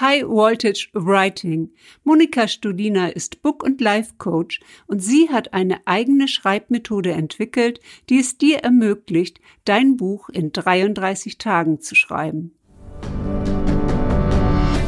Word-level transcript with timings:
High 0.00 0.24
Voltage 0.24 0.88
Writing. 0.92 1.70
Monika 2.02 2.48
Studina 2.48 3.06
ist 3.06 3.42
Book- 3.42 3.62
und 3.62 3.80
Life-Coach 3.80 4.58
und 4.88 5.00
sie 5.00 5.28
hat 5.30 5.54
eine 5.54 5.86
eigene 5.86 6.26
Schreibmethode 6.26 7.12
entwickelt, 7.12 7.78
die 8.08 8.18
es 8.18 8.36
dir 8.36 8.58
ermöglicht, 8.58 9.38
dein 9.64 9.96
Buch 9.96 10.30
in 10.30 10.50
33 10.50 11.38
Tagen 11.38 11.80
zu 11.80 11.94
schreiben. 11.94 12.52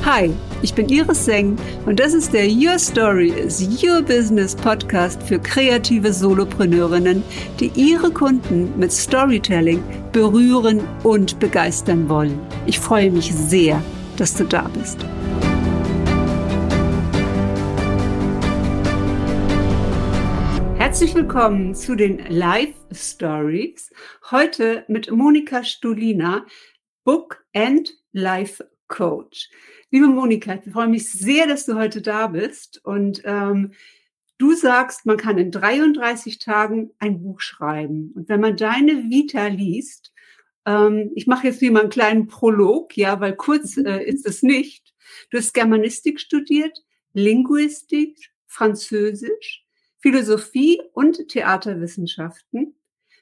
Hi, 0.04 0.32
ich 0.62 0.74
bin 0.74 0.88
Iris 0.88 1.24
Seng 1.24 1.56
und 1.84 2.00
das 2.00 2.12
ist 2.12 2.32
der 2.32 2.48
Your 2.48 2.78
Story 2.80 3.28
is 3.28 3.60
Your 3.80 4.02
Business 4.02 4.56
Podcast 4.56 5.22
für 5.22 5.38
kreative 5.38 6.12
Solopreneurinnen, 6.12 7.22
die 7.60 7.70
ihre 7.76 8.10
Kunden 8.10 8.76
mit 8.76 8.90
Storytelling 8.90 9.84
berühren 10.10 10.80
und 11.04 11.38
begeistern 11.38 12.08
wollen. 12.08 12.40
Ich 12.66 12.80
freue 12.80 13.12
mich 13.12 13.32
sehr, 13.32 13.80
dass 14.16 14.34
du 14.34 14.44
da 14.44 14.62
bist. 14.68 15.04
Herzlich 20.78 21.14
willkommen 21.14 21.74
zu 21.74 21.94
den 21.94 22.24
Live 22.28 22.74
Stories. 22.92 23.90
Heute 24.30 24.84
mit 24.88 25.10
Monika 25.10 25.62
Stulina, 25.64 26.46
Book 27.04 27.44
and 27.54 27.92
Life 28.12 28.66
Coach. 28.88 29.50
Liebe 29.90 30.06
Monika, 30.06 30.54
ich 30.64 30.72
freue 30.72 30.88
mich 30.88 31.12
sehr, 31.12 31.46
dass 31.46 31.66
du 31.66 31.74
heute 31.74 32.00
da 32.00 32.28
bist 32.28 32.82
und 32.84 33.20
ähm, 33.24 33.72
du 34.38 34.54
sagst, 34.54 35.04
man 35.04 35.18
kann 35.18 35.36
in 35.38 35.50
33 35.50 36.38
Tagen 36.38 36.90
ein 36.98 37.22
Buch 37.22 37.40
schreiben. 37.40 38.12
Und 38.14 38.28
wenn 38.28 38.40
man 38.40 38.56
deine 38.56 39.10
Vita 39.10 39.48
liest, 39.48 40.12
ähm, 40.66 41.12
ich 41.14 41.26
mache 41.26 41.46
jetzt 41.46 41.60
wie 41.60 41.70
mal 41.70 41.80
einen 41.80 41.90
kleinen 41.90 42.26
Prolog, 42.26 42.96
ja, 42.96 43.20
weil 43.20 43.34
kurz 43.34 43.76
mhm. 43.76 43.86
äh, 43.86 44.04
ist 44.04 44.26
es 44.26 44.42
nicht. 44.42 44.94
Du 45.30 45.38
hast 45.38 45.54
Germanistik 45.54 46.20
studiert, 46.20 46.76
Linguistik, 47.12 48.18
Französisch, 48.46 49.64
Philosophie 49.98 50.82
und 50.92 51.28
Theaterwissenschaften. 51.28 52.74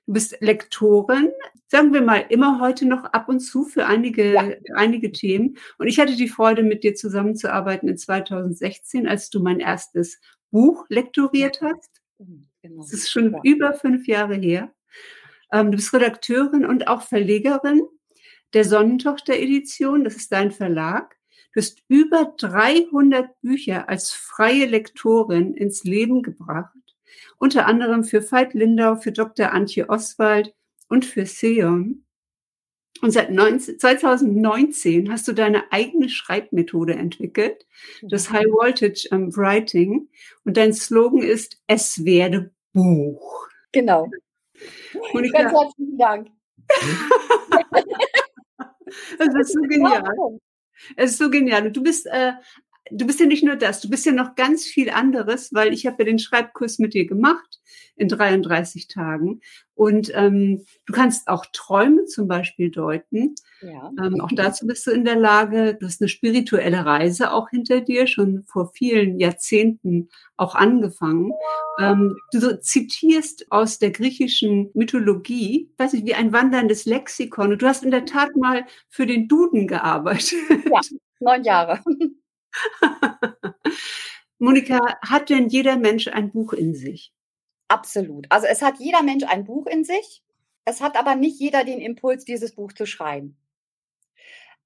Du 0.07 0.13
bist 0.13 0.37
Lektorin, 0.41 1.31
sagen 1.69 1.95
wir 1.95 2.03
mal, 2.03 2.27
immer 2.29 2.61
heute 2.61 2.87
noch 2.87 3.05
ab 3.05 3.29
und 3.29 3.41
zu 3.41 3.65
für 3.65 3.87
einige, 3.87 4.35
ja. 4.35 4.51
einige 4.75 5.13
Themen. 5.13 5.57
Und 5.79 5.87
ich 5.87 5.99
hatte 5.99 6.17
die 6.17 6.29
Freude, 6.29 6.63
mit 6.63 6.83
dir 6.83 6.95
zusammenzuarbeiten 6.95 7.89
in 7.89 7.97
2016, 7.97 9.07
als 9.07 9.31
du 9.31 9.41
mein 9.41 9.61
erstes 9.61 10.21
Buch 10.51 10.85
lektoriert 10.89 11.61
hast. 11.63 12.03
Mhm, 12.19 12.49
genau. 12.61 12.83
Das 12.83 12.93
ist 12.93 13.11
schon 13.11 13.33
ja. 13.33 13.41
über 13.45 13.73
fünf 13.73 14.07
Jahre 14.07 14.35
her. 14.35 14.73
Ähm, 15.55 15.71
du 15.71 15.77
bist 15.77 15.95
Redakteurin 15.95 16.67
und 16.67 16.89
auch 16.89 17.01
Verlegerin 17.01 17.83
der 18.53 18.65
Sonnentochter-Edition. 18.65 20.05
Das 20.05 20.17
ist 20.17 20.33
dein 20.33 20.51
Verlag. 20.51 21.17
Du 21.55 21.61
hast 21.61 21.83
über 21.89 22.35
300 22.37 23.41
Bücher 23.41 23.89
als 23.89 24.11
freie 24.11 24.67
Lektorin 24.67 25.55
ins 25.55 25.85
Leben 25.85 26.23
gebracht 26.23 26.75
unter 27.39 27.67
anderem 27.67 28.05
für 28.05 28.21
Veit 28.31 28.55
Lindau, 28.55 28.97
für 28.97 29.13
Dr. 29.13 29.53
Antje 29.53 29.89
Oswald 29.89 30.55
und 30.89 31.05
für 31.05 31.27
Seon. 31.27 32.05
Und 33.03 33.11
seit 33.11 33.31
19, 33.31 33.79
2019 33.79 35.11
hast 35.11 35.27
du 35.27 35.33
deine 35.33 35.71
eigene 35.73 36.09
Schreibmethode 36.09 36.95
entwickelt, 36.95 37.67
das 38.03 38.31
High 38.31 38.47
Voltage 38.47 39.09
um, 39.11 39.37
Writing. 39.37 40.09
Und 40.45 40.57
dein 40.57 40.73
Slogan 40.73 41.23
ist, 41.23 41.61
es 41.67 42.05
werde 42.05 42.53
Buch. 42.73 43.49
Genau. 43.73 44.11
Monika, 45.13 45.43
Ganz 45.43 45.53
herzlichen 45.53 45.99
Dank. 45.99 46.29
das 49.19 49.35
ist 49.35 49.53
so 49.53 49.61
genial. 49.69 50.05
Es 50.97 51.13
ist 51.13 51.19
so 51.19 51.31
genial. 51.31 51.67
Und 51.67 51.77
du 51.77 51.83
bist 51.83 52.07
äh, 52.07 52.33
du 52.91 53.07
bist 53.07 53.21
ja 53.21 53.27
nicht 53.27 53.45
nur 53.45 53.57
das, 53.57 53.81
du 53.81 53.89
bist 53.89 54.05
ja 54.07 54.13
noch 54.13 54.35
ganz 54.35 54.65
viel 54.65 54.91
anderes, 54.91 55.53
weil 55.53 55.73
ich 55.73 55.87
habe 55.87 55.97
ja 56.01 56.05
den 56.05 56.19
Schreibkurs 56.19 56.79
mit 56.79 56.95
dir 56.95 57.07
gemacht 57.07 57.61
in 57.97 58.09
33 58.09 58.89
Tagen. 58.89 59.41
Und 59.75 60.11
ähm, 60.15 60.65
du 60.87 60.93
kannst 60.93 61.29
auch 61.29 61.47
Träume 61.53 62.05
zum 62.05 62.29
Beispiel 62.29 62.71
deuten. 62.71 63.35
Ja. 63.63 63.91
Ähm, 64.01 64.21
auch 64.21 64.31
dazu 64.35 64.67
bist 64.67 64.87
du 64.87 64.91
in 64.91 65.05
der 65.05 65.17
Lage. 65.17 65.77
Du 65.79 65.87
hast 65.87 66.01
eine 66.01 66.09
spirituelle 66.09 66.85
Reise 66.85 67.33
auch 67.33 67.49
hinter 67.51 67.81
dir, 67.81 68.07
schon 68.07 68.45
vor 68.47 68.71
vielen 68.75 69.19
Jahrzehnten 69.19 70.11
auch 70.37 70.55
angefangen. 70.55 71.33
Ähm, 71.81 72.17
du 72.33 72.61
zitierst 72.61 73.51
aus 73.51 73.79
der 73.79 73.91
griechischen 73.91 74.71
Mythologie, 74.75 75.71
weiß 75.79 75.95
ich, 75.95 76.05
wie 76.05 76.15
ein 76.15 76.33
wanderndes 76.33 76.85
Lexikon. 76.85 77.53
Und 77.53 77.63
du 77.63 77.67
hast 77.67 77.85
in 77.85 77.91
der 77.91 78.05
Tat 78.05 78.37
mal 78.37 78.67
für 78.89 79.07
den 79.07 79.27
Duden 79.29 79.67
gearbeitet. 79.67 80.35
Ja, 80.71 80.81
neun 81.21 81.45
Jahre. 81.45 81.81
Monika, 84.39 84.79
hat 85.03 85.31
denn 85.31 85.49
jeder 85.49 85.77
Mensch 85.77 86.09
ein 86.09 86.31
Buch 86.31 86.53
in 86.53 86.75
sich? 86.75 87.13
Absolut. 87.69 88.27
Also 88.31 88.47
es 88.47 88.63
hat 88.63 88.79
jeder 88.79 89.03
Mensch 89.03 89.25
ein 89.25 89.45
Buch 89.45 89.67
in 89.67 89.85
sich. 89.85 90.23
Es 90.65 90.81
hat 90.81 90.97
aber 90.97 91.15
nicht 91.15 91.39
jeder 91.41 91.65
den 91.65 91.81
Impuls, 91.81 92.25
dieses 92.25 92.55
Buch 92.55 92.73
zu 92.73 92.87
schreiben. 92.87 93.37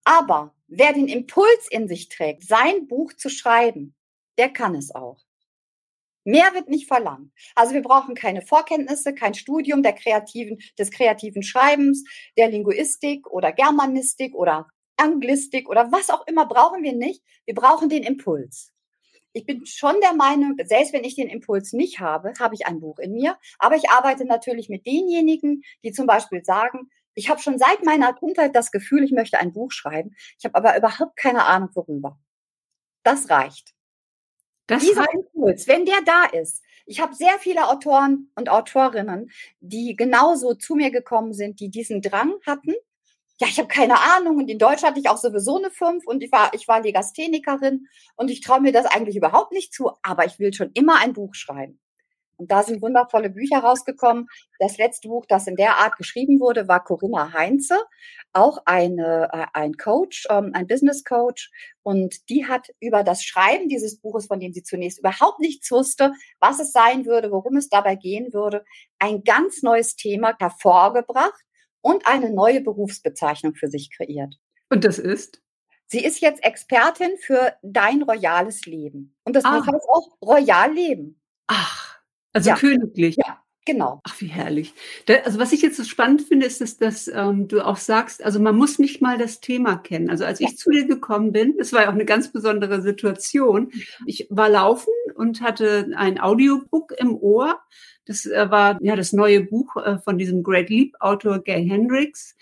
Aber 0.04 0.54
wer 0.68 0.92
den 0.92 1.08
Impuls 1.08 1.68
in 1.70 1.88
sich 1.88 2.08
trägt, 2.08 2.44
sein 2.44 2.86
Buch 2.88 3.12
zu 3.14 3.28
schreiben, 3.28 3.94
der 4.38 4.48
kann 4.50 4.74
es 4.74 4.94
auch. 4.94 5.24
Mehr 6.24 6.52
wird 6.54 6.68
nicht 6.68 6.86
verlangt. 6.86 7.32
Also 7.54 7.74
wir 7.74 7.82
brauchen 7.82 8.14
keine 8.14 8.42
Vorkenntnisse, 8.42 9.14
kein 9.14 9.34
Studium 9.34 9.82
der 9.82 9.94
kreativen, 9.94 10.58
des 10.78 10.90
kreativen 10.90 11.42
Schreibens, 11.42 12.04
der 12.36 12.48
Linguistik 12.48 13.26
oder 13.28 13.52
Germanistik 13.52 14.34
oder 14.34 14.68
Anglistik 14.98 15.68
oder 15.68 15.90
was 15.92 16.10
auch 16.10 16.26
immer 16.26 16.46
brauchen 16.46 16.82
wir 16.82 16.92
nicht. 16.92 17.22
Wir 17.44 17.54
brauchen 17.54 17.88
den 17.88 18.02
Impuls. 18.02 18.72
Ich 19.32 19.44
bin 19.44 19.66
schon 19.66 20.00
der 20.00 20.14
Meinung, 20.14 20.56
selbst 20.64 20.92
wenn 20.92 21.04
ich 21.04 21.14
den 21.14 21.28
Impuls 21.28 21.72
nicht 21.72 22.00
habe, 22.00 22.32
habe 22.40 22.54
ich 22.54 22.66
ein 22.66 22.80
Buch 22.80 22.98
in 22.98 23.12
mir. 23.12 23.38
Aber 23.58 23.76
ich 23.76 23.90
arbeite 23.90 24.24
natürlich 24.24 24.68
mit 24.68 24.86
denjenigen, 24.86 25.62
die 25.84 25.92
zum 25.92 26.06
Beispiel 26.06 26.44
sagen, 26.44 26.90
ich 27.14 27.28
habe 27.28 27.40
schon 27.40 27.58
seit 27.58 27.84
meiner 27.84 28.14
Kindheit 28.14 28.54
das 28.54 28.70
Gefühl, 28.70 29.02
ich 29.04 29.12
möchte 29.12 29.38
ein 29.38 29.52
Buch 29.52 29.72
schreiben. 29.72 30.14
Ich 30.38 30.44
habe 30.44 30.54
aber 30.54 30.76
überhaupt 30.76 31.16
keine 31.16 31.44
Ahnung, 31.44 31.68
worüber. 31.74 32.18
Das 33.02 33.28
reicht. 33.28 33.74
Das 34.66 34.82
Dieser 34.82 35.00
reicht. 35.00 35.14
Impuls, 35.14 35.66
wenn 35.66 35.84
der 35.84 36.00
da 36.04 36.26
ist. 36.26 36.62
Ich 36.86 37.00
habe 37.00 37.14
sehr 37.14 37.38
viele 37.38 37.68
Autoren 37.68 38.30
und 38.34 38.48
Autorinnen, 38.48 39.30
die 39.60 39.96
genauso 39.96 40.54
zu 40.54 40.74
mir 40.74 40.90
gekommen 40.90 41.32
sind, 41.32 41.60
die 41.60 41.70
diesen 41.70 42.02
Drang 42.02 42.34
hatten, 42.46 42.74
ja, 43.40 43.46
ich 43.46 43.58
habe 43.58 43.68
keine 43.68 44.00
Ahnung 44.00 44.38
und 44.38 44.48
in 44.48 44.58
Deutsch 44.58 44.82
hatte 44.82 44.98
ich 44.98 45.08
auch 45.08 45.16
sowieso 45.16 45.58
eine 45.58 45.70
5 45.70 46.06
und 46.06 46.22
ich 46.22 46.32
war, 46.32 46.52
ich 46.54 46.66
war 46.66 46.80
Legasthenikerin 46.80 47.86
und 48.16 48.30
ich 48.30 48.40
traue 48.40 48.60
mir 48.60 48.72
das 48.72 48.86
eigentlich 48.86 49.16
überhaupt 49.16 49.52
nicht 49.52 49.72
zu, 49.72 49.92
aber 50.02 50.26
ich 50.26 50.38
will 50.40 50.52
schon 50.52 50.72
immer 50.74 50.96
ein 51.00 51.12
Buch 51.12 51.34
schreiben. 51.34 51.80
Und 52.36 52.52
da 52.52 52.62
sind 52.62 52.82
wundervolle 52.82 53.30
Bücher 53.30 53.58
rausgekommen. 53.58 54.28
Das 54.60 54.78
letzte 54.78 55.08
Buch, 55.08 55.26
das 55.26 55.48
in 55.48 55.56
der 55.56 55.78
Art 55.78 55.96
geschrieben 55.96 56.38
wurde, 56.38 56.68
war 56.68 56.84
Corinna 56.84 57.32
Heinze, 57.32 57.76
auch 58.32 58.58
eine, 58.64 59.28
äh, 59.32 59.46
ein 59.54 59.74
Coach, 59.74 60.26
ähm, 60.30 60.52
ein 60.54 60.68
Business 60.68 61.02
Coach. 61.02 61.50
Und 61.82 62.28
die 62.28 62.46
hat 62.46 62.68
über 62.78 63.02
das 63.02 63.24
Schreiben 63.24 63.68
dieses 63.68 64.00
Buches, 64.00 64.26
von 64.26 64.38
dem 64.38 64.52
sie 64.52 64.62
zunächst 64.62 65.00
überhaupt 65.00 65.40
nichts 65.40 65.70
wusste, 65.72 66.12
was 66.38 66.60
es 66.60 66.70
sein 66.70 67.06
würde, 67.06 67.32
worum 67.32 67.56
es 67.56 67.68
dabei 67.68 67.96
gehen 67.96 68.32
würde, 68.32 68.64
ein 69.00 69.24
ganz 69.24 69.62
neues 69.62 69.96
Thema 69.96 70.36
hervorgebracht 70.38 71.44
und 71.80 72.06
eine 72.06 72.30
neue 72.30 72.60
Berufsbezeichnung 72.60 73.54
für 73.54 73.68
sich 73.68 73.90
kreiert. 73.94 74.34
Und 74.70 74.84
das 74.84 74.98
ist? 74.98 75.42
Sie 75.86 76.04
ist 76.04 76.20
jetzt 76.20 76.44
Expertin 76.44 77.16
für 77.18 77.54
dein 77.62 78.02
royales 78.02 78.66
Leben. 78.66 79.16
Und 79.24 79.34
das 79.34 79.44
ah. 79.44 79.58
Buch 79.58 79.66
heißt 79.66 79.88
auch 79.88 80.16
Royal 80.22 80.72
Leben. 80.72 81.18
Ach, 81.46 81.98
also 82.34 82.50
ja. 82.50 82.56
königlich. 82.56 83.16
Ja, 83.16 83.42
genau. 83.64 84.02
Ach, 84.04 84.20
wie 84.20 84.26
herrlich. 84.26 84.74
Da, 85.06 85.14
also 85.24 85.38
was 85.38 85.52
ich 85.52 85.62
jetzt 85.62 85.78
so 85.78 85.84
spannend 85.84 86.20
finde, 86.20 86.44
ist, 86.44 86.60
dass, 86.60 86.76
dass 86.76 87.08
ähm, 87.08 87.48
du 87.48 87.62
auch 87.62 87.78
sagst, 87.78 88.22
also 88.22 88.38
man 88.38 88.54
muss 88.54 88.78
nicht 88.78 89.00
mal 89.00 89.16
das 89.16 89.40
Thema 89.40 89.76
kennen. 89.76 90.10
Also 90.10 90.26
als 90.26 90.40
ja. 90.40 90.48
ich 90.48 90.58
zu 90.58 90.70
dir 90.70 90.86
gekommen 90.86 91.32
bin, 91.32 91.56
das 91.56 91.72
war 91.72 91.82
ja 91.82 91.88
auch 91.88 91.94
eine 91.94 92.04
ganz 92.04 92.30
besondere 92.32 92.82
Situation. 92.82 93.72
Ich 94.04 94.26
war 94.28 94.50
laufen 94.50 94.92
und 95.14 95.40
hatte 95.40 95.90
ein 95.96 96.20
Audiobook 96.20 96.92
im 96.98 97.16
Ohr 97.16 97.58
das 98.08 98.26
äh, 98.26 98.50
war 98.50 98.78
ja 98.82 98.96
das 98.96 99.12
neue 99.12 99.44
Buch 99.44 99.76
äh, 99.76 99.98
von 99.98 100.18
diesem 100.18 100.42
Great 100.42 100.70
Leap 100.70 100.96
Autor 100.98 101.38
Gay 101.40 101.64
Hendricks. 101.64 102.34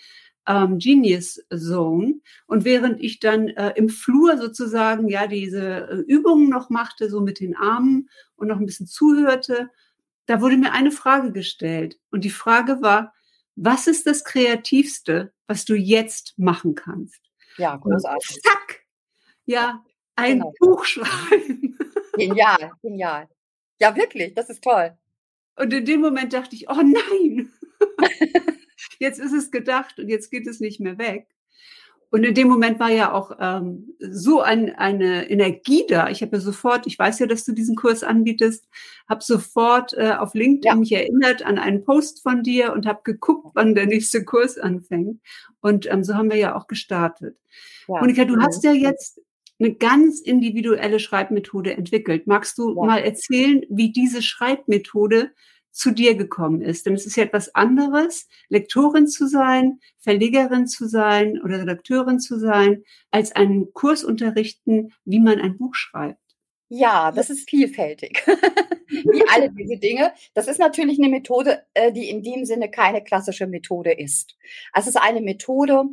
Ähm, 0.49 0.79
Genius 0.79 1.43
Zone. 1.53 2.21
Und 2.45 2.63
während 2.63 3.03
ich 3.03 3.19
dann 3.19 3.49
äh, 3.49 3.73
im 3.75 3.89
Flur 3.89 4.37
sozusagen 4.37 5.09
ja 5.09 5.27
diese 5.27 5.89
äh, 5.89 5.95
Übungen 6.07 6.49
noch 6.49 6.69
machte, 6.69 7.09
so 7.09 7.19
mit 7.19 7.41
den 7.41 7.53
Armen 7.57 8.09
und 8.37 8.47
noch 8.47 8.57
ein 8.57 8.65
bisschen 8.65 8.87
zuhörte, 8.87 9.69
da 10.25 10.39
wurde 10.39 10.55
mir 10.55 10.71
eine 10.71 10.91
Frage 10.91 11.33
gestellt. 11.33 11.99
Und 12.11 12.23
die 12.23 12.29
Frage 12.29 12.81
war, 12.81 13.13
was 13.57 13.87
ist 13.87 14.07
das 14.07 14.23
Kreativste, 14.23 15.33
was 15.47 15.65
du 15.65 15.75
jetzt 15.75 16.33
machen 16.37 16.75
kannst? 16.75 17.19
Ja, 17.57 17.75
großartig. 17.75 18.37
Und 18.37 18.43
zack! 18.43 18.85
Ja, 19.45 19.83
ein 20.15 20.39
genau. 20.39 20.53
Buch 20.59 20.85
schreiben. 20.85 21.77
Genial, 22.13 22.71
genial. 22.81 23.27
Ja, 23.79 23.95
wirklich, 23.95 24.33
das 24.33 24.49
ist 24.49 24.63
toll. 24.63 24.97
Und 25.57 25.73
in 25.73 25.85
dem 25.85 26.01
Moment 26.01 26.33
dachte 26.33 26.55
ich, 26.55 26.69
oh 26.69 26.81
nein, 26.81 27.51
jetzt 28.99 29.19
ist 29.19 29.33
es 29.33 29.51
gedacht 29.51 29.99
und 29.99 30.07
jetzt 30.07 30.29
geht 30.29 30.47
es 30.47 30.59
nicht 30.59 30.79
mehr 30.79 30.97
weg. 30.97 31.27
Und 32.09 32.23
in 32.23 32.33
dem 32.33 32.47
Moment 32.47 32.79
war 32.79 32.89
ja 32.89 33.11
auch 33.11 33.31
ähm, 33.39 33.95
so 33.99 34.41
ein, 34.41 34.73
eine 34.75 35.29
Energie 35.29 35.83
da. 35.89 36.09
Ich 36.09 36.21
habe 36.21 36.37
ja 36.37 36.41
sofort, 36.41 36.87
ich 36.87 36.97
weiß 36.97 37.19
ja, 37.19 37.27
dass 37.27 37.43
du 37.43 37.51
diesen 37.51 37.75
Kurs 37.75 38.01
anbietest, 38.01 38.65
habe 39.09 39.21
sofort 39.21 39.93
äh, 39.93 40.13
auf 40.17 40.33
LinkedIn 40.33 40.71
ja. 40.71 40.75
mich 40.75 40.91
erinnert 40.93 41.45
an 41.45 41.59
einen 41.59 41.83
Post 41.83 42.23
von 42.23 42.43
dir 42.43 42.71
und 42.71 42.85
habe 42.85 43.01
geguckt, 43.03 43.49
wann 43.55 43.75
der 43.75 43.87
nächste 43.87 44.23
Kurs 44.23 44.57
anfängt. 44.57 45.19
Und 45.59 45.91
ähm, 45.91 46.05
so 46.05 46.13
haben 46.13 46.29
wir 46.29 46.37
ja 46.37 46.55
auch 46.55 46.67
gestartet. 46.67 47.37
Ja. 47.89 47.99
Monika, 47.99 48.23
du 48.23 48.37
hast 48.39 48.63
ja 48.63 48.71
jetzt 48.71 49.19
eine 49.59 49.73
ganz 49.73 50.19
individuelle 50.19 50.99
Schreibmethode 50.99 51.75
entwickelt. 51.75 52.27
Magst 52.27 52.57
du 52.57 52.69
ja. 52.69 52.85
mal 52.85 52.99
erzählen, 52.99 53.63
wie 53.69 53.91
diese 53.91 54.21
Schreibmethode 54.21 55.31
zu 55.77 55.91
dir 55.91 56.15
gekommen 56.15 56.61
ist. 56.61 56.85
Denn 56.85 56.95
es 56.95 57.05
ist 57.05 57.15
ja 57.15 57.23
etwas 57.23 57.53
anderes, 57.53 58.27
Lektorin 58.49 59.07
zu 59.07 59.27
sein, 59.27 59.79
Verlegerin 59.99 60.65
zu 60.67 60.87
sein 60.87 61.39
oder 61.41 61.59
Redakteurin 61.59 62.19
zu 62.19 62.39
sein, 62.39 62.83
als 63.11 63.31
einen 63.31 63.71
Kurs 63.73 64.03
unterrichten, 64.03 64.91
wie 65.05 65.19
man 65.19 65.39
ein 65.39 65.57
Buch 65.57 65.75
schreibt. 65.75 66.19
Ja, 66.69 67.11
das 67.11 67.29
ist 67.29 67.49
vielfältig. 67.49 68.23
wie 68.87 69.23
alle 69.33 69.51
diese 69.51 69.77
Dinge. 69.77 70.13
Das 70.33 70.47
ist 70.47 70.59
natürlich 70.59 70.97
eine 70.97 71.09
Methode, 71.09 71.63
äh, 71.73 71.91
die 71.91 72.09
in 72.09 72.23
dem 72.23 72.45
Sinne 72.45 72.69
keine 72.69 73.03
klassische 73.03 73.47
Methode 73.47 73.91
ist. 73.91 74.35
Also 74.73 74.89
es 74.89 74.95
ist 74.95 75.01
eine 75.01 75.21
Methode, 75.21 75.83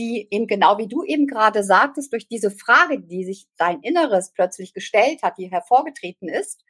die 0.00 0.26
eben 0.30 0.46
genau 0.46 0.78
wie 0.78 0.88
du 0.88 1.04
eben 1.04 1.26
gerade 1.26 1.62
sagtest, 1.62 2.12
durch 2.12 2.26
diese 2.26 2.50
Frage, 2.50 3.00
die 3.00 3.24
sich 3.24 3.46
dein 3.58 3.80
Inneres 3.82 4.32
plötzlich 4.32 4.72
gestellt 4.72 5.22
hat, 5.22 5.36
die 5.36 5.50
hervorgetreten 5.50 6.28
ist, 6.28 6.64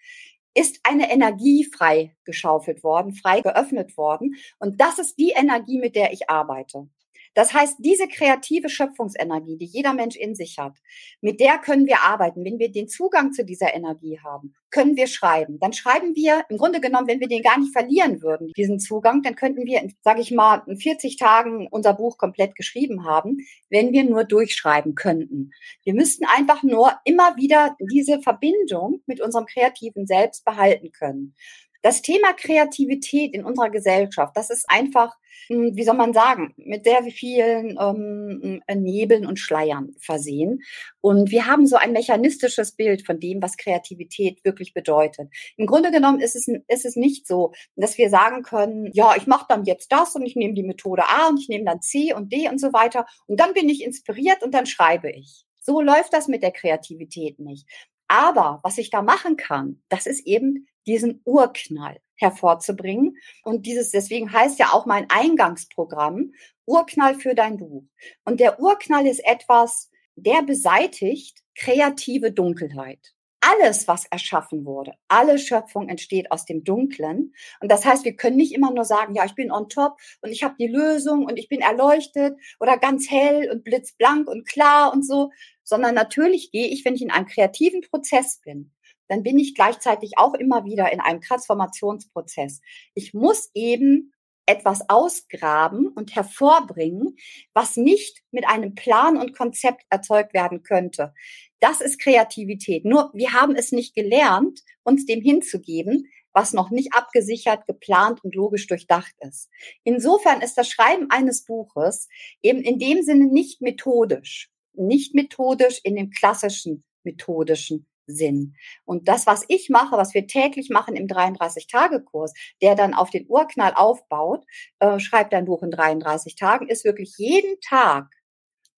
ist 0.53 0.81
eine 0.82 1.12
Energie 1.12 1.65
frei 1.65 2.17
geschaufelt 2.25 2.82
worden, 2.82 3.15
frei 3.15 3.41
geöffnet 3.41 3.97
worden. 3.97 4.35
Und 4.59 4.81
das 4.81 4.99
ist 4.99 5.17
die 5.17 5.31
Energie, 5.31 5.79
mit 5.79 5.94
der 5.94 6.12
ich 6.12 6.29
arbeite. 6.29 6.88
Das 7.35 7.55
heißt, 7.55 7.77
diese 7.79 8.09
kreative 8.09 8.69
Schöpfungsenergie, 8.69 9.56
die 9.56 9.67
jeder 9.67 9.94
Mensch 9.94 10.17
in 10.17 10.35
sich 10.35 10.59
hat, 10.59 10.77
mit 11.21 11.41
der 11.41 11.59
können 11.59 11.87
wir 11.87 12.03
arbeiten. 12.03 12.44
Wenn 12.44 12.59
wir 12.59 12.73
den 12.73 12.88
Zugang 12.88 13.32
zu 13.32 13.44
dieser 13.44 13.75
Energie 13.75 14.19
haben, 14.23 14.55
können 14.71 14.97
wir 14.97 15.06
schreiben. 15.06 15.59
Dann 15.61 15.73
schreiben 15.73 16.15
wir, 16.17 16.44
im 16.49 16.56
Grunde 16.56 16.81
genommen, 16.81 17.06
wenn 17.06 17.21
wir 17.21 17.29
den 17.29 17.43
gar 17.43 17.59
nicht 17.59 17.73
verlieren 17.73 18.23
würden, 18.23 18.53
diesen 18.56 18.81
Zugang, 18.81 19.23
dann 19.23 19.37
könnten 19.37 19.65
wir, 19.65 19.88
sage 20.03 20.21
ich 20.21 20.31
mal, 20.31 20.62
in 20.67 20.77
40 20.77 21.17
Tagen 21.17 21.69
unser 21.71 21.94
Buch 21.94 22.19
komplett 22.19 22.55
geschrieben 22.56 23.05
haben, 23.05 23.38
wenn 23.69 23.93
wir 23.93 24.05
nur 24.05 24.25
durchschreiben 24.25 24.94
könnten. 24.94 25.50
Wir 25.85 25.94
müssten 25.94 26.25
einfach 26.25 26.62
nur 26.62 26.93
immer 27.05 27.37
wieder 27.37 27.77
diese 27.93 28.21
Verbindung 28.21 29.03
mit 29.06 29.21
unserem 29.21 29.47
kreativen 29.47 30.06
Selbst 30.06 30.44
behalten 30.44 30.91
können. 30.93 31.35
Das 31.82 32.03
Thema 32.03 32.35
Kreativität 32.35 33.32
in 33.35 33.44
unserer 33.44 33.71
Gesellschaft, 33.71 34.37
das 34.37 34.50
ist 34.50 34.67
einfach, 34.69 35.17
hm, 35.49 35.77
wie 35.77 35.85
soll 35.85 35.97
man 35.97 36.12
sagen, 36.12 36.53
mit 36.59 36.85
sehr 36.85 37.03
vielen 37.05 37.79
ähm, 37.81 38.62
Nebeln 38.75 39.25
und 39.25 39.38
Schleiern 39.38 39.94
versehen. 39.99 40.62
Und 41.00 41.31
wir 41.31 41.47
haben 41.47 41.67
so 41.67 41.77
ein 41.77 41.93
mechanistisches 41.93 42.73
Bild 42.73 43.06
von 43.06 43.19
dem, 43.19 43.41
was 43.41 43.56
Kreativität 43.56 44.44
wirklich 44.44 44.75
bedeutet. 44.75 45.29
Im 45.56 45.67
Grunde 45.67 45.91
genommen 45.91 46.21
ist 46.21 46.37
es, 46.37 46.49
ist 46.69 46.85
es 46.85 46.97
nicht 46.97 47.27
so, 47.27 47.53
dass 47.77 47.97
wir 47.97 48.11
sagen 48.11 48.43
können, 48.43 48.91
ja, 48.93 49.15
ich 49.17 49.27
mache 49.27 49.47
dann 49.49 49.65
jetzt 49.65 49.91
das 49.91 50.15
und 50.15 50.27
ich 50.27 50.37
nehme 50.37 50.55
die 50.55 50.62
Methode 50.62 51.05
A 51.05 51.29
und 51.29 51.41
ich 51.41 51.49
nehme 51.49 51.65
dann 51.65 51.81
C 51.81 52.12
und 52.12 52.31
D 52.31 52.49
und 52.49 52.61
so 52.61 52.75
weiter 52.75 53.06
und 53.27 53.41
dann 53.41 53.55
bin 53.55 53.71
ich 53.71 53.82
inspiriert 53.82 54.43
und 54.43 54.53
dann 54.53 54.67
schreibe 54.67 55.11
ich. 55.11 55.44
So 55.61 55.81
läuft 55.81 56.12
das 56.12 56.29
mit 56.29 56.43
der 56.43 56.53
Kreativität 56.53 57.38
nicht. 57.38 57.67
Aber 58.09 58.59
was 58.65 58.77
ich 58.77 58.91
da 58.91 59.03
machen 59.03 59.37
kann, 59.37 59.82
das 59.88 60.06
ist 60.06 60.27
eben 60.27 60.67
diesen 60.87 61.21
Urknall 61.25 62.00
hervorzubringen. 62.17 63.17
Und 63.43 63.67
dieses, 63.67 63.91
deswegen 63.91 64.32
heißt 64.32 64.59
ja 64.59 64.73
auch 64.73 64.87
mein 64.87 65.09
Eingangsprogramm 65.11 66.32
Urknall 66.67 67.15
für 67.15 67.35
dein 67.35 67.56
Buch. 67.56 67.85
Und 68.25 68.41
der 68.41 68.61
Urknall 68.61 69.06
ist 69.06 69.25
etwas, 69.25 69.91
der 70.17 70.43
beseitigt 70.43 71.38
kreative 71.56 72.31
Dunkelheit. 72.31 73.15
Alles, 73.43 73.88
was 73.88 74.05
erschaffen 74.05 74.67
wurde, 74.67 74.93
alle 75.09 75.38
Schöpfung 75.38 75.88
entsteht 75.88 76.31
aus 76.31 76.44
dem 76.44 76.62
Dunklen. 76.62 77.35
Und 77.61 77.73
das 77.73 77.87
heißt, 77.87 78.05
wir 78.05 78.15
können 78.15 78.37
nicht 78.37 78.53
immer 78.53 78.71
nur 78.71 78.85
sagen, 78.85 79.15
ja, 79.15 79.25
ich 79.25 79.35
bin 79.35 79.50
on 79.50 79.71
top 79.71 79.97
und 80.21 80.31
ich 80.31 80.43
habe 80.43 80.56
die 80.59 80.67
Lösung 80.67 81.25
und 81.25 81.38
ich 81.38 81.49
bin 81.49 81.62
erleuchtet 81.62 82.38
oder 82.61 82.77
ganz 82.77 83.11
hell 83.11 83.50
und 83.50 83.65
blitzblank 83.65 84.29
und 84.29 84.47
klar 84.47 84.93
und 84.93 85.06
so, 85.06 85.31
sondern 85.65 85.94
natürlich 85.94 86.50
gehe 86.50 86.69
ich, 86.69 86.85
wenn 86.85 86.94
ich 86.94 87.03
in 87.03 87.11
einem 87.11 87.27
kreativen 87.27 87.81
Prozess 87.81 88.43
bin, 88.44 88.73
dann 89.11 89.25
bin 89.25 89.39
ich 89.41 89.57
gleichzeitig 89.57 90.12
auch 90.17 90.35
immer 90.35 90.65
wieder 90.65 90.93
in 90.93 91.01
einem 91.01 91.21
Transformationsprozess. 91.21 92.61
Ich 92.95 93.12
muss 93.12 93.51
eben 93.55 94.12
etwas 94.47 94.89
ausgraben 94.89 95.89
und 95.89 96.15
hervorbringen, 96.15 97.17
was 97.53 97.77
nicht 97.77 98.23
mit 98.31 98.47
einem 98.47 98.75
Plan 98.75 99.17
und 99.17 99.37
Konzept 99.37 99.83
erzeugt 99.91 100.33
werden 100.33 100.62
könnte. 100.62 101.12
Das 101.59 101.81
ist 101.81 102.01
Kreativität. 102.01 102.85
Nur 102.85 103.11
wir 103.12 103.33
haben 103.33 103.57
es 103.57 103.73
nicht 103.73 103.95
gelernt, 103.95 104.61
uns 104.85 105.07
dem 105.07 105.21
hinzugeben, 105.21 106.09
was 106.33 106.53
noch 106.53 106.71
nicht 106.71 106.95
abgesichert, 106.95 107.67
geplant 107.67 108.23
und 108.23 108.35
logisch 108.37 108.69
durchdacht 108.69 109.15
ist. 109.21 109.49
Insofern 109.83 110.41
ist 110.41 110.55
das 110.55 110.69
Schreiben 110.69 111.11
eines 111.11 111.45
Buches 111.45 112.09
eben 112.43 112.61
in 112.61 112.79
dem 112.79 113.03
Sinne 113.03 113.27
nicht 113.27 113.61
methodisch, 113.61 114.51
nicht 114.73 115.15
methodisch 115.15 115.81
in 115.83 115.97
dem 115.97 116.11
klassischen 116.11 116.85
methodischen 117.03 117.87
Sinn. 118.15 118.55
Und 118.85 119.09
das, 119.09 119.27
was 119.27 119.45
ich 119.49 119.69
mache, 119.71 119.97
was 119.97 120.15
wir 120.15 120.27
täglich 120.27 120.71
machen 120.71 120.97
im 120.97 121.07
33-Tage-Kurs, 121.07 122.33
der 122.62 122.75
dann 122.75 122.95
auf 122.95 123.11
den 123.11 123.27
Urknall 123.29 123.73
aufbaut, 123.75 124.45
äh, 124.79 124.99
schreibt 124.99 125.33
dein 125.33 125.45
Buch 125.47 125.62
in 125.62 125.71
33 125.71 126.37
Tagen, 126.37 126.69
ist 126.69 126.85
wirklich 126.85 127.15
jeden 127.17 127.61
Tag 127.61 128.09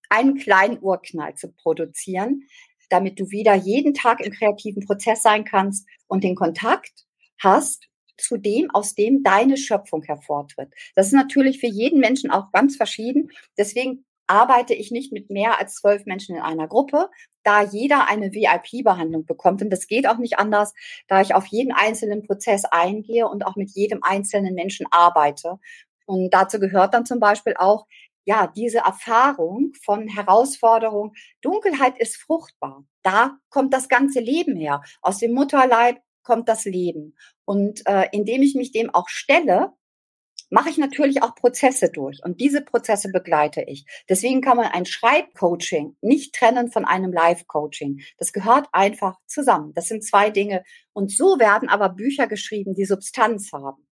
einen 0.09 0.37
kleinen 0.37 0.79
Urknall 0.81 1.35
zu 1.35 1.51
produzieren, 1.53 2.43
damit 2.91 3.19
du 3.19 3.31
wieder 3.31 3.55
jeden 3.55 3.95
Tag 3.95 4.21
im 4.21 4.33
kreativen 4.33 4.85
Prozess 4.87 5.23
sein 5.23 5.45
kannst 5.45 5.89
und 6.07 6.23
den 6.23 6.35
Kontakt 6.35 7.07
hast 7.39 7.89
zu 8.19 8.37
dem, 8.37 8.71
aus 8.71 8.95
dem 8.95 9.23
deine 9.23 9.57
Schöpfung 9.57 10.03
hervortritt. 10.03 10.73
Das 10.95 11.07
ist 11.07 11.13
natürlich 11.13 11.59
für 11.61 11.67
jeden 11.67 12.01
Menschen 12.01 12.31
auch 12.31 12.53
ganz 12.53 12.77
verschieden. 12.77 13.31
Deswegen 13.57 14.05
arbeite 14.27 14.75
ich 14.75 14.91
nicht 14.91 15.13
mit 15.13 15.31
mehr 15.31 15.59
als 15.59 15.75
zwölf 15.77 16.07
Menschen 16.07 16.37
in 16.37 16.43
einer 16.43 16.69
Gruppe, 16.69 17.11
da 17.43 17.63
jeder 17.63 18.09
eine 18.09 18.33
VIP-Behandlung 18.33 19.27
bekommt. 19.27 19.63
Und 19.63 19.71
das 19.71 19.87
geht 19.87 20.07
auch 20.07 20.19
nicht 20.19 20.39
anders, 20.39 20.75
da 21.09 21.21
ich 21.21 21.35
auf 21.35 21.47
jeden 21.47 21.73
einzelnen 21.73 22.23
Prozess 22.23 22.65
eingehe 22.65 23.29
und 23.29 23.45
auch 23.47 23.57
mit 23.57 23.71
jedem 23.75 24.03
einzelnen 24.03 24.55
Menschen 24.55 24.87
arbeite. 24.91 25.59
Und 26.07 26.31
dazu 26.33 26.59
gehört 26.61 26.95
dann 26.95 27.07
zum 27.07 27.21
Beispiel 27.21 27.55
auch, 27.57 27.87
ja, 28.25 28.47
diese 28.47 28.79
Erfahrung 28.79 29.73
von 29.83 30.07
Herausforderung. 30.07 31.13
Dunkelheit 31.41 31.99
ist 31.99 32.17
fruchtbar. 32.17 32.85
Da 33.03 33.39
kommt 33.51 33.75
das 33.75 33.89
ganze 33.89 34.21
Leben 34.21 34.57
her. 34.57 34.83
Aus 35.01 35.19
dem 35.19 35.33
Mutterleib 35.33 35.99
kommt 36.23 36.49
das 36.49 36.65
Leben. 36.65 37.17
Und 37.45 37.85
äh, 37.87 38.07
indem 38.13 38.43
ich 38.43 38.55
mich 38.55 38.71
dem 38.71 38.91
auch 38.91 39.09
stelle, 39.09 39.73
mache 40.53 40.69
ich 40.69 40.77
natürlich 40.77 41.23
auch 41.23 41.35
Prozesse 41.35 41.91
durch 41.91 42.21
und 42.23 42.39
diese 42.39 42.61
Prozesse 42.61 43.11
begleite 43.11 43.63
ich. 43.63 43.87
Deswegen 44.09 44.43
kann 44.43 44.59
man 44.59 44.67
ein 44.67 44.85
Schreibcoaching 44.85 45.97
nicht 46.03 46.35
trennen 46.35 46.71
von 46.71 46.85
einem 46.85 47.11
Live-Coaching. 47.11 48.03
Das 48.19 48.35
gehört 48.35 48.69
einfach 48.73 49.17
zusammen. 49.27 49.73
Das 49.75 49.89
sind 49.89 50.05
zwei 50.05 50.29
Dinge. 50.29 50.63
Und 50.93 51.11
so 51.11 51.39
werden 51.39 51.71
aber 51.71 51.89
Bücher 51.89 52.27
geschrieben, 52.27 52.75
die 52.75 52.85
Substanz 52.85 53.51
haben. 53.55 53.89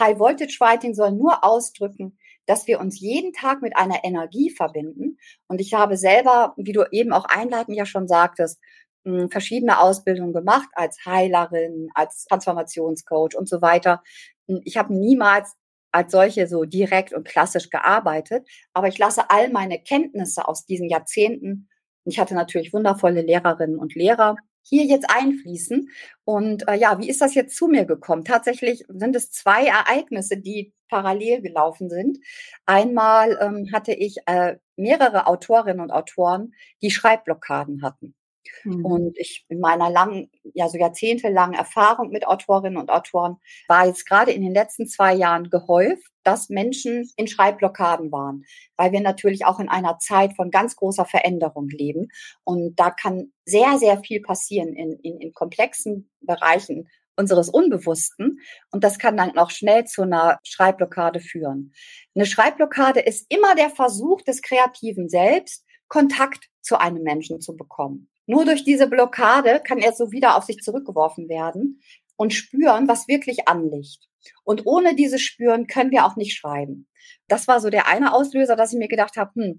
High 0.00 0.18
Voltage 0.18 0.56
Writing 0.58 0.92
soll 0.92 1.12
nur 1.12 1.44
ausdrücken, 1.44 2.18
dass 2.46 2.66
wir 2.66 2.80
uns 2.80 2.98
jeden 2.98 3.32
Tag 3.32 3.62
mit 3.62 3.76
einer 3.76 4.02
Energie 4.02 4.50
verbinden. 4.50 5.18
Und 5.46 5.60
ich 5.60 5.74
habe 5.74 5.96
selber, 5.96 6.54
wie 6.56 6.72
du 6.72 6.84
eben 6.90 7.12
auch 7.12 7.26
einleitend 7.26 7.76
ja 7.76 7.86
schon 7.86 8.08
sagtest, 8.08 8.58
hm, 9.04 9.30
verschiedene 9.30 9.78
Ausbildungen 9.78 10.32
gemacht 10.32 10.68
als 10.72 10.98
Heilerin, 11.06 11.90
als 11.94 12.24
Transformationscoach 12.24 13.36
und 13.36 13.48
so 13.48 13.62
weiter. 13.62 14.02
Hm, 14.48 14.62
ich 14.64 14.76
habe 14.76 14.92
niemals 14.92 15.54
als 15.92 16.12
solche 16.12 16.46
so 16.46 16.64
direkt 16.64 17.12
und 17.12 17.26
klassisch 17.26 17.70
gearbeitet, 17.70 18.48
aber 18.72 18.88
ich 18.88 18.98
lasse 18.98 19.30
all 19.30 19.50
meine 19.50 19.80
Kenntnisse 19.80 20.46
aus 20.46 20.66
diesen 20.66 20.88
Jahrzehnten, 20.88 21.68
ich 22.04 22.18
hatte 22.18 22.34
natürlich 22.34 22.72
wundervolle 22.72 23.22
Lehrerinnen 23.22 23.78
und 23.78 23.94
Lehrer, 23.94 24.36
hier 24.62 24.84
jetzt 24.84 25.06
einfließen. 25.08 25.88
Und 26.24 26.68
äh, 26.68 26.74
ja, 26.74 26.98
wie 26.98 27.08
ist 27.08 27.20
das 27.20 27.34
jetzt 27.34 27.56
zu 27.56 27.66
mir 27.66 27.84
gekommen? 27.84 28.24
Tatsächlich 28.24 28.84
sind 28.88 29.16
es 29.16 29.30
zwei 29.30 29.66
Ereignisse, 29.66 30.36
die 30.36 30.72
parallel 30.88 31.40
gelaufen 31.42 31.88
sind. 31.88 32.18
Einmal 32.66 33.38
ähm, 33.40 33.68
hatte 33.72 33.92
ich 33.92 34.18
äh, 34.26 34.56
mehrere 34.76 35.26
Autorinnen 35.26 35.80
und 35.80 35.90
Autoren, 35.90 36.52
die 36.82 36.90
Schreibblockaden 36.90 37.82
hatten. 37.82 38.14
Mhm. 38.64 38.84
Und 38.84 39.18
ich 39.18 39.44
in 39.48 39.60
meiner 39.60 39.90
langen, 39.90 40.30
ja 40.54 40.68
so 40.68 40.78
jahrzehntelangen 40.78 41.54
Erfahrung 41.54 42.10
mit 42.10 42.26
Autorinnen 42.26 42.78
und 42.78 42.90
Autoren 42.90 43.36
war 43.68 43.86
jetzt 43.86 44.06
gerade 44.06 44.32
in 44.32 44.42
den 44.42 44.54
letzten 44.54 44.86
zwei 44.86 45.14
Jahren 45.14 45.50
gehäuft, 45.50 46.10
dass 46.22 46.48
Menschen 46.48 47.10
in 47.16 47.26
Schreibblockaden 47.26 48.12
waren, 48.12 48.44
weil 48.76 48.92
wir 48.92 49.00
natürlich 49.00 49.44
auch 49.46 49.58
in 49.58 49.68
einer 49.68 49.98
Zeit 49.98 50.34
von 50.36 50.50
ganz 50.50 50.76
großer 50.76 51.06
Veränderung 51.06 51.68
leben. 51.68 52.08
Und 52.44 52.78
da 52.78 52.90
kann 52.90 53.32
sehr, 53.44 53.78
sehr 53.78 53.98
viel 54.02 54.20
passieren 54.20 54.74
in, 54.74 54.98
in, 55.02 55.20
in 55.20 55.32
komplexen 55.32 56.10
Bereichen 56.20 56.88
unseres 57.16 57.48
Unbewussten 57.50 58.40
und 58.72 58.82
das 58.82 58.98
kann 58.98 59.16
dann 59.16 59.36
auch 59.36 59.50
schnell 59.50 59.84
zu 59.84 60.02
einer 60.02 60.40
Schreibblockade 60.42 61.20
führen. 61.20 61.72
Eine 62.14 62.26
Schreibblockade 62.26 63.00
ist 63.00 63.26
immer 63.28 63.54
der 63.54 63.70
Versuch 63.70 64.22
des 64.22 64.42
Kreativen 64.42 65.08
selbst, 65.08 65.64
Kontakt 65.88 66.48
zu 66.62 66.80
einem 66.80 67.02
Menschen 67.02 67.40
zu 67.40 67.56
bekommen. 67.56 68.09
Nur 68.26 68.44
durch 68.44 68.64
diese 68.64 68.86
Blockade 68.86 69.60
kann 69.64 69.78
er 69.78 69.92
so 69.92 70.12
wieder 70.12 70.36
auf 70.36 70.44
sich 70.44 70.58
zurückgeworfen 70.58 71.28
werden 71.28 71.80
und 72.16 72.32
spüren, 72.32 72.88
was 72.88 73.08
wirklich 73.08 73.48
anliegt. 73.48 74.08
Und 74.44 74.66
ohne 74.66 74.94
dieses 74.94 75.22
Spüren 75.22 75.66
können 75.66 75.90
wir 75.90 76.04
auch 76.04 76.16
nicht 76.16 76.36
schreiben. 76.36 76.86
Das 77.28 77.48
war 77.48 77.60
so 77.60 77.70
der 77.70 77.86
eine 77.86 78.12
Auslöser, 78.12 78.56
dass 78.56 78.72
ich 78.72 78.78
mir 78.78 78.88
gedacht 78.88 79.16
habe, 79.16 79.30
hm, 79.34 79.56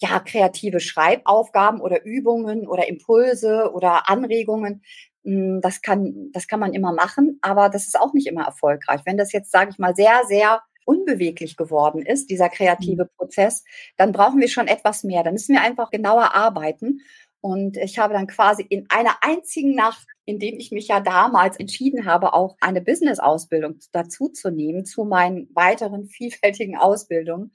ja, 0.00 0.20
kreative 0.20 0.80
Schreibaufgaben 0.80 1.80
oder 1.80 2.04
Übungen 2.04 2.66
oder 2.68 2.88
Impulse 2.88 3.72
oder 3.72 4.08
Anregungen, 4.08 4.82
hm, 5.24 5.60
das 5.60 5.82
kann, 5.82 6.30
das 6.32 6.46
kann 6.46 6.60
man 6.60 6.72
immer 6.72 6.92
machen, 6.92 7.38
aber 7.42 7.68
das 7.68 7.86
ist 7.86 7.98
auch 7.98 8.14
nicht 8.14 8.26
immer 8.26 8.44
erfolgreich. 8.44 9.00
Wenn 9.04 9.18
das 9.18 9.32
jetzt, 9.32 9.50
sage 9.50 9.70
ich 9.72 9.78
mal, 9.78 9.94
sehr, 9.94 10.22
sehr 10.28 10.62
unbeweglich 10.88 11.56
geworden 11.58 12.00
ist, 12.00 12.30
dieser 12.30 12.48
kreative 12.48 13.04
mhm. 13.04 13.08
Prozess, 13.18 13.62
dann 13.98 14.12
brauchen 14.12 14.40
wir 14.40 14.48
schon 14.48 14.68
etwas 14.68 15.04
mehr. 15.04 15.22
Dann 15.22 15.34
müssen 15.34 15.54
wir 15.54 15.60
einfach 15.60 15.90
genauer 15.90 16.34
arbeiten. 16.34 17.00
Und 17.40 17.76
ich 17.76 17.98
habe 17.98 18.14
dann 18.14 18.26
quasi 18.26 18.66
in 18.68 18.86
einer 18.88 19.16
einzigen 19.22 19.74
Nacht, 19.74 20.06
in 20.24 20.38
dem 20.38 20.58
ich 20.58 20.72
mich 20.72 20.88
ja 20.88 21.00
damals 21.00 21.56
entschieden 21.56 22.04
habe, 22.04 22.34
auch 22.34 22.56
eine 22.60 22.80
Business-Ausbildung 22.80 23.78
dazu 23.92 24.28
zu 24.28 24.50
nehmen, 24.50 24.84
zu 24.84 25.04
meinen 25.04 25.48
weiteren 25.54 26.06
vielfältigen 26.06 26.76
Ausbildungen 26.76 27.52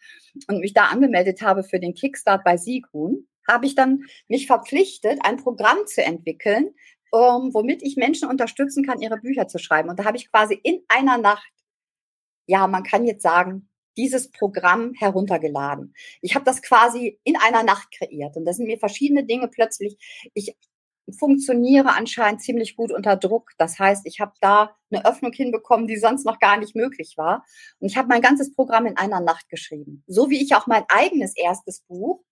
und 0.47 0.59
mich 0.59 0.73
da 0.73 0.85
angemeldet 0.85 1.41
habe 1.41 1.63
für 1.63 1.79
den 1.79 1.93
Kickstart 1.93 2.43
bei 2.43 2.55
Sigrun, 2.55 3.27
habe 3.47 3.65
ich 3.65 3.75
dann 3.75 4.03
mich 4.29 4.47
verpflichtet, 4.47 5.19
ein 5.23 5.37
Programm 5.37 5.85
zu 5.85 6.01
entwickeln, 6.01 6.73
ähm, 7.13 7.53
womit 7.53 7.83
ich 7.83 7.97
Menschen 7.97 8.29
unterstützen 8.29 8.85
kann, 8.85 9.01
ihre 9.01 9.17
Bücher 9.17 9.47
zu 9.47 9.59
schreiben. 9.59 9.89
Und 9.89 9.99
da 9.99 10.05
habe 10.05 10.17
ich 10.17 10.31
quasi 10.31 10.59
in 10.63 10.81
einer 10.87 11.17
Nacht, 11.17 11.51
ja, 12.47 12.67
man 12.67 12.83
kann 12.83 13.05
jetzt 13.05 13.21
sagen, 13.21 13.69
dieses 13.97 14.31
Programm 14.31 14.93
heruntergeladen. 14.93 15.93
Ich 16.21 16.35
habe 16.35 16.45
das 16.45 16.62
quasi 16.62 17.19
in 17.23 17.35
einer 17.38 17.63
Nacht 17.63 17.89
kreiert 17.91 18.35
und 18.35 18.45
da 18.45 18.53
sind 18.53 18.67
mir 18.67 18.79
verschiedene 18.79 19.25
Dinge 19.25 19.47
plötzlich. 19.47 19.97
Ich 20.33 20.55
funktioniere 21.12 21.95
anscheinend 21.95 22.41
ziemlich 22.41 22.75
gut 22.75 22.91
unter 22.91 23.17
Druck. 23.17 23.51
Das 23.57 23.77
heißt, 23.77 24.05
ich 24.05 24.19
habe 24.19 24.33
da 24.39 24.75
eine 24.89 25.05
Öffnung 25.05 25.33
hinbekommen, 25.33 25.88
die 25.88 25.97
sonst 25.97 26.25
noch 26.25 26.39
gar 26.39 26.57
nicht 26.57 26.75
möglich 26.75 27.15
war. 27.17 27.45
Und 27.79 27.89
ich 27.89 27.97
habe 27.97 28.07
mein 28.07 28.21
ganzes 28.21 28.53
Programm 28.53 28.85
in 28.85 28.97
einer 28.97 29.19
Nacht 29.19 29.50
geschrieben. 29.50 30.03
So 30.07 30.29
wie 30.29 30.41
ich 30.41 30.55
auch 30.55 30.67
mein 30.67 30.85
eigenes 30.88 31.35
erstes 31.35 31.81
Buch 31.81 32.23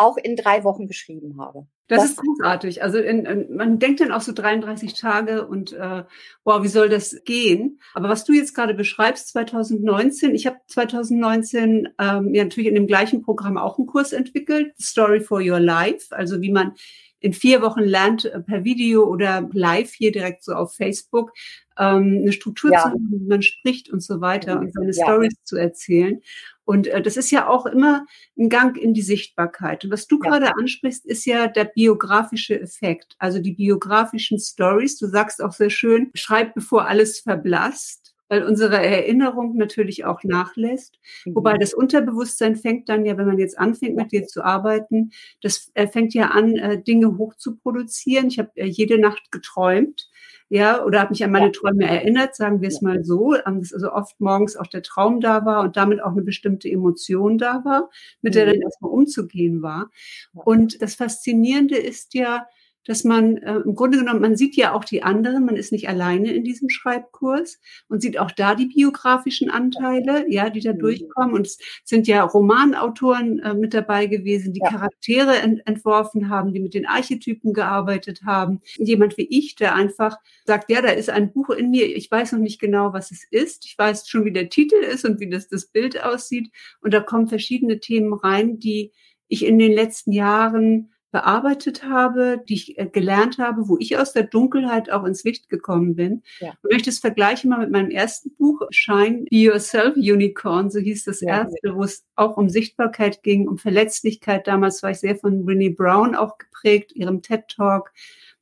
auch 0.00 0.16
in 0.16 0.36
drei 0.36 0.64
Wochen 0.64 0.88
geschrieben 0.88 1.40
habe. 1.40 1.66
Das, 1.88 2.02
das 2.02 2.10
ist 2.10 2.16
großartig. 2.18 2.82
Also 2.82 2.98
in, 2.98 3.26
in, 3.26 3.56
man 3.56 3.78
denkt 3.78 4.00
dann 4.00 4.12
auch 4.12 4.20
so 4.20 4.32
33 4.32 4.94
Tage 4.94 5.46
und 5.46 5.72
äh, 5.72 6.04
wow, 6.44 6.62
wie 6.62 6.68
soll 6.68 6.88
das 6.88 7.22
gehen? 7.24 7.80
Aber 7.94 8.08
was 8.08 8.24
du 8.24 8.32
jetzt 8.32 8.54
gerade 8.54 8.74
beschreibst, 8.74 9.28
2019, 9.28 10.34
ich 10.34 10.46
habe 10.46 10.58
2019 10.68 11.88
ähm, 11.98 12.34
ja 12.34 12.44
natürlich 12.44 12.68
in 12.68 12.76
dem 12.76 12.86
gleichen 12.86 13.22
Programm 13.22 13.58
auch 13.58 13.76
einen 13.76 13.88
Kurs 13.88 14.12
entwickelt, 14.12 14.72
Story 14.80 15.20
for 15.20 15.40
Your 15.40 15.60
Life, 15.60 16.16
also 16.16 16.40
wie 16.40 16.52
man 16.52 16.74
in 17.20 17.34
vier 17.34 17.60
Wochen 17.60 17.80
lernt 17.80 18.24
äh, 18.24 18.40
per 18.40 18.64
Video 18.64 19.04
oder 19.04 19.48
live 19.52 19.92
hier 19.92 20.10
direkt 20.12 20.42
so 20.42 20.52
auf 20.52 20.74
Facebook 20.74 21.32
ähm, 21.78 22.20
eine 22.22 22.32
Struktur 22.32 22.72
ja. 22.72 22.82
zu 22.82 22.88
haben, 22.90 23.08
wie 23.10 23.28
man 23.28 23.42
spricht 23.42 23.90
und 23.90 24.00
so 24.00 24.20
weiter 24.20 24.58
und 24.58 24.72
seine 24.72 24.92
ja. 24.92 25.04
Stories 25.04 25.34
zu 25.44 25.56
erzählen. 25.56 26.20
Und 26.70 26.86
äh, 26.86 27.02
das 27.02 27.16
ist 27.16 27.32
ja 27.32 27.48
auch 27.48 27.66
immer 27.66 28.06
ein 28.38 28.48
Gang 28.48 28.76
in 28.76 28.94
die 28.94 29.02
Sichtbarkeit. 29.02 29.84
Und 29.84 29.90
was 29.90 30.06
du 30.06 30.20
ja. 30.22 30.30
gerade 30.30 30.56
ansprichst, 30.56 31.04
ist 31.04 31.24
ja 31.24 31.48
der 31.48 31.64
biografische 31.64 32.60
Effekt, 32.60 33.16
also 33.18 33.40
die 33.40 33.54
biografischen 33.54 34.38
Stories. 34.38 34.96
Du 34.96 35.08
sagst 35.08 35.42
auch 35.42 35.50
sehr 35.50 35.70
schön, 35.70 36.12
schreib 36.14 36.54
bevor 36.54 36.86
alles 36.86 37.18
verblasst 37.18 38.09
weil 38.30 38.44
unsere 38.44 38.76
Erinnerung 38.76 39.56
natürlich 39.56 40.06
auch 40.06 40.24
nachlässt. 40.24 40.98
Mhm. 41.26 41.34
Wobei 41.34 41.58
das 41.58 41.74
Unterbewusstsein 41.74 42.56
fängt 42.56 42.88
dann 42.88 43.04
ja, 43.04 43.18
wenn 43.18 43.26
man 43.26 43.38
jetzt 43.38 43.58
anfängt, 43.58 43.96
mit 43.96 44.12
dir 44.12 44.26
zu 44.26 44.42
arbeiten, 44.42 45.10
das 45.42 45.70
äh, 45.74 45.86
fängt 45.86 46.14
ja 46.14 46.28
an, 46.28 46.56
äh, 46.56 46.82
Dinge 46.82 47.18
hoch 47.18 47.34
zu 47.34 47.56
produzieren. 47.56 48.28
Ich 48.28 48.38
habe 48.38 48.50
äh, 48.54 48.66
jede 48.66 48.98
Nacht 48.98 49.30
geträumt 49.30 50.08
ja, 50.52 50.84
oder 50.84 50.98
habe 50.98 51.10
mich 51.10 51.22
an 51.22 51.30
meine 51.30 51.46
ja. 51.46 51.52
Träume 51.52 51.86
erinnert, 51.86 52.34
sagen 52.34 52.60
wir 52.60 52.68
es 52.68 52.82
mal 52.82 53.04
so, 53.04 53.34
dass 53.34 53.72
also 53.72 53.92
oft 53.92 54.20
morgens 54.20 54.56
auch 54.56 54.66
der 54.66 54.82
Traum 54.82 55.20
da 55.20 55.44
war 55.44 55.62
und 55.62 55.76
damit 55.76 56.02
auch 56.02 56.10
eine 56.10 56.22
bestimmte 56.22 56.68
Emotion 56.68 57.38
da 57.38 57.64
war, 57.64 57.88
mit 58.20 58.34
der 58.34 58.46
dann 58.46 58.56
mhm. 58.56 58.62
erstmal 58.62 58.90
umzugehen 58.90 59.62
war. 59.62 59.90
Und 60.32 60.82
das 60.82 60.96
Faszinierende 60.96 61.76
ist 61.76 62.14
ja, 62.14 62.48
dass 62.86 63.04
man 63.04 63.36
äh, 63.38 63.56
im 63.56 63.74
Grunde 63.74 63.98
genommen, 63.98 64.20
man 64.20 64.36
sieht 64.36 64.56
ja 64.56 64.72
auch 64.72 64.84
die 64.84 65.02
anderen, 65.02 65.44
man 65.44 65.56
ist 65.56 65.72
nicht 65.72 65.88
alleine 65.88 66.32
in 66.32 66.44
diesem 66.44 66.70
Schreibkurs 66.70 67.58
und 67.88 68.00
sieht 68.00 68.18
auch 68.18 68.30
da 68.30 68.54
die 68.54 68.66
biografischen 68.66 69.50
Anteile, 69.50 70.24
ja, 70.28 70.50
die 70.50 70.60
da 70.60 70.72
mhm. 70.72 70.78
durchkommen. 70.78 71.34
Und 71.34 71.46
es 71.46 71.58
sind 71.84 72.06
ja 72.06 72.22
Romanautoren 72.22 73.38
äh, 73.40 73.54
mit 73.54 73.74
dabei 73.74 74.06
gewesen, 74.06 74.52
die 74.52 74.60
ja. 74.62 74.70
Charaktere 74.70 75.38
ent 75.38 75.60
entworfen 75.66 76.28
haben, 76.28 76.52
die 76.52 76.60
mit 76.60 76.74
den 76.74 76.86
Archetypen 76.86 77.52
gearbeitet 77.52 78.22
haben. 78.24 78.60
Jemand 78.76 79.16
wie 79.18 79.28
ich, 79.28 79.56
der 79.56 79.74
einfach 79.74 80.16
sagt, 80.46 80.70
ja, 80.70 80.80
da 80.80 80.88
ist 80.88 81.10
ein 81.10 81.32
Buch 81.32 81.50
in 81.50 81.70
mir, 81.70 81.84
ich 81.94 82.10
weiß 82.10 82.32
noch 82.32 82.40
nicht 82.40 82.60
genau, 82.60 82.92
was 82.92 83.10
es 83.10 83.24
ist. 83.30 83.66
Ich 83.66 83.76
weiß 83.76 84.08
schon, 84.08 84.24
wie 84.24 84.32
der 84.32 84.48
Titel 84.48 84.76
ist 84.76 85.04
und 85.04 85.20
wie 85.20 85.28
das, 85.28 85.48
das 85.48 85.66
Bild 85.66 86.02
aussieht. 86.02 86.50
Und 86.80 86.94
da 86.94 87.00
kommen 87.00 87.28
verschiedene 87.28 87.80
Themen 87.80 88.14
rein, 88.14 88.58
die 88.58 88.92
ich 89.28 89.44
in 89.44 89.58
den 89.58 89.72
letzten 89.72 90.12
Jahren 90.12 90.90
bearbeitet 91.10 91.84
habe, 91.84 92.42
die 92.48 92.54
ich 92.54 92.78
äh, 92.78 92.86
gelernt 92.86 93.38
habe, 93.38 93.68
wo 93.68 93.76
ich 93.78 93.96
aus 93.98 94.12
der 94.12 94.24
Dunkelheit 94.24 94.90
auch 94.90 95.04
ins 95.04 95.24
Licht 95.24 95.48
gekommen 95.48 95.96
bin. 95.96 96.22
Ja. 96.40 96.54
Ich 96.62 96.72
möchte 96.72 96.90
es 96.90 97.00
vergleichen 97.00 97.50
mal 97.50 97.58
mit 97.58 97.70
meinem 97.70 97.90
ersten 97.90 98.34
Buch, 98.36 98.60
Shine 98.70 99.24
Be 99.28 99.36
Yourself 99.36 99.96
Unicorn, 99.96 100.70
so 100.70 100.78
hieß 100.78 101.04
das 101.04 101.20
ja. 101.20 101.40
erste, 101.40 101.74
wo 101.74 101.82
es 101.82 102.04
auch 102.14 102.36
um 102.36 102.48
Sichtbarkeit 102.48 103.22
ging, 103.22 103.48
um 103.48 103.58
Verletzlichkeit. 103.58 104.46
Damals 104.46 104.82
war 104.82 104.90
ich 104.90 104.98
sehr 104.98 105.16
von 105.16 105.46
Winnie 105.46 105.70
Brown 105.70 106.14
auch 106.14 106.38
geprägt, 106.38 106.92
ihrem 106.94 107.22
TED 107.22 107.48
Talk 107.48 107.92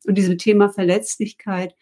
und 0.07 0.17
diesem 0.17 0.39
Thema 0.39 0.69
Verletzlichkeit. 0.69 1.75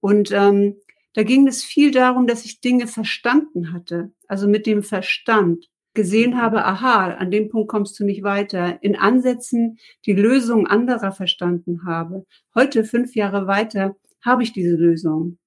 Und 0.00 0.32
ähm, 0.32 0.76
da 1.14 1.22
ging 1.22 1.46
es 1.46 1.62
viel 1.62 1.90
darum, 1.90 2.26
dass 2.26 2.44
ich 2.44 2.60
Dinge 2.60 2.86
verstanden 2.86 3.72
hatte, 3.72 4.12
also 4.28 4.48
mit 4.48 4.66
dem 4.66 4.82
Verstand 4.82 5.68
gesehen 5.94 6.40
habe, 6.40 6.64
aha, 6.64 7.14
an 7.14 7.30
dem 7.30 7.48
Punkt 7.48 7.68
kommst 7.68 7.98
du 8.00 8.04
nicht 8.04 8.22
weiter, 8.22 8.82
in 8.82 8.96
Ansätzen 8.96 9.78
die 10.06 10.14
Lösung 10.14 10.66
anderer 10.66 11.12
verstanden 11.12 11.84
habe. 11.86 12.24
Heute, 12.54 12.84
fünf 12.84 13.14
Jahre 13.14 13.46
weiter, 13.46 13.96
habe 14.24 14.42
ich 14.42 14.52
diese 14.52 14.76
Lösung. 14.76 15.38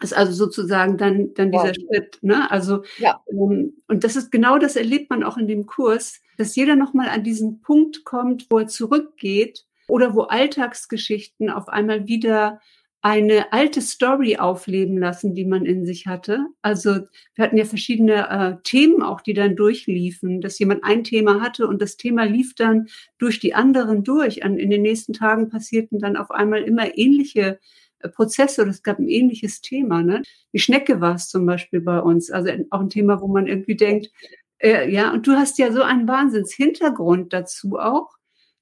Das 0.00 0.12
ist 0.12 0.16
also 0.16 0.32
sozusagen 0.32 0.96
dann, 0.96 1.34
dann 1.34 1.50
dieser. 1.50 1.74
Schritt. 1.74 2.18
Ne? 2.22 2.50
Also, 2.50 2.84
ja. 2.98 3.20
ähm, 3.30 3.74
und 3.88 4.04
das 4.04 4.16
ist 4.16 4.30
genau 4.30 4.58
das 4.58 4.76
erlebt 4.76 5.10
man 5.10 5.24
auch 5.24 5.36
in 5.36 5.46
dem 5.46 5.66
Kurs, 5.66 6.20
dass 6.38 6.56
jeder 6.56 6.76
nochmal 6.76 7.08
an 7.08 7.24
diesen 7.24 7.60
Punkt 7.60 8.04
kommt, 8.04 8.46
wo 8.50 8.58
er 8.58 8.66
zurückgeht 8.66 9.66
oder 9.88 10.14
wo 10.14 10.22
Alltagsgeschichten 10.22 11.50
auf 11.50 11.68
einmal 11.68 12.06
wieder 12.06 12.60
eine 13.02 13.52
alte 13.52 13.80
Story 13.80 14.36
aufleben 14.36 14.98
lassen, 14.98 15.34
die 15.34 15.46
man 15.46 15.64
in 15.64 15.86
sich 15.86 16.06
hatte. 16.06 16.46
Also 16.60 17.00
wir 17.34 17.44
hatten 17.44 17.56
ja 17.56 17.64
verschiedene 17.64 18.28
äh, 18.28 18.56
Themen 18.62 19.02
auch, 19.02 19.22
die 19.22 19.32
dann 19.32 19.56
durchliefen, 19.56 20.40
dass 20.40 20.58
jemand 20.58 20.84
ein 20.84 21.02
Thema 21.02 21.40
hatte 21.40 21.66
und 21.66 21.80
das 21.80 21.96
Thema 21.96 22.24
lief 22.24 22.54
dann 22.54 22.88
durch 23.18 23.40
die 23.40 23.54
anderen 23.54 24.04
durch. 24.04 24.44
An, 24.44 24.58
in 24.58 24.68
den 24.68 24.82
nächsten 24.82 25.14
Tagen 25.14 25.48
passierten 25.48 25.98
dann 25.98 26.16
auf 26.16 26.30
einmal 26.30 26.62
immer 26.62 26.96
ähnliche 26.98 27.58
äh, 28.00 28.08
Prozesse 28.10 28.62
oder 28.62 28.70
es 28.70 28.82
gab 28.82 28.98
ein 28.98 29.08
ähnliches 29.08 29.62
Thema. 29.62 30.02
Ne? 30.02 30.22
Die 30.52 30.58
Schnecke 30.58 31.00
war 31.00 31.14
es 31.14 31.28
zum 31.28 31.46
Beispiel 31.46 31.80
bei 31.80 32.00
uns, 32.00 32.30
also 32.30 32.50
auch 32.68 32.80
ein 32.80 32.90
Thema, 32.90 33.22
wo 33.22 33.28
man 33.28 33.46
irgendwie 33.46 33.76
denkt, 33.76 34.10
äh, 34.58 34.90
ja, 34.90 35.10
und 35.10 35.26
du 35.26 35.32
hast 35.32 35.58
ja 35.58 35.72
so 35.72 35.82
einen 35.82 36.06
Wahnsinnshintergrund 36.06 37.32
dazu 37.32 37.78
auch 37.78 38.19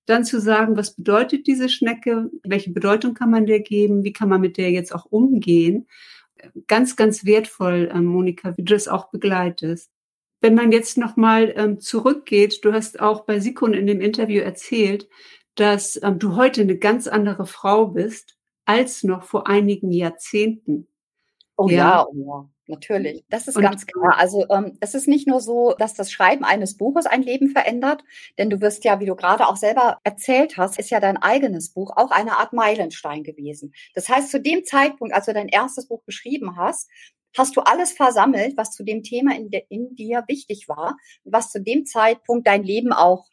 dann 0.08 0.24
zu 0.24 0.40
sagen, 0.40 0.76
was 0.76 0.94
bedeutet 0.94 1.46
diese 1.46 1.68
Schnecke, 1.68 2.30
welche 2.42 2.70
Bedeutung 2.70 3.14
kann 3.14 3.30
man 3.30 3.46
der 3.46 3.60
geben, 3.60 4.04
wie 4.04 4.12
kann 4.12 4.28
man 4.28 4.40
mit 4.40 4.56
der 4.56 4.70
jetzt 4.70 4.94
auch 4.94 5.06
umgehen. 5.06 5.86
Ganz, 6.66 6.96
ganz 6.96 7.24
wertvoll, 7.24 7.90
ähm, 7.92 8.04
Monika, 8.04 8.56
wie 8.56 8.62
du 8.62 8.74
das 8.74 8.88
auch 8.88 9.10
begleitest. 9.10 9.90
Wenn 10.40 10.54
man 10.54 10.70
jetzt 10.70 10.96
nochmal 10.96 11.52
ähm, 11.56 11.80
zurückgeht, 11.80 12.64
du 12.64 12.72
hast 12.72 13.00
auch 13.00 13.24
bei 13.24 13.40
Sikun 13.40 13.74
in 13.74 13.86
dem 13.86 14.00
Interview 14.00 14.40
erzählt, 14.40 15.08
dass 15.56 16.00
ähm, 16.02 16.18
du 16.18 16.36
heute 16.36 16.60
eine 16.60 16.78
ganz 16.78 17.08
andere 17.08 17.46
Frau 17.46 17.88
bist 17.88 18.36
als 18.64 19.02
noch 19.02 19.24
vor 19.24 19.48
einigen 19.48 19.90
Jahrzehnten. 19.90 20.86
Oh 21.56 21.68
ja, 21.68 21.76
ja 21.76 22.06
oh 22.06 22.14
ja. 22.14 22.50
Natürlich, 22.68 23.24
das 23.30 23.48
ist 23.48 23.56
und, 23.56 23.62
ganz 23.62 23.86
klar. 23.86 24.18
Also 24.18 24.44
ähm, 24.50 24.76
es 24.80 24.94
ist 24.94 25.08
nicht 25.08 25.26
nur 25.26 25.40
so, 25.40 25.74
dass 25.78 25.94
das 25.94 26.12
Schreiben 26.12 26.44
eines 26.44 26.76
Buches 26.76 27.06
ein 27.06 27.22
Leben 27.22 27.48
verändert, 27.48 28.04
denn 28.36 28.50
du 28.50 28.60
wirst 28.60 28.84
ja, 28.84 29.00
wie 29.00 29.06
du 29.06 29.16
gerade 29.16 29.48
auch 29.48 29.56
selber 29.56 29.98
erzählt 30.04 30.58
hast, 30.58 30.78
ist 30.78 30.90
ja 30.90 31.00
dein 31.00 31.16
eigenes 31.16 31.72
Buch 31.72 31.92
auch 31.96 32.10
eine 32.10 32.36
Art 32.36 32.52
Meilenstein 32.52 33.24
gewesen. 33.24 33.72
Das 33.94 34.10
heißt, 34.10 34.30
zu 34.30 34.38
dem 34.38 34.64
Zeitpunkt, 34.64 35.14
als 35.14 35.24
du 35.24 35.32
dein 35.32 35.48
erstes 35.48 35.88
Buch 35.88 36.04
geschrieben 36.04 36.56
hast, 36.56 36.90
hast 37.36 37.56
du 37.56 37.62
alles 37.62 37.92
versammelt, 37.92 38.58
was 38.58 38.72
zu 38.72 38.84
dem 38.84 39.02
Thema 39.02 39.34
in, 39.34 39.50
de, 39.50 39.64
in 39.70 39.94
dir 39.94 40.24
wichtig 40.28 40.68
war, 40.68 40.96
was 41.24 41.50
zu 41.50 41.62
dem 41.62 41.86
Zeitpunkt 41.86 42.46
dein 42.46 42.64
Leben 42.64 42.92
auch 42.92 43.24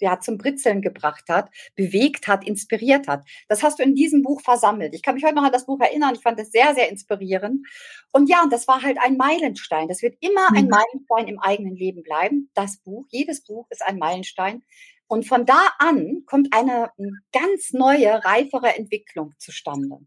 ja, 0.00 0.20
zum 0.20 0.38
Britzeln 0.38 0.82
gebracht 0.82 1.24
hat, 1.28 1.50
bewegt 1.74 2.28
hat, 2.28 2.46
inspiriert 2.46 3.08
hat. 3.08 3.24
Das 3.48 3.62
hast 3.62 3.78
du 3.78 3.82
in 3.82 3.94
diesem 3.94 4.22
Buch 4.22 4.40
versammelt. 4.40 4.94
Ich 4.94 5.02
kann 5.02 5.14
mich 5.14 5.24
heute 5.24 5.34
noch 5.34 5.44
an 5.44 5.52
das 5.52 5.66
Buch 5.66 5.80
erinnern. 5.80 6.14
Ich 6.14 6.22
fand 6.22 6.38
es 6.40 6.50
sehr, 6.50 6.74
sehr 6.74 6.90
inspirierend. 6.90 7.66
Und 8.12 8.28
ja, 8.28 8.44
das 8.50 8.66
war 8.68 8.82
halt 8.82 8.98
ein 9.00 9.16
Meilenstein. 9.16 9.88
Das 9.88 10.02
wird 10.02 10.16
immer 10.20 10.48
ein 10.54 10.64
mhm. 10.64 10.70
Meilenstein 10.70 11.28
im 11.28 11.38
eigenen 11.38 11.76
Leben 11.76 12.02
bleiben. 12.02 12.50
Das 12.54 12.78
Buch, 12.78 13.06
jedes 13.10 13.42
Buch 13.42 13.66
ist 13.70 13.82
ein 13.82 13.98
Meilenstein. 13.98 14.62
Und 15.06 15.26
von 15.26 15.44
da 15.44 15.60
an 15.78 16.22
kommt 16.24 16.54
eine 16.54 16.92
ganz 17.32 17.72
neue, 17.72 18.24
reifere 18.24 18.76
Entwicklung 18.76 19.34
zustande. 19.38 19.98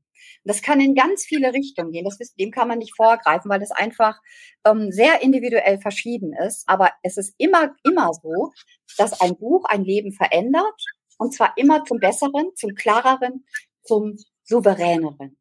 Das 0.43 0.61
kann 0.61 0.79
in 0.79 0.95
ganz 0.95 1.23
viele 1.23 1.53
Richtungen 1.53 1.91
gehen. 1.91 2.05
Das, 2.05 2.17
dem 2.35 2.51
kann 2.51 2.67
man 2.67 2.79
nicht 2.79 2.95
vorgreifen, 2.95 3.49
weil 3.49 3.59
das 3.59 3.71
einfach 3.71 4.19
ähm, 4.65 4.91
sehr 4.91 5.21
individuell 5.21 5.79
verschieden 5.79 6.33
ist. 6.33 6.63
Aber 6.67 6.91
es 7.01 7.17
ist 7.17 7.33
immer, 7.37 7.75
immer 7.83 8.11
so, 8.13 8.51
dass 8.97 9.19
ein 9.21 9.37
Buch 9.37 9.65
ein 9.65 9.83
Leben 9.83 10.11
verändert. 10.11 10.81
Und 11.17 11.33
zwar 11.33 11.53
immer 11.57 11.85
zum 11.85 11.99
Besseren, 11.99 12.51
zum 12.55 12.75
Klareren, 12.75 13.45
zum 13.83 14.17
Souveräneren. 14.43 15.37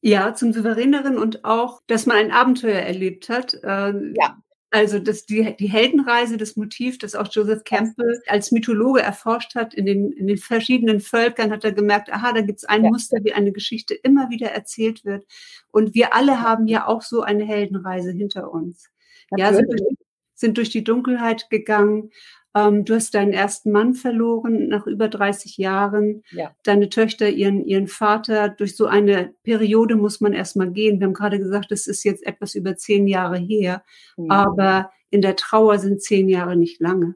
Ja, 0.00 0.34
zum 0.34 0.52
Souveräneren 0.52 1.16
und 1.16 1.44
auch, 1.44 1.80
dass 1.86 2.06
man 2.06 2.16
ein 2.16 2.32
Abenteuer 2.32 2.80
erlebt 2.80 3.28
hat. 3.28 3.54
Äh, 3.54 3.92
ja. 4.14 4.36
Also 4.74 4.98
das, 4.98 5.26
die, 5.26 5.54
die 5.54 5.68
Heldenreise, 5.68 6.38
das 6.38 6.56
Motiv, 6.56 6.96
das 6.96 7.14
auch 7.14 7.28
Joseph 7.30 7.62
Campbell 7.64 8.22
als 8.26 8.52
Mythologe 8.52 9.02
erforscht 9.02 9.54
hat, 9.54 9.74
in 9.74 9.84
den, 9.84 10.12
in 10.12 10.26
den 10.26 10.38
verschiedenen 10.38 11.00
Völkern 11.00 11.52
hat 11.52 11.62
er 11.62 11.72
gemerkt, 11.72 12.10
aha, 12.10 12.32
da 12.32 12.40
gibt 12.40 12.60
es 12.60 12.64
ein 12.64 12.82
ja. 12.84 12.90
Muster, 12.90 13.18
wie 13.22 13.34
eine 13.34 13.52
Geschichte 13.52 13.92
immer 13.92 14.30
wieder 14.30 14.50
erzählt 14.50 15.04
wird. 15.04 15.26
Und 15.72 15.94
wir 15.94 16.14
alle 16.14 16.40
haben 16.40 16.66
ja 16.68 16.86
auch 16.88 17.02
so 17.02 17.20
eine 17.20 17.44
Heldenreise 17.44 18.12
hinter 18.12 18.50
uns. 18.50 18.88
Natürlich. 19.30 19.50
Ja, 19.50 19.54
sind 19.54 19.70
durch, 19.70 19.98
sind 20.34 20.56
durch 20.56 20.70
die 20.70 20.84
Dunkelheit 20.84 21.50
gegangen, 21.50 22.10
ähm, 22.54 22.84
du 22.84 22.94
hast 22.94 23.14
deinen 23.14 23.32
ersten 23.32 23.70
Mann 23.70 23.94
verloren 23.94 24.68
nach 24.68 24.86
über 24.86 25.08
30 25.08 25.56
Jahren. 25.56 26.22
Ja. 26.30 26.54
Deine 26.64 26.88
Töchter, 26.90 27.28
ihren, 27.28 27.64
ihren 27.64 27.88
Vater. 27.88 28.48
Durch 28.50 28.76
so 28.76 28.86
eine 28.86 29.34
Periode 29.42 29.96
muss 29.96 30.20
man 30.20 30.34
erstmal 30.34 30.70
gehen. 30.70 31.00
Wir 31.00 31.06
haben 31.06 31.14
gerade 31.14 31.38
gesagt, 31.38 31.72
es 31.72 31.86
ist 31.86 32.04
jetzt 32.04 32.26
etwas 32.26 32.54
über 32.54 32.76
zehn 32.76 33.06
Jahre 33.06 33.38
her. 33.38 33.82
Mhm. 34.16 34.30
Aber 34.30 34.90
in 35.10 35.22
der 35.22 35.36
Trauer 35.36 35.78
sind 35.78 36.02
zehn 36.02 36.28
Jahre 36.28 36.56
nicht 36.56 36.80
lange. 36.80 37.14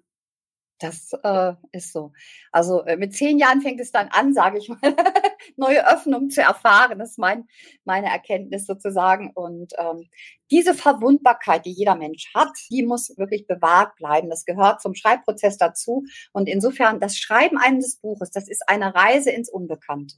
Das 0.78 1.12
äh, 1.23 1.55
ist 1.73 1.93
so. 1.93 2.12
Also 2.52 2.85
äh, 2.85 2.97
mit 2.97 3.14
zehn 3.14 3.38
Jahren 3.38 3.62
fängt 3.62 3.81
es 3.81 3.93
dann 3.93 4.09
an, 4.09 4.35
sage 4.35 4.59
ich 4.59 4.69
mal, 4.69 4.78
neue 5.57 5.87
Öffnungen 5.88 6.31
zu 6.31 6.43
erfahren. 6.43 6.99
Das 6.99 7.11
ist 7.11 7.19
mein, 7.19 7.47
meine 7.85 8.09
Erkenntnis 8.09 8.66
sozusagen. 8.66 9.31
Und 9.35 9.73
ähm, 9.78 10.09
diese 10.50 10.75
Verwundbarkeit, 10.75 11.66
die 11.66 11.73
jeder 11.73 11.97
Mensch 11.97 12.33
hat, 12.35 12.52
die 12.71 12.85
muss 12.85 13.16
wirklich 13.16 13.47
bewahrt 13.47 13.97
bleiben. 13.97 14.31
Das 14.31 14.45
gehört 14.45 14.81
zum 14.81 14.95
Schreibprozess 14.95 15.59
dazu. 15.59 16.05
Und 16.33 16.49
insofern, 16.49 17.00
das 17.00 17.16
Schreiben 17.16 17.59
eines 17.59 17.97
Buches, 17.97 18.31
das 18.31 18.49
ist 18.49 18.69
eine 18.69 18.95
Reise 18.95 19.31
ins 19.31 19.50
Unbekannte. 19.50 20.16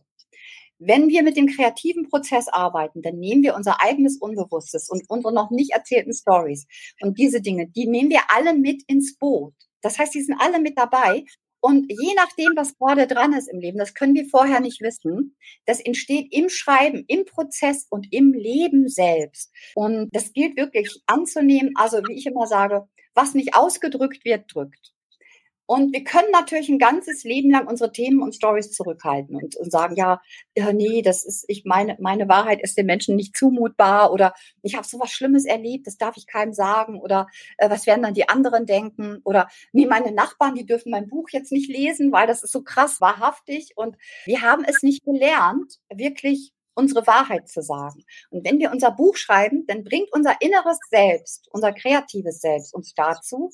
Wenn 0.81 1.09
wir 1.09 1.25
mit 1.25 1.37
dem 1.37 1.49
kreativen 1.49 2.09
Prozess 2.09 2.47
arbeiten, 2.49 3.03
dann 3.03 3.19
nehmen 3.19 3.43
wir 3.43 3.57
unser 3.57 3.83
eigenes 3.83 4.17
Unbewusstes 4.17 4.89
und 4.89 5.03
unsere 5.09 5.35
noch 5.35 5.51
nicht 5.51 5.73
erzählten 5.73 6.15
Stories 6.15 6.67
und 7.01 7.19
diese 7.19 7.41
Dinge, 7.41 7.67
die 7.67 7.89
nehmen 7.89 8.11
wir 8.11 8.21
alle 8.29 8.55
mit 8.55 8.85
ins 8.87 9.19
Boot. 9.19 9.55
Das 9.83 9.99
heißt, 9.99 10.15
die 10.15 10.23
sind 10.23 10.41
alle 10.41 10.61
mit 10.61 10.79
dabei. 10.79 11.25
Und 11.61 11.91
je 11.91 12.15
nachdem, 12.15 12.53
was 12.57 12.77
gerade 12.77 13.07
dran 13.07 13.33
ist 13.33 13.49
im 13.49 13.59
Leben, 13.59 13.79
das 13.79 13.95
können 13.95 14.15
wir 14.15 14.27
vorher 14.27 14.61
nicht 14.61 14.81
wissen, 14.81 15.37
das 15.67 15.81
entsteht 15.81 16.33
im 16.33 16.49
Schreiben, 16.49 17.05
im 17.09 17.25
Prozess 17.25 17.87
und 17.91 18.13
im 18.13 18.33
Leben 18.33 18.89
selbst. 18.89 19.53
Und 19.75 20.09
das 20.13 20.33
gilt 20.33 20.57
wirklich 20.57 21.03
anzunehmen. 21.07 21.73
Also, 21.77 21.99
wie 22.07 22.17
ich 22.17 22.27
immer 22.27 22.47
sage, 22.47 22.89
was 23.15 23.35
nicht 23.35 23.55
ausgedrückt 23.55 24.25
wird, 24.25 24.55
drückt. 24.55 24.93
Und 25.71 25.93
wir 25.93 26.03
können 26.03 26.31
natürlich 26.33 26.71
ein 26.71 26.79
ganzes 26.79 27.25
Leben 27.25 27.51
lang 27.51 27.69
unsere 27.69 27.93
Themen 27.93 28.23
und 28.23 28.35
Stories 28.35 28.73
zurückhalten 28.73 29.37
und, 29.37 29.55
und 29.55 29.71
sagen, 29.71 29.97
ja, 29.97 30.23
ja, 30.57 30.73
nee, 30.73 31.03
das 31.03 31.27
ist, 31.27 31.45
ich 31.47 31.67
meine, 31.67 31.99
meine 32.01 32.27
Wahrheit 32.27 32.63
ist 32.63 32.79
den 32.79 32.87
Menschen 32.87 33.17
nicht 33.17 33.37
zumutbar 33.37 34.11
oder 34.11 34.33
ich 34.63 34.77
habe 34.77 34.87
so 34.87 34.99
was 34.99 35.11
Schlimmes 35.11 35.45
erlebt, 35.45 35.87
das 35.87 35.99
darf 35.99 36.17
ich 36.17 36.27
keinem 36.27 36.55
sagen 36.55 36.99
oder 36.99 37.27
äh, 37.59 37.69
was 37.69 37.87
werden 37.87 38.03
dann 38.03 38.15
die 38.15 38.31
anderen 38.31 38.65
denken 38.65 39.21
oder 39.25 39.51
nee, 39.73 39.85
meine 39.85 40.11
Nachbarn, 40.11 40.55
die 40.55 40.65
dürfen 40.65 40.91
mein 40.91 41.07
Buch 41.07 41.29
jetzt 41.33 41.53
nicht 41.53 41.69
lesen, 41.69 42.13
weil 42.13 42.27
das 42.27 42.43
ist 42.43 42.53
so 42.53 42.63
krass 42.63 43.03
wahrhaftig 43.03 43.73
und 43.77 43.99
wir 44.25 44.41
haben 44.41 44.65
es 44.65 44.83
nicht 44.83 45.05
gelernt, 45.05 45.81
wirklich 45.95 46.55
unsere 46.75 47.07
Wahrheit 47.07 47.47
zu 47.47 47.61
sagen. 47.61 48.05
Und 48.31 48.47
wenn 48.47 48.59
wir 48.59 48.71
unser 48.71 48.93
Buch 48.93 49.17
schreiben, 49.17 49.67
dann 49.67 49.85
bringt 49.85 50.11
unser 50.13 50.41
inneres 50.41 50.79
Selbst, 50.89 51.47
unser 51.51 51.73
kreatives 51.73 52.41
Selbst 52.41 52.73
uns 52.73 52.95
dazu, 52.95 53.51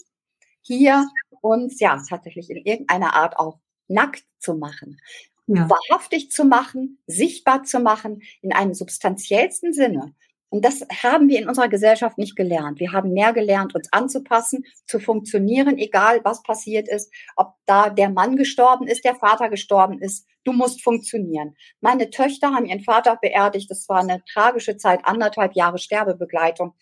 hier 0.64 1.08
uns 1.40 1.78
ja 1.80 2.02
tatsächlich 2.08 2.50
in 2.50 2.56
irgendeiner 2.56 3.14
Art 3.14 3.38
auch 3.38 3.58
nackt 3.88 4.24
zu 4.38 4.54
machen, 4.54 5.00
ja. 5.46 5.68
wahrhaftig 5.68 6.30
zu 6.30 6.44
machen, 6.44 6.98
sichtbar 7.06 7.64
zu 7.64 7.80
machen, 7.80 8.22
in 8.40 8.52
einem 8.52 8.74
substanziellsten 8.74 9.72
Sinne. 9.72 10.14
Und 10.54 10.64
das 10.64 10.86
haben 11.02 11.28
wir 11.28 11.40
in 11.40 11.48
unserer 11.48 11.68
Gesellschaft 11.68 12.16
nicht 12.16 12.36
gelernt. 12.36 12.78
Wir 12.78 12.92
haben 12.92 13.12
mehr 13.12 13.32
gelernt, 13.32 13.74
uns 13.74 13.92
anzupassen, 13.92 14.64
zu 14.86 15.00
funktionieren, 15.00 15.78
egal 15.78 16.20
was 16.22 16.44
passiert 16.44 16.88
ist, 16.88 17.12
ob 17.34 17.54
da 17.66 17.90
der 17.90 18.08
Mann 18.08 18.36
gestorben 18.36 18.86
ist, 18.86 19.04
der 19.04 19.16
Vater 19.16 19.50
gestorben 19.50 19.98
ist. 19.98 20.28
Du 20.44 20.52
musst 20.52 20.80
funktionieren. 20.80 21.56
Meine 21.80 22.08
Töchter 22.10 22.52
haben 22.52 22.66
ihren 22.66 22.84
Vater 22.84 23.18
beerdigt. 23.20 23.68
Das 23.68 23.88
war 23.88 23.98
eine 23.98 24.22
tragische 24.32 24.76
Zeit, 24.76 25.00
anderthalb 25.02 25.54
Jahre 25.56 25.78
Sterbebegleitung. 25.78 26.74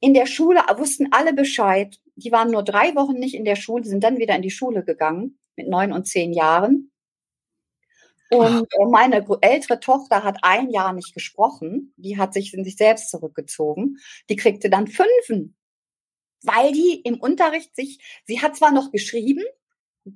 In 0.00 0.12
der 0.12 0.26
Schule 0.26 0.60
wussten 0.76 1.12
alle 1.12 1.34
Bescheid. 1.34 2.00
Die 2.16 2.32
waren 2.32 2.50
nur 2.50 2.62
drei 2.62 2.94
Wochen 2.94 3.18
nicht 3.18 3.34
in 3.34 3.44
der 3.44 3.56
Schule, 3.56 3.84
sind 3.84 4.04
dann 4.04 4.18
wieder 4.18 4.36
in 4.36 4.42
die 4.42 4.50
Schule 4.50 4.84
gegangen 4.84 5.38
mit 5.56 5.68
neun 5.68 5.92
und 5.92 6.06
zehn 6.06 6.32
Jahren. 6.32 6.90
Und 8.30 8.66
Ach. 8.80 8.90
meine 8.90 9.26
ältere 9.42 9.78
Tochter 9.78 10.24
hat 10.24 10.38
ein 10.40 10.70
Jahr 10.70 10.94
nicht 10.94 11.12
gesprochen. 11.12 11.92
Die 11.96 12.16
hat 12.16 12.32
sich 12.32 12.54
in 12.54 12.64
sich 12.64 12.76
selbst 12.76 13.10
zurückgezogen. 13.10 13.98
Die 14.30 14.36
kriegte 14.36 14.70
dann 14.70 14.86
Fünfen, 14.86 15.54
weil 16.42 16.72
die 16.72 17.00
im 17.04 17.20
Unterricht 17.20 17.76
sich, 17.76 18.22
sie 18.24 18.40
hat 18.40 18.56
zwar 18.56 18.72
noch 18.72 18.90
geschrieben, 18.90 19.44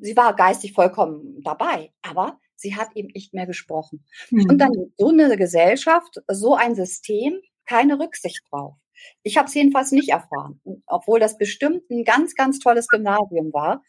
sie 0.01 0.17
war 0.17 0.35
geistig 0.35 0.73
vollkommen 0.73 1.43
dabei, 1.43 1.93
aber 2.01 2.41
sie 2.57 2.75
hat 2.75 2.89
eben 2.95 3.09
nicht 3.09 3.35
mehr 3.35 3.47
gesprochen. 3.47 4.05
Mhm. 4.31 4.49
Und 4.49 4.59
dann 4.59 4.73
so 4.97 5.09
eine 5.09 5.37
Gesellschaft, 5.37 6.21
so 6.27 6.55
ein 6.55 6.75
System, 6.75 7.41
keine 7.67 7.99
Rücksicht 7.99 8.43
drauf. 8.51 8.77
Ich 9.23 9.37
habe 9.37 9.49
es 9.49 9.55
jedenfalls 9.55 9.93
nicht 9.93 10.11
erfahren, 10.11 10.61
obwohl 10.87 11.21
das 11.21 11.39
bestimmt 11.39 11.89
ein 11.91 12.05
ganz, 12.05 12.35
ganz 12.35 12.59
tolles 12.59 12.89
Gymnasium 12.89 13.53
war. 13.53 13.83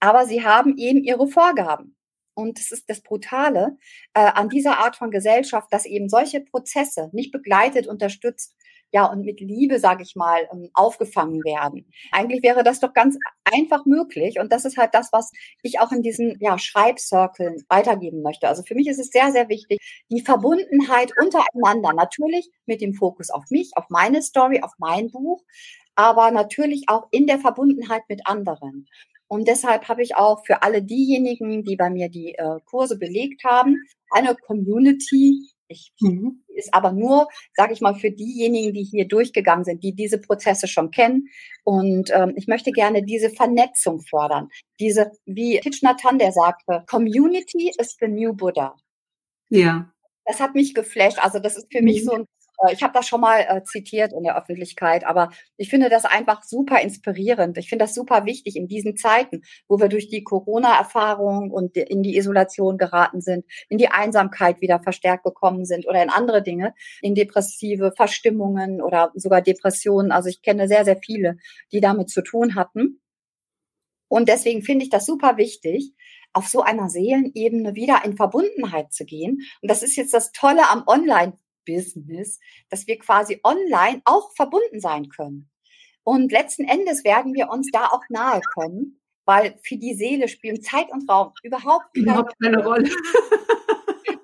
Aber 0.00 0.26
sie 0.26 0.44
haben 0.44 0.76
eben 0.76 1.02
ihre 1.02 1.28
Vorgaben. 1.28 1.96
Und 2.34 2.58
das 2.58 2.70
ist 2.70 2.88
das 2.88 3.02
Brutale 3.02 3.76
äh, 4.14 4.20
an 4.20 4.48
dieser 4.48 4.78
Art 4.78 4.96
von 4.96 5.10
Gesellschaft, 5.10 5.68
dass 5.72 5.84
eben 5.84 6.08
solche 6.08 6.40
Prozesse 6.40 7.10
nicht 7.12 7.32
begleitet, 7.32 7.86
unterstützt 7.86 8.56
ja, 8.92 9.06
und 9.06 9.24
mit 9.24 9.40
Liebe, 9.40 9.78
sage 9.78 10.02
ich 10.02 10.16
mal, 10.16 10.48
ähm, 10.52 10.68
aufgefangen 10.74 11.42
werden. 11.44 11.86
Eigentlich 12.12 12.42
wäre 12.42 12.64
das 12.64 12.80
doch 12.80 12.92
ganz 12.92 13.16
einfach 13.44 13.84
möglich. 13.86 14.38
Und 14.40 14.52
das 14.52 14.64
ist 14.64 14.76
halt 14.76 14.94
das, 14.94 15.10
was 15.12 15.30
ich 15.62 15.80
auch 15.80 15.92
in 15.92 16.02
diesen 16.02 16.36
ja, 16.40 16.58
Schreibcirkeln 16.58 17.62
weitergeben 17.68 18.22
möchte. 18.22 18.48
Also 18.48 18.62
für 18.62 18.74
mich 18.74 18.88
ist 18.88 18.98
es 18.98 19.10
sehr, 19.10 19.30
sehr 19.32 19.48
wichtig, 19.48 19.78
die 20.10 20.22
Verbundenheit 20.22 21.12
untereinander. 21.22 21.92
Natürlich 21.92 22.50
mit 22.66 22.80
dem 22.80 22.94
Fokus 22.94 23.30
auf 23.30 23.44
mich, 23.50 23.72
auf 23.76 23.84
meine 23.88 24.22
Story, 24.22 24.60
auf 24.62 24.72
mein 24.78 25.10
Buch, 25.10 25.42
aber 25.94 26.30
natürlich 26.30 26.84
auch 26.88 27.08
in 27.10 27.26
der 27.26 27.38
Verbundenheit 27.38 28.02
mit 28.08 28.26
anderen. 28.26 28.86
Und 29.28 29.46
deshalb 29.46 29.88
habe 29.88 30.02
ich 30.02 30.16
auch 30.16 30.44
für 30.44 30.62
alle 30.62 30.82
diejenigen, 30.82 31.62
die 31.62 31.76
bei 31.76 31.88
mir 31.88 32.08
die 32.08 32.34
äh, 32.34 32.58
Kurse 32.64 32.98
belegt 32.98 33.44
haben, 33.44 33.76
eine 34.10 34.34
Community 34.34 35.48
ich 35.70 35.92
mhm. 36.00 36.42
ist 36.48 36.74
aber 36.74 36.92
nur, 36.92 37.28
sage 37.54 37.72
ich 37.72 37.80
mal, 37.80 37.94
für 37.94 38.10
diejenigen, 38.10 38.74
die 38.74 38.82
hier 38.82 39.06
durchgegangen 39.06 39.64
sind, 39.64 39.82
die 39.82 39.94
diese 39.94 40.20
Prozesse 40.20 40.66
schon 40.66 40.90
kennen. 40.90 41.28
Und 41.64 42.10
ähm, 42.12 42.34
ich 42.36 42.48
möchte 42.48 42.72
gerne 42.72 43.02
diese 43.02 43.30
Vernetzung 43.30 44.00
fördern. 44.00 44.48
Diese, 44.80 45.12
wie 45.24 45.58
Hanh, 45.58 46.18
der 46.18 46.32
sagte, 46.32 46.84
Community 46.88 47.72
is 47.78 47.96
the 48.00 48.08
new 48.08 48.34
Buddha. 48.34 48.76
Ja. 49.48 49.92
Das 50.24 50.40
hat 50.40 50.54
mich 50.54 50.74
geflasht. 50.74 51.18
Also 51.18 51.38
das 51.38 51.56
ist 51.56 51.72
für 51.72 51.80
mhm. 51.80 51.84
mich 51.84 52.04
so 52.04 52.12
ein 52.12 52.26
ich 52.72 52.82
habe 52.82 52.92
das 52.92 53.08
schon 53.08 53.20
mal 53.20 53.40
äh, 53.40 53.62
zitiert 53.64 54.12
in 54.12 54.22
der 54.22 54.36
Öffentlichkeit, 54.36 55.06
aber 55.06 55.30
ich 55.56 55.70
finde 55.70 55.88
das 55.88 56.04
einfach 56.04 56.42
super 56.42 56.80
inspirierend. 56.80 57.56
Ich 57.58 57.68
finde 57.68 57.84
das 57.84 57.94
super 57.94 58.26
wichtig 58.26 58.56
in 58.56 58.68
diesen 58.68 58.96
Zeiten, 58.96 59.42
wo 59.68 59.78
wir 59.78 59.88
durch 59.88 60.08
die 60.08 60.22
Corona-Erfahrung 60.22 61.50
und 61.50 61.76
in 61.76 62.02
die 62.02 62.16
Isolation 62.16 62.76
geraten 62.76 63.20
sind, 63.20 63.44
in 63.68 63.78
die 63.78 63.88
Einsamkeit 63.88 64.60
wieder 64.60 64.80
verstärkt 64.80 65.24
gekommen 65.24 65.64
sind 65.64 65.86
oder 65.86 66.02
in 66.02 66.10
andere 66.10 66.42
Dinge, 66.42 66.74
in 67.00 67.14
depressive 67.14 67.92
Verstimmungen 67.96 68.82
oder 68.82 69.10
sogar 69.14 69.40
Depressionen. 69.40 70.12
Also 70.12 70.28
ich 70.28 70.42
kenne 70.42 70.68
sehr, 70.68 70.84
sehr 70.84 70.98
viele, 71.02 71.38
die 71.72 71.80
damit 71.80 72.10
zu 72.10 72.22
tun 72.22 72.54
hatten. 72.54 73.00
Und 74.08 74.28
deswegen 74.28 74.62
finde 74.62 74.84
ich 74.84 74.90
das 74.90 75.06
super 75.06 75.36
wichtig, 75.36 75.94
auf 76.32 76.48
so 76.48 76.62
einer 76.62 76.88
Seelenebene 76.88 77.74
wieder 77.74 78.02
in 78.04 78.16
Verbundenheit 78.16 78.92
zu 78.92 79.04
gehen. 79.04 79.40
Und 79.62 79.70
das 79.70 79.82
ist 79.82 79.96
jetzt 79.96 80.14
das 80.14 80.32
Tolle 80.32 80.68
am 80.70 80.84
Online 80.86 81.38
Business, 81.64 82.38
dass 82.68 82.86
wir 82.86 82.98
quasi 82.98 83.40
online 83.44 84.02
auch 84.04 84.32
verbunden 84.34 84.80
sein 84.80 85.08
können. 85.08 85.50
Und 86.04 86.32
letzten 86.32 86.64
Endes 86.64 87.04
werden 87.04 87.34
wir 87.34 87.50
uns 87.50 87.70
da 87.72 87.86
auch 87.86 88.02
nahe 88.08 88.40
kommen, 88.54 89.00
weil 89.24 89.58
für 89.62 89.76
die 89.76 89.94
Seele 89.94 90.28
spielen 90.28 90.62
Zeit 90.62 90.90
und 90.90 91.08
Raum 91.08 91.32
überhaupt 91.42 91.94
keine, 91.94 92.06
überhaupt 92.06 92.34
keine 92.42 92.64
Rolle. 92.64 92.90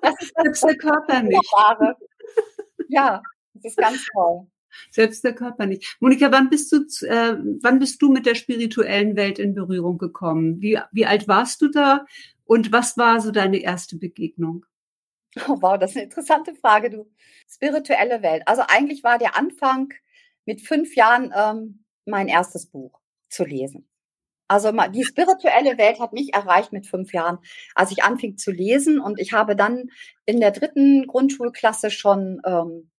Das 0.01 0.13
ist 0.21 0.31
das 0.35 0.43
Selbst 0.43 0.63
der 0.63 0.77
Körper 0.77 1.21
nicht. 1.23 1.53
Ja, 2.87 3.21
das 3.53 3.65
ist 3.65 3.77
ganz 3.77 4.05
toll. 4.13 4.47
Selbst 4.91 5.23
der 5.23 5.33
Körper 5.33 5.65
nicht. 5.65 5.97
Monika, 5.99 6.31
wann 6.31 6.49
bist 6.49 6.71
du, 6.71 6.77
äh, 7.05 7.35
wann 7.61 7.79
bist 7.79 8.01
du 8.01 8.11
mit 8.11 8.25
der 8.25 8.35
spirituellen 8.35 9.15
Welt 9.15 9.39
in 9.39 9.53
Berührung 9.53 9.97
gekommen? 9.97 10.61
Wie, 10.61 10.79
wie 10.91 11.05
alt 11.05 11.27
warst 11.27 11.61
du 11.61 11.69
da 11.69 12.05
und 12.45 12.71
was 12.71 12.97
war 12.97 13.19
so 13.19 13.31
deine 13.31 13.57
erste 13.57 13.97
Begegnung? 13.97 14.65
Oh, 15.47 15.57
wow, 15.61 15.77
das 15.77 15.91
ist 15.91 15.97
eine 15.97 16.05
interessante 16.05 16.55
Frage, 16.55 16.89
du. 16.89 17.09
Spirituelle 17.49 18.21
Welt. 18.21 18.43
Also 18.45 18.63
eigentlich 18.67 19.03
war 19.03 19.17
der 19.17 19.37
Anfang 19.37 19.93
mit 20.45 20.61
fünf 20.61 20.95
Jahren 20.95 21.33
ähm, 21.35 21.85
mein 22.05 22.27
erstes 22.27 22.67
Buch 22.67 22.99
zu 23.29 23.45
lesen. 23.45 23.87
Also 24.47 24.71
die 24.71 25.03
spirituelle 25.03 25.77
Welt 25.77 25.99
hat 25.99 26.13
mich 26.13 26.33
erreicht 26.33 26.71
mit 26.71 26.87
fünf 26.87 27.11
Jahren, 27.11 27.39
als 27.75 27.91
ich 27.91 28.03
anfing 28.03 28.37
zu 28.37 28.51
lesen. 28.51 28.99
Und 28.99 29.19
ich 29.19 29.33
habe 29.33 29.55
dann 29.55 29.89
in 30.25 30.39
der 30.39 30.51
dritten 30.51 31.05
Grundschulklasse 31.07 31.91
schon 31.91 32.41
ähm, 32.45 32.89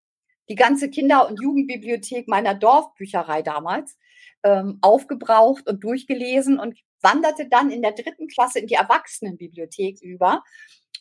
die 0.50 0.54
ganze 0.54 0.90
Kinder- 0.90 1.28
und 1.28 1.40
Jugendbibliothek 1.40 2.28
meiner 2.28 2.54
Dorfbücherei 2.54 3.42
damals 3.42 3.96
ähm, 4.42 4.78
aufgebraucht 4.82 5.68
und 5.68 5.82
durchgelesen 5.84 6.58
und 6.58 6.78
wanderte 7.00 7.48
dann 7.48 7.70
in 7.70 7.82
der 7.82 7.92
dritten 7.92 8.28
Klasse 8.28 8.60
in 8.60 8.66
die 8.66 8.74
Erwachsenenbibliothek 8.74 10.02
über. 10.02 10.42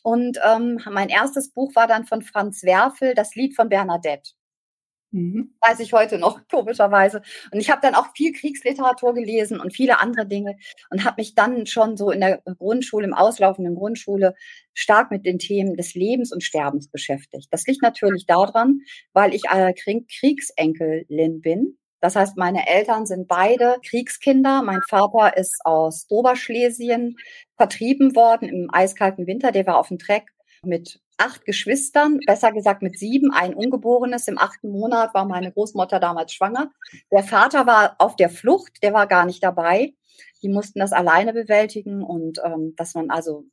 Und 0.02 0.38
ähm, 0.44 0.80
mein 0.90 1.08
erstes 1.08 1.52
Buch 1.52 1.74
war 1.74 1.86
dann 1.86 2.06
von 2.06 2.22
Franz 2.22 2.62
Werfel, 2.62 3.14
das 3.14 3.34
Lied 3.34 3.54
von 3.54 3.68
Bernadette. 3.68 4.32
Mhm. 5.10 5.54
Weiß 5.66 5.80
ich 5.80 5.92
heute 5.92 6.18
noch, 6.18 6.40
komischerweise. 6.50 7.22
Und 7.50 7.60
ich 7.60 7.70
habe 7.70 7.80
dann 7.80 7.94
auch 7.94 8.08
viel 8.14 8.32
Kriegsliteratur 8.32 9.14
gelesen 9.14 9.58
und 9.60 9.74
viele 9.74 10.00
andere 10.00 10.26
Dinge 10.26 10.56
und 10.90 11.04
habe 11.04 11.16
mich 11.18 11.34
dann 11.34 11.66
schon 11.66 11.96
so 11.96 12.10
in 12.10 12.20
der 12.20 12.42
Grundschule, 12.58 13.06
im 13.06 13.14
auslaufenden 13.14 13.74
Grundschule, 13.74 14.34
stark 14.74 15.10
mit 15.10 15.24
den 15.24 15.38
Themen 15.38 15.76
des 15.76 15.94
Lebens 15.94 16.32
und 16.32 16.42
Sterbens 16.42 16.88
beschäftigt. 16.88 17.48
Das 17.50 17.66
liegt 17.66 17.82
natürlich 17.82 18.26
daran, 18.26 18.80
weil 19.12 19.34
ich 19.34 19.44
äh, 19.50 19.72
Kriegsenkelin 19.72 21.40
bin. 21.40 21.78
Das 22.00 22.16
heißt, 22.16 22.36
meine 22.36 22.68
Eltern 22.68 23.06
sind 23.06 23.26
beide 23.28 23.76
Kriegskinder. 23.84 24.62
Mein 24.62 24.82
Vater 24.88 25.36
ist 25.36 25.60
aus 25.64 26.06
Oberschlesien 26.08 27.16
vertrieben 27.56 28.14
worden 28.14 28.48
im 28.48 28.68
eiskalten 28.72 29.26
Winter. 29.26 29.50
Der 29.52 29.66
war 29.66 29.78
auf 29.78 29.88
dem 29.88 29.98
Treck 29.98 30.24
mit 30.62 31.00
acht 31.18 31.44
Geschwistern, 31.44 32.20
besser 32.24 32.52
gesagt 32.52 32.82
mit 32.82 32.98
sieben, 32.98 33.32
ein 33.32 33.54
Ungeborenes. 33.54 34.28
Im 34.28 34.38
achten 34.38 34.70
Monat 34.70 35.12
war 35.14 35.24
meine 35.24 35.52
Großmutter 35.52 35.98
damals 35.98 36.32
schwanger. 36.32 36.70
Der 37.10 37.24
Vater 37.24 37.66
war 37.66 37.96
auf 37.98 38.16
der 38.16 38.30
Flucht, 38.30 38.82
der 38.82 38.92
war 38.92 39.06
gar 39.06 39.26
nicht 39.26 39.42
dabei. 39.42 39.94
Die 40.42 40.48
mussten 40.48 40.78
das 40.78 40.92
alleine 40.92 41.32
bewältigen 41.32 42.02
und 42.02 42.40
ähm, 42.44 42.74
dass 42.76 42.94
man 42.94 43.10
also 43.10 43.44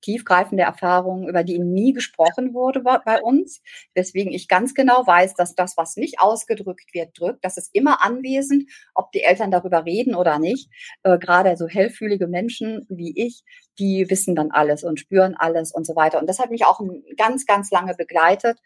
tiefgreifende 0.00 0.62
Erfahrungen, 0.62 1.28
über 1.28 1.44
die 1.44 1.58
nie 1.58 1.92
gesprochen 1.92 2.54
wurde 2.54 2.80
bei 2.80 3.20
uns. 3.22 3.62
Weswegen 3.94 4.32
ich 4.32 4.48
ganz 4.48 4.74
genau 4.74 5.06
weiß, 5.06 5.34
dass 5.34 5.54
das, 5.54 5.76
was 5.76 5.96
nicht 5.96 6.20
ausgedrückt 6.20 6.92
wird, 6.92 7.18
drückt. 7.18 7.44
Das 7.44 7.56
ist 7.56 7.74
immer 7.74 8.04
anwesend, 8.04 8.70
ob 8.94 9.12
die 9.12 9.22
Eltern 9.22 9.50
darüber 9.50 9.84
reden 9.84 10.14
oder 10.14 10.38
nicht. 10.38 10.70
Äh, 11.02 11.18
gerade 11.18 11.56
so 11.56 11.68
hellfühlige 11.68 12.26
Menschen 12.26 12.86
wie 12.88 13.12
ich, 13.16 13.42
die 13.78 14.08
wissen 14.08 14.34
dann 14.34 14.50
alles 14.50 14.84
und 14.84 15.00
spüren 15.00 15.34
alles 15.36 15.72
und 15.72 15.86
so 15.86 15.96
weiter. 15.96 16.20
Und 16.20 16.28
das 16.28 16.38
hat 16.38 16.50
mich 16.50 16.64
auch 16.64 16.80
ganz, 17.16 17.46
ganz 17.46 17.70
lange 17.70 17.94
begleitet. 17.94 18.58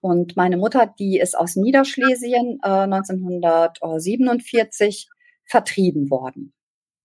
Und 0.00 0.36
meine 0.36 0.56
Mutter, 0.56 0.92
die 0.98 1.18
ist 1.18 1.38
aus 1.38 1.56
Niederschlesien 1.56 2.58
äh, 2.62 2.68
1947 2.68 5.08
vertrieben 5.44 6.10
worden. 6.10 6.52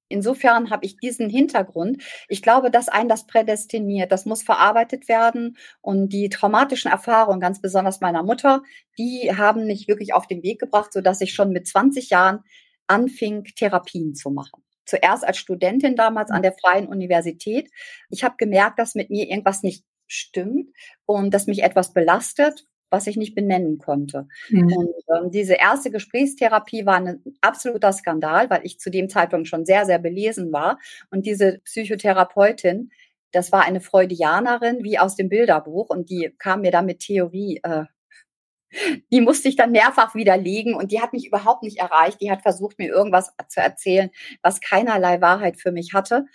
Insofern 0.10 0.70
habe 0.70 0.86
ich 0.86 0.98
diesen 0.98 1.30
Hintergrund. 1.30 2.04
Ich 2.30 2.42
glaube, 2.42 2.72
dass 2.72 2.88
ein 2.90 3.10
das 3.10 3.28
prädestiniert. 3.28 4.12
Das 4.12 4.26
muss 4.26 4.44
verarbeitet 4.44 5.08
werden. 5.10 5.58
Und 5.82 6.10
die 6.14 6.30
traumatischen 6.30 6.92
Erfahrungen, 6.92 7.40
ganz 7.40 7.62
besonders 7.62 8.02
meiner 8.02 8.24
Mutter, 8.24 8.64
die 8.98 9.32
haben 9.36 9.68
mich 9.68 9.88
wirklich 9.88 10.14
auf 10.14 10.28
den 10.28 10.44
Weg 10.44 10.60
gebracht, 10.60 10.94
sodass 10.94 11.22
ich 11.22 11.34
schon 11.34 11.52
mit 11.52 11.68
20 11.68 12.10
Jahren 12.10 12.44
anfing, 12.88 13.44
Therapien 13.44 14.16
zu 14.16 14.32
machen. 14.32 14.64
Zuerst 14.86 15.26
als 15.26 15.38
Studentin 15.38 15.98
damals 15.98 16.32
an 16.32 16.42
der 16.42 16.54
Freien 16.54 16.88
Universität. 16.88 17.70
Ich 18.10 18.24
habe 18.24 18.36
gemerkt, 18.38 18.80
dass 18.80 18.96
mit 18.96 19.10
mir 19.10 19.28
irgendwas 19.28 19.62
nicht 19.62 19.84
stimmt 20.08 20.70
und 21.06 21.34
dass 21.34 21.48
mich 21.48 21.64
etwas 21.64 21.94
belastet 21.94 22.66
was 22.90 23.08
ich 23.08 23.18
nicht 23.18 23.36
benennen 23.36 23.78
konnte. 23.78 24.28
Mhm. 24.50 24.74
Und 24.74 24.94
ähm, 25.16 25.32
diese 25.32 25.54
erste 25.54 25.92
Gesprächstherapie 25.92 26.86
war 26.86 26.96
ein 26.96 27.24
absoluter 27.42 27.92
Skandal, 27.92 28.50
weil 28.50 28.62
ich 28.64 28.80
zu 28.80 28.90
dem 28.90 29.10
Zeitpunkt 29.10 29.48
schon 29.48 29.66
sehr, 29.66 29.86
sehr 29.86 30.00
belesen 30.00 30.52
war. 30.52 30.80
Und 31.10 31.26
diese 31.26 31.60
Psychotherapeutin, 31.66 32.92
das 33.32 33.52
war 33.52 33.64
eine 33.64 33.82
Freudianerin 33.82 34.84
wie 34.84 35.00
aus 35.00 35.16
dem 35.16 35.30
Bilderbuch 35.30 35.90
und 35.90 36.10
die 36.10 36.34
kam 36.38 36.62
mir 36.62 36.72
da 36.72 36.82
mit 36.82 37.00
Theorie. 37.00 37.60
Äh, 37.64 37.86
die 39.12 39.22
musste 39.22 39.48
ich 39.48 39.56
dann 39.56 39.72
mehrfach 39.72 40.14
widerlegen 40.14 40.74
und 40.74 40.92
die 40.92 41.02
hat 41.02 41.14
mich 41.14 41.26
überhaupt 41.26 41.64
nicht 41.64 41.80
erreicht. 41.80 42.22
Die 42.22 42.32
hat 42.32 42.42
versucht, 42.42 42.78
mir 42.80 42.90
irgendwas 42.90 43.34
zu 43.48 43.62
erzählen, 43.62 44.10
was 44.42 44.62
keinerlei 44.62 45.22
Wahrheit 45.22 45.58
für 45.58 45.72
mich 45.72 45.94
hatte. 45.94 46.26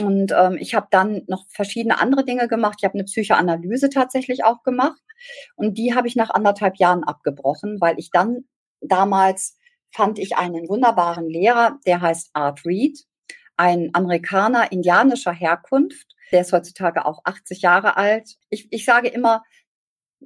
Und 0.00 0.32
ähm, 0.36 0.58
ich 0.58 0.74
habe 0.74 0.88
dann 0.90 1.22
noch 1.26 1.46
verschiedene 1.48 2.00
andere 2.00 2.24
Dinge 2.24 2.48
gemacht. 2.48 2.78
Ich 2.78 2.84
habe 2.84 2.94
eine 2.94 3.04
Psychoanalyse 3.04 3.88
tatsächlich 3.88 4.44
auch 4.44 4.62
gemacht. 4.62 5.00
Und 5.54 5.78
die 5.78 5.94
habe 5.94 6.06
ich 6.06 6.16
nach 6.16 6.30
anderthalb 6.30 6.76
Jahren 6.76 7.04
abgebrochen, 7.04 7.80
weil 7.80 7.98
ich 7.98 8.10
dann 8.10 8.44
damals 8.80 9.56
fand 9.90 10.18
ich 10.18 10.36
einen 10.36 10.68
wunderbaren 10.68 11.28
Lehrer, 11.28 11.78
der 11.86 12.00
heißt 12.00 12.30
Art 12.34 12.64
Reed, 12.66 13.04
ein 13.56 13.90
Amerikaner 13.94 14.70
indianischer 14.70 15.32
Herkunft. 15.32 16.14
Der 16.32 16.42
ist 16.42 16.52
heutzutage 16.52 17.06
auch 17.06 17.20
80 17.24 17.62
Jahre 17.62 17.96
alt. 17.96 18.36
Ich, 18.50 18.68
ich 18.70 18.84
sage 18.84 19.08
immer, 19.08 19.42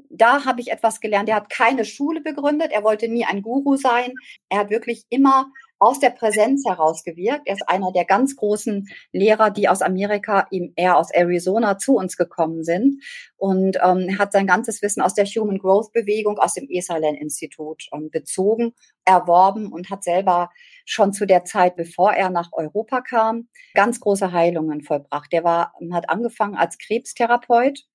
da 0.08 0.44
habe 0.44 0.60
ich 0.60 0.70
etwas 0.70 1.00
gelernt. 1.00 1.28
Er 1.28 1.36
hat 1.36 1.50
keine 1.50 1.84
Schule 1.84 2.20
begründet. 2.20 2.72
Er 2.72 2.82
wollte 2.82 3.08
nie 3.08 3.24
ein 3.24 3.42
Guru 3.42 3.76
sein. 3.76 4.14
Er 4.48 4.60
hat 4.60 4.70
wirklich 4.70 5.04
immer 5.08 5.46
aus 5.80 5.98
der 5.98 6.10
Präsenz 6.10 6.64
herausgewirkt. 6.66 7.42
Er 7.46 7.54
ist 7.54 7.68
einer 7.68 7.90
der 7.90 8.04
ganz 8.04 8.36
großen 8.36 8.88
Lehrer, 9.12 9.50
die 9.50 9.68
aus 9.68 9.82
Amerika, 9.82 10.46
eher 10.76 10.98
aus 10.98 11.10
Arizona 11.10 11.78
zu 11.78 11.96
uns 11.96 12.16
gekommen 12.16 12.62
sind 12.62 13.02
und 13.36 13.78
ähm, 13.82 14.18
hat 14.18 14.32
sein 14.32 14.46
ganzes 14.46 14.82
Wissen 14.82 15.00
aus 15.00 15.14
der 15.14 15.24
Human 15.24 15.58
Growth 15.58 15.92
Bewegung, 15.92 16.38
aus 16.38 16.54
dem 16.54 16.68
Esalen 16.68 17.14
Institut 17.16 17.88
ähm, 17.92 18.10
bezogen, 18.10 18.74
erworben 19.06 19.72
und 19.72 19.90
hat 19.90 20.04
selber 20.04 20.50
schon 20.84 21.12
zu 21.14 21.26
der 21.26 21.44
Zeit, 21.44 21.76
bevor 21.76 22.12
er 22.12 22.28
nach 22.28 22.50
Europa 22.52 23.00
kam, 23.00 23.48
ganz 23.74 24.00
große 24.00 24.32
Heilungen 24.32 24.82
vollbracht. 24.82 25.32
Der 25.32 25.44
war, 25.44 25.72
hat 25.92 26.10
angefangen 26.10 26.56
als 26.56 26.76
Krebstherapeut 26.76 27.86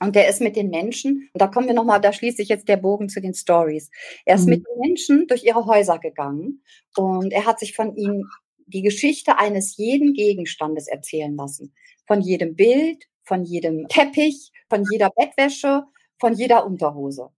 und 0.00 0.14
der 0.14 0.28
ist 0.28 0.40
mit 0.40 0.56
den 0.56 0.68
Menschen, 0.70 1.30
und 1.32 1.40
da 1.40 1.46
kommen 1.46 1.66
wir 1.66 1.74
nochmal, 1.74 2.00
da 2.00 2.12
schließt 2.12 2.36
sich 2.36 2.48
jetzt 2.48 2.68
der 2.68 2.76
Bogen 2.76 3.08
zu 3.08 3.20
den 3.20 3.34
Stories. 3.34 3.90
Er 4.24 4.36
ist 4.36 4.44
mhm. 4.44 4.50
mit 4.50 4.66
den 4.66 4.80
Menschen 4.80 5.26
durch 5.26 5.44
ihre 5.44 5.66
Häuser 5.66 5.98
gegangen 5.98 6.62
und 6.96 7.32
er 7.32 7.46
hat 7.46 7.58
sich 7.58 7.74
von 7.74 7.96
ihnen 7.96 8.24
die 8.66 8.82
Geschichte 8.82 9.38
eines 9.38 9.76
jeden 9.76 10.12
Gegenstandes 10.12 10.88
erzählen 10.88 11.34
lassen. 11.36 11.74
Von 12.06 12.20
jedem 12.20 12.56
Bild, 12.56 13.04
von 13.22 13.44
jedem 13.44 13.88
Teppich, 13.88 14.52
von 14.68 14.84
jeder 14.90 15.10
Bettwäsche, 15.10 15.84
von 16.18 16.34
jeder 16.34 16.66
Unterhose. 16.66 17.30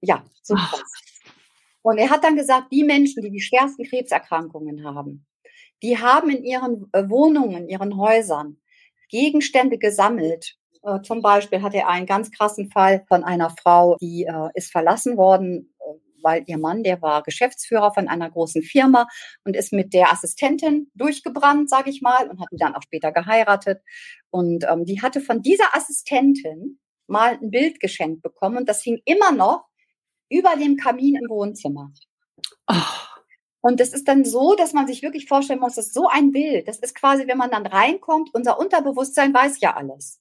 Ja, 0.00 0.24
so 0.42 0.54
krass. 0.54 0.82
Und 1.82 1.98
er 1.98 2.10
hat 2.10 2.24
dann 2.24 2.36
gesagt, 2.36 2.72
die 2.72 2.84
Menschen, 2.84 3.22
die 3.22 3.30
die 3.30 3.40
schwersten 3.40 3.84
Krebserkrankungen 3.84 4.84
haben, 4.84 5.26
die 5.82 5.98
haben 5.98 6.30
in 6.30 6.44
ihren 6.44 6.88
äh, 6.92 7.08
Wohnungen, 7.08 7.64
in 7.64 7.68
ihren 7.68 7.96
Häusern 7.96 8.60
Gegenstände 9.08 9.78
gesammelt, 9.78 10.56
äh, 10.82 11.00
zum 11.02 11.22
Beispiel 11.22 11.62
hatte 11.62 11.78
er 11.78 11.88
einen 11.88 12.06
ganz 12.06 12.30
krassen 12.30 12.70
Fall 12.70 13.04
von 13.08 13.24
einer 13.24 13.50
Frau, 13.50 13.96
die 14.00 14.24
äh, 14.24 14.48
ist 14.54 14.72
verlassen 14.72 15.16
worden, 15.16 15.74
äh, 15.80 15.94
weil 16.22 16.44
ihr 16.46 16.58
Mann, 16.58 16.82
der 16.82 17.02
war 17.02 17.22
Geschäftsführer 17.22 17.92
von 17.92 18.08
einer 18.08 18.30
großen 18.30 18.62
Firma 18.62 19.06
und 19.44 19.56
ist 19.56 19.72
mit 19.72 19.92
der 19.92 20.12
Assistentin 20.12 20.90
durchgebrannt, 20.94 21.68
sage 21.68 21.90
ich 21.90 22.02
mal, 22.02 22.28
und 22.28 22.40
hat 22.40 22.48
die 22.52 22.56
dann 22.58 22.74
auch 22.74 22.82
später 22.82 23.12
geheiratet. 23.12 23.82
Und 24.30 24.64
ähm, 24.68 24.84
die 24.84 25.02
hatte 25.02 25.20
von 25.20 25.42
dieser 25.42 25.74
Assistentin 25.74 26.78
mal 27.06 27.38
ein 27.40 27.50
Bild 27.50 27.80
geschenkt 27.80 28.22
bekommen 28.22 28.58
und 28.58 28.68
das 28.68 28.82
hing 28.82 29.00
immer 29.04 29.32
noch 29.32 29.66
über 30.30 30.56
dem 30.56 30.76
Kamin 30.76 31.16
im 31.16 31.28
Wohnzimmer. 31.28 31.90
Oh. 32.68 32.74
Und 33.62 33.80
das 33.80 33.92
ist 33.92 34.08
dann 34.08 34.24
so, 34.24 34.54
dass 34.54 34.72
man 34.72 34.86
sich 34.86 35.02
wirklich 35.02 35.26
vorstellen 35.26 35.60
muss, 35.60 35.74
das 35.74 35.88
ist 35.88 35.94
so 35.94 36.08
ein 36.08 36.30
Bild. 36.30 36.66
Das 36.66 36.78
ist 36.78 36.94
quasi, 36.94 37.26
wenn 37.26 37.36
man 37.36 37.50
dann 37.50 37.66
reinkommt, 37.66 38.30
unser 38.32 38.58
Unterbewusstsein 38.58 39.34
weiß 39.34 39.60
ja 39.60 39.76
alles. 39.76 40.18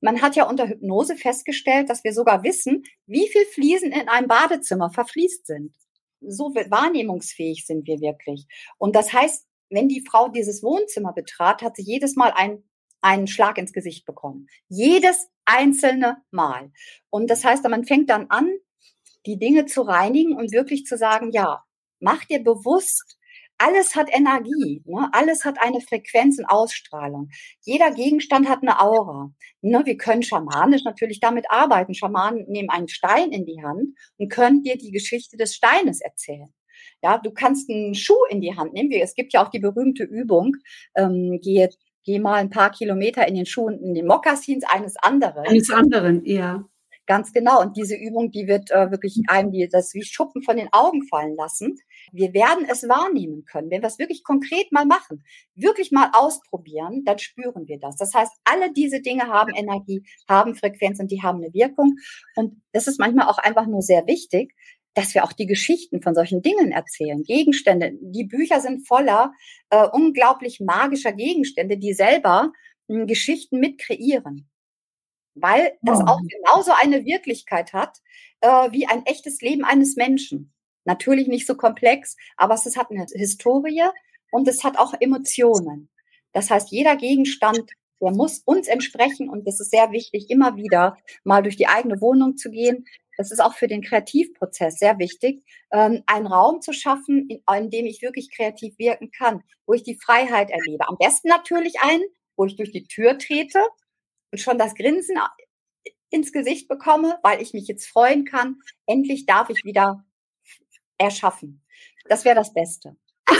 Man 0.00 0.22
hat 0.22 0.36
ja 0.36 0.48
unter 0.48 0.68
Hypnose 0.68 1.16
festgestellt, 1.16 1.90
dass 1.90 2.04
wir 2.04 2.12
sogar 2.12 2.42
wissen, 2.42 2.84
wie 3.06 3.28
viel 3.28 3.44
Fliesen 3.46 3.92
in 3.92 4.08
einem 4.08 4.28
Badezimmer 4.28 4.90
verfließt 4.90 5.46
sind. 5.46 5.74
So 6.20 6.54
wahrnehmungsfähig 6.54 7.66
sind 7.66 7.86
wir 7.86 8.00
wirklich. 8.00 8.46
Und 8.78 8.94
das 8.94 9.12
heißt, 9.12 9.46
wenn 9.70 9.88
die 9.88 10.04
Frau 10.06 10.28
dieses 10.28 10.62
Wohnzimmer 10.62 11.12
betrat, 11.12 11.62
hat 11.62 11.76
sie 11.76 11.82
jedes 11.82 12.16
Mal 12.16 12.32
einen, 12.32 12.68
einen 13.00 13.26
Schlag 13.26 13.56
ins 13.56 13.72
Gesicht 13.72 14.04
bekommen. 14.04 14.48
Jedes 14.68 15.28
einzelne 15.44 16.18
Mal. 16.30 16.72
Und 17.08 17.30
das 17.30 17.44
heißt, 17.44 17.66
man 17.68 17.84
fängt 17.84 18.10
dann 18.10 18.26
an, 18.28 18.50
die 19.26 19.38
Dinge 19.38 19.66
zu 19.66 19.82
reinigen 19.82 20.34
und 20.36 20.52
wirklich 20.52 20.84
zu 20.86 20.96
sagen, 20.96 21.30
ja, 21.30 21.64
mach 22.00 22.24
dir 22.24 22.42
bewusst, 22.42 23.18
alles 23.60 23.94
hat 23.94 24.08
Energie, 24.10 24.82
ne? 24.86 25.08
alles 25.12 25.44
hat 25.44 25.60
eine 25.60 25.80
Frequenz 25.80 26.38
und 26.38 26.46
Ausstrahlung. 26.46 27.28
Jeder 27.60 27.90
Gegenstand 27.90 28.48
hat 28.48 28.62
eine 28.62 28.80
Aura. 28.80 29.32
Ne? 29.60 29.82
Wir 29.84 29.96
können 29.96 30.22
schamanisch 30.22 30.84
natürlich 30.84 31.20
damit 31.20 31.44
arbeiten. 31.50 31.94
Schamanen 31.94 32.46
nehmen 32.48 32.70
einen 32.70 32.88
Stein 32.88 33.32
in 33.32 33.44
die 33.44 33.62
Hand 33.62 33.90
und 34.16 34.30
können 34.30 34.62
dir 34.62 34.76
die 34.78 34.90
Geschichte 34.90 35.36
des 35.36 35.54
Steines 35.54 36.00
erzählen. 36.00 36.48
Ja, 37.02 37.18
du 37.18 37.30
kannst 37.30 37.70
einen 37.70 37.94
Schuh 37.94 38.24
in 38.30 38.40
die 38.40 38.56
Hand 38.56 38.72
nehmen. 38.72 38.90
Es 38.92 39.14
gibt 39.14 39.32
ja 39.34 39.44
auch 39.44 39.50
die 39.50 39.58
berühmte 39.58 40.04
Übung, 40.04 40.56
ähm, 40.96 41.38
geh, 41.42 41.68
geh 42.04 42.18
mal 42.18 42.36
ein 42.36 42.50
paar 42.50 42.70
Kilometer 42.70 43.28
in 43.28 43.34
den 43.34 43.46
Schuhen, 43.46 43.78
in 43.82 43.94
den 43.94 44.06
Mokassins 44.06 44.64
eines 44.64 44.96
anderen. 44.96 45.46
Eines 45.46 45.70
anderen, 45.70 46.24
ja. 46.24 46.64
Ganz 47.10 47.32
genau. 47.32 47.60
Und 47.60 47.76
diese 47.76 47.96
Übung, 47.96 48.30
die 48.30 48.46
wird 48.46 48.70
äh, 48.70 48.90
wirklich 48.92 49.18
einem 49.26 49.50
die, 49.50 49.68
das 49.68 49.94
wie 49.94 50.04
Schuppen 50.04 50.42
von 50.42 50.56
den 50.56 50.68
Augen 50.70 51.02
fallen 51.08 51.34
lassen. 51.34 51.76
Wir 52.12 52.32
werden 52.34 52.66
es 52.68 52.88
wahrnehmen 52.88 53.44
können. 53.44 53.70
Wenn 53.70 53.82
wir 53.82 53.88
es 53.88 53.98
wirklich 53.98 54.24
konkret 54.24 54.72
mal 54.72 54.86
machen, 54.86 55.24
wirklich 55.54 55.90
mal 55.90 56.10
ausprobieren, 56.12 57.04
dann 57.04 57.18
spüren 57.18 57.66
wir 57.68 57.78
das. 57.78 57.96
Das 57.96 58.14
heißt, 58.14 58.32
alle 58.44 58.72
diese 58.72 59.00
Dinge 59.00 59.28
haben 59.28 59.52
Energie, 59.54 60.02
haben 60.28 60.54
Frequenz 60.54 61.00
und 61.00 61.10
die 61.10 61.22
haben 61.22 61.42
eine 61.42 61.52
Wirkung. 61.52 61.96
Und 62.36 62.62
das 62.72 62.86
ist 62.86 62.98
manchmal 62.98 63.28
auch 63.28 63.38
einfach 63.38 63.66
nur 63.66 63.82
sehr 63.82 64.06
wichtig, 64.06 64.54
dass 64.94 65.14
wir 65.14 65.24
auch 65.24 65.32
die 65.32 65.46
Geschichten 65.46 66.02
von 66.02 66.14
solchen 66.14 66.42
Dingen 66.42 66.72
erzählen, 66.72 67.22
Gegenstände. 67.22 67.92
Die 68.00 68.24
Bücher 68.24 68.60
sind 68.60 68.86
voller 68.86 69.32
äh, 69.70 69.86
unglaublich 69.86 70.60
magischer 70.60 71.12
Gegenstände, 71.12 71.78
die 71.78 71.92
selber 71.92 72.52
äh, 72.88 73.06
Geschichten 73.06 73.60
mit 73.60 73.78
kreieren 73.78 74.50
weil 75.34 75.72
das 75.82 76.00
auch 76.00 76.20
genauso 76.28 76.72
eine 76.72 77.04
Wirklichkeit 77.04 77.72
hat 77.72 77.98
äh, 78.40 78.72
wie 78.72 78.86
ein 78.86 79.04
echtes 79.06 79.40
Leben 79.40 79.64
eines 79.64 79.96
Menschen. 79.96 80.52
Natürlich 80.84 81.28
nicht 81.28 81.46
so 81.46 81.56
komplex, 81.56 82.16
aber 82.36 82.54
es 82.54 82.76
hat 82.76 82.90
eine 82.90 83.06
Historie 83.12 83.84
und 84.30 84.48
es 84.48 84.64
hat 84.64 84.78
auch 84.78 84.94
Emotionen. 84.98 85.88
Das 86.32 86.50
heißt, 86.50 86.70
jeder 86.70 86.96
Gegenstand, 86.96 87.70
der 88.00 88.12
muss 88.12 88.38
uns 88.44 88.68
entsprechen 88.68 89.28
und 89.28 89.46
das 89.46 89.60
ist 89.60 89.70
sehr 89.70 89.92
wichtig, 89.92 90.30
immer 90.30 90.56
wieder 90.56 90.96
mal 91.24 91.42
durch 91.42 91.56
die 91.56 91.66
eigene 91.66 92.00
Wohnung 92.00 92.36
zu 92.36 92.50
gehen. 92.50 92.86
Das 93.16 93.30
ist 93.30 93.40
auch 93.40 93.54
für 93.54 93.68
den 93.68 93.82
Kreativprozess 93.82 94.78
sehr 94.78 94.98
wichtig, 94.98 95.44
ähm, 95.72 96.02
einen 96.06 96.26
Raum 96.26 96.62
zu 96.62 96.72
schaffen, 96.72 97.28
in, 97.28 97.42
in 97.54 97.70
dem 97.70 97.84
ich 97.84 98.00
wirklich 98.00 98.30
kreativ 98.30 98.78
wirken 98.78 99.10
kann, 99.10 99.42
wo 99.66 99.74
ich 99.74 99.82
die 99.82 99.96
Freiheit 99.96 100.50
erlebe. 100.50 100.88
Am 100.88 100.96
besten 100.96 101.28
natürlich 101.28 101.80
einen, 101.82 102.04
wo 102.36 102.46
ich 102.46 102.56
durch 102.56 102.72
die 102.72 102.84
Tür 102.84 103.18
trete 103.18 103.60
und 104.32 104.38
schon 104.38 104.56
das 104.56 104.74
Grinsen 104.74 105.18
ins 106.08 106.32
Gesicht 106.32 106.68
bekomme, 106.68 107.18
weil 107.22 107.42
ich 107.42 107.52
mich 107.52 107.68
jetzt 107.68 107.86
freuen 107.86 108.24
kann. 108.24 108.56
Endlich 108.86 109.26
darf 109.26 109.50
ich 109.50 109.64
wieder 109.64 110.04
erschaffen. 111.00 111.62
Das 112.08 112.24
wäre 112.24 112.36
das 112.36 112.52
Beste. 112.52 112.96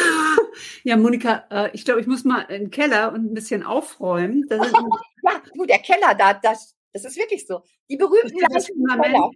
Ja, 0.83 0.97
Monika, 0.97 1.45
äh, 1.51 1.71
ich 1.73 1.85
glaube, 1.85 2.01
ich 2.01 2.07
muss 2.07 2.25
mal 2.25 2.41
in 2.43 2.63
den 2.63 2.71
Keller 2.71 3.13
und 3.13 3.25
ein 3.25 3.35
bisschen 3.35 3.63
aufräumen. 3.63 4.47
ja, 4.51 5.43
du, 5.55 5.65
der 5.65 5.79
Keller, 5.79 6.15
da, 6.15 6.35
das, 6.35 6.75
das 6.93 7.05
ist 7.05 7.17
wirklich 7.17 7.47
so. 7.47 7.63
Die 7.89 7.97
berühmten 7.97 8.37
Keller. 8.37 9.31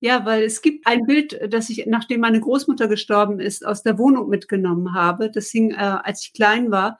Ja, 0.00 0.24
weil 0.24 0.44
es 0.44 0.62
gibt 0.62 0.86
ein 0.86 1.04
Bild, 1.04 1.38
das 1.52 1.68
ich, 1.68 1.86
nachdem 1.86 2.20
meine 2.20 2.40
Großmutter 2.40 2.88
gestorben 2.88 3.38
ist, 3.40 3.66
aus 3.66 3.82
der 3.82 3.98
Wohnung 3.98 4.28
mitgenommen 4.28 4.94
habe. 4.94 5.30
Das 5.30 5.48
hing, 5.48 5.72
äh, 5.72 5.76
als 5.76 6.24
ich 6.24 6.32
klein 6.32 6.70
war, 6.70 6.98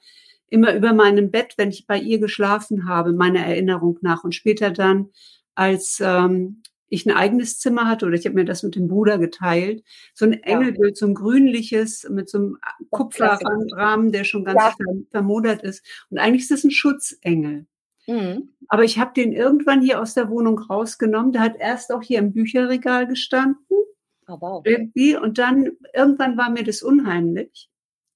immer 0.49 0.75
über 0.75 0.93
meinem 0.93 1.31
Bett, 1.31 1.55
wenn 1.57 1.71
ich 1.71 1.87
bei 1.87 1.99
ihr 1.99 2.19
geschlafen 2.19 2.89
habe, 2.89 3.13
meiner 3.13 3.41
Erinnerung 3.41 3.99
nach. 4.03 4.23
Und 4.23 4.35
später 4.35 4.71
dann, 4.71 5.11
als 5.55 5.99
ähm, 6.01 6.63
ich 6.93 7.07
ein 7.07 7.17
eigenes 7.17 7.59
Zimmer 7.59 7.89
hatte 7.89 8.05
oder 8.05 8.17
ich 8.17 8.27
habe 8.27 8.35
mir 8.35 8.45
das 8.45 8.63
mit 8.63 8.77
dem 8.77 8.87
Bruder 8.87 9.19
geteilt, 9.19 9.83
so 10.15 10.27
ein 10.27 10.35
Engelbild, 10.35 10.97
so 10.97 11.07
ein 11.07 11.15
grünliches 11.15 12.07
mit 12.11 12.29
so 12.29 12.39
einem 12.39 12.59
Kupferrahmen, 12.91 14.13
der 14.13 14.25
schon 14.25 14.45
ganz 14.45 14.61
ja. 14.63 14.75
vermodert 15.11 15.63
ist. 15.63 15.83
Und 16.11 16.19
eigentlich 16.19 16.43
ist 16.43 16.51
das 16.51 16.65
ein 16.65 16.71
Schutzengel. 16.71 17.67
Mhm. 18.07 18.51
Aber 18.69 18.85
ich 18.85 18.99
habe 18.99 19.15
den 19.15 19.33
irgendwann 19.33 19.81
hier 19.81 20.03
aus 20.03 20.13
der 20.13 20.29
Wohnung 20.29 20.59
rausgenommen. 20.59 21.33
Der 21.33 21.41
hat 21.41 21.57
erst 21.59 21.93
auch 21.93 22.03
hier 22.03 22.19
im 22.19 22.35
Bücherregal 22.35 23.07
gestanden. 23.07 23.65
Oh, 24.29 24.37
wow. 24.39 24.63
Irgendwie. 24.67 25.17
Und 25.17 25.39
dann 25.39 25.71
irgendwann 25.95 26.37
war 26.37 26.51
mir 26.51 26.65
das 26.65 26.83
unheimlich 26.83 27.71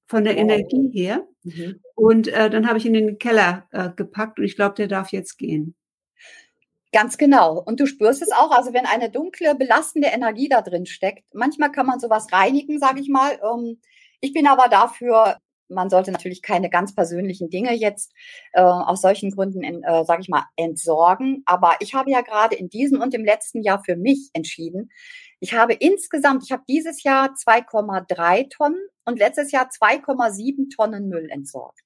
von 0.06 0.24
der 0.24 0.34
wow. 0.34 0.40
Energie 0.42 0.90
her. 0.92 1.26
Mhm. 1.44 1.80
Und 1.94 2.28
äh, 2.28 2.50
dann 2.50 2.68
habe 2.68 2.76
ich 2.76 2.84
ihn 2.84 2.94
in 2.94 3.06
den 3.06 3.18
Keller 3.18 3.66
äh, 3.70 3.88
gepackt 3.96 4.38
und 4.38 4.44
ich 4.44 4.56
glaube, 4.56 4.74
der 4.74 4.88
darf 4.88 5.12
jetzt 5.12 5.38
gehen. 5.38 5.74
Ganz 6.92 7.18
genau. 7.18 7.61
Und 7.61 7.81
du 7.81 7.87
spürst 7.87 8.22
es 8.22 8.31
auch, 8.31 8.51
also 8.51 8.72
wenn 8.72 8.87
eine 8.87 9.11
dunkle, 9.11 9.55
belastende 9.55 10.09
Energie 10.09 10.49
da 10.49 10.62
drin 10.62 10.87
steckt, 10.87 11.25
manchmal 11.35 11.72
kann 11.72 11.87
man 11.87 12.01
sowas 12.01 12.29
reinigen, 12.33 12.79
sage 12.79 13.01
ich 13.01 13.09
mal. 13.09 13.38
Ähm, 13.42 13.81
ich 14.20 14.33
bin 14.33 14.46
aber 14.46 14.68
dafür, 14.68 15.38
man 15.68 15.90
sollte 15.90 16.12
natürlich 16.12 16.42
keine 16.42 16.70
ganz 16.70 16.94
persönlichen 16.94 17.51
Dinge 17.51 17.75
jetzt 17.75 18.12
äh, 18.53 18.61
aus 18.61 19.03
solchen 19.03 19.31
Gründen, 19.31 19.62
äh, 19.83 20.05
sage 20.05 20.22
ich 20.22 20.29
mal, 20.29 20.44
entsorgen. 20.57 21.42
Aber 21.46 21.75
ich 21.81 21.94
habe 21.94 22.11
ja 22.11 22.20
gerade 22.20 22.57
in 22.57 22.68
diesem 22.68 23.01
und 23.01 23.14
im 23.14 23.25
letzten 23.25 23.62
Jahr 23.62 23.83
für 23.85 23.96
mich 23.96 24.31
entschieden, 24.33 24.90
ich 25.40 25.53
habe 25.53 25.75
insgesamt, 25.75 26.44
ich 26.44 26.53
habe 26.53 26.62
dieses 26.68 27.03
Jahr 27.03 27.35
2,3 27.35 28.49
Tonnen 28.49 28.81
und 29.05 29.18
letztes 29.18 29.53
Jahr 29.53 29.68
2,7 29.68 30.75
Tonnen 30.75 31.09
Müll 31.09 31.29
entsorgt. 31.31 31.83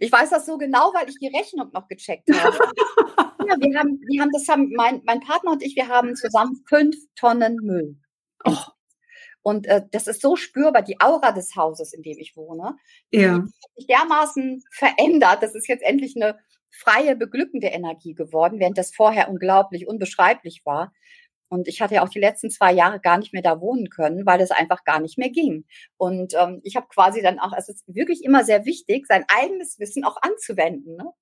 Ich 0.00 0.10
weiß 0.10 0.30
das 0.30 0.46
so 0.46 0.56
genau, 0.56 0.92
weil 0.94 1.10
ich 1.10 1.18
die 1.18 1.28
Rechnung 1.28 1.70
noch 1.72 1.88
gecheckt 1.88 2.30
habe. 2.34 2.58
ja, 3.48 3.56
wir 3.58 3.78
haben, 3.78 4.00
wir 4.08 4.22
haben, 4.22 4.30
das 4.32 4.48
haben 4.48 4.72
mein, 4.74 5.02
mein 5.04 5.20
Partner 5.20 5.52
und 5.52 5.62
ich, 5.62 5.76
wir 5.76 5.88
haben 5.88 6.14
zusammen 6.14 6.62
fünf 6.68 6.96
Tonnen 7.16 7.56
Müll. 7.56 7.96
Oh. 8.44 8.56
Und 9.42 9.66
äh, 9.66 9.82
das 9.90 10.06
ist 10.06 10.22
so 10.22 10.36
spürbar, 10.36 10.82
die 10.82 11.00
Aura 11.00 11.32
des 11.32 11.56
Hauses, 11.56 11.92
in 11.92 12.02
dem 12.02 12.18
ich 12.18 12.36
wohne, 12.36 12.76
ja. 13.10 13.38
die 13.38 13.50
sich 13.76 13.86
dermaßen 13.88 14.62
verändert. 14.70 15.42
Das 15.42 15.54
ist 15.54 15.68
jetzt 15.68 15.82
endlich 15.82 16.14
eine 16.16 16.38
freie, 16.70 17.16
beglückende 17.16 17.68
Energie 17.68 18.14
geworden, 18.14 18.60
während 18.60 18.78
das 18.78 18.94
vorher 18.94 19.28
unglaublich, 19.28 19.86
unbeschreiblich 19.86 20.62
war. 20.64 20.92
Und 21.48 21.68
ich 21.68 21.82
hatte 21.82 21.96
ja 21.96 22.02
auch 22.02 22.08
die 22.08 22.20
letzten 22.20 22.50
zwei 22.50 22.72
Jahre 22.72 22.98
gar 22.98 23.18
nicht 23.18 23.34
mehr 23.34 23.42
da 23.42 23.60
wohnen 23.60 23.90
können, 23.90 24.24
weil 24.24 24.40
es 24.40 24.50
einfach 24.50 24.84
gar 24.84 25.00
nicht 25.00 25.18
mehr 25.18 25.28
ging. 25.28 25.66
Und 25.98 26.32
ähm, 26.34 26.60
ich 26.64 26.76
habe 26.76 26.86
quasi 26.88 27.20
dann 27.20 27.38
auch, 27.38 27.52
es 27.54 27.68
ist 27.68 27.84
wirklich 27.88 28.24
immer 28.24 28.42
sehr 28.42 28.64
wichtig, 28.64 29.06
sein 29.06 29.26
eigenes 29.28 29.78
Wissen 29.78 30.04
auch 30.04 30.16
anzuwenden. 30.22 30.96
Ne? 30.96 31.12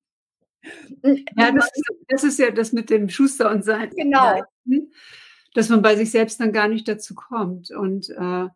Ja, 1.02 1.52
das 1.52 1.70
ist, 1.74 1.90
das 2.08 2.24
ist, 2.24 2.38
ja 2.38 2.50
das 2.50 2.72
mit 2.72 2.90
dem 2.90 3.08
Schuster 3.08 3.50
und 3.50 3.64
sein. 3.64 3.90
Genau. 3.96 4.42
Dass 5.54 5.68
man 5.68 5.82
bei 5.82 5.96
sich 5.96 6.10
selbst 6.10 6.40
dann 6.40 6.52
gar 6.52 6.68
nicht 6.68 6.86
dazu 6.86 7.14
kommt. 7.14 7.70
Und 7.70 8.10
äh, 8.10 8.48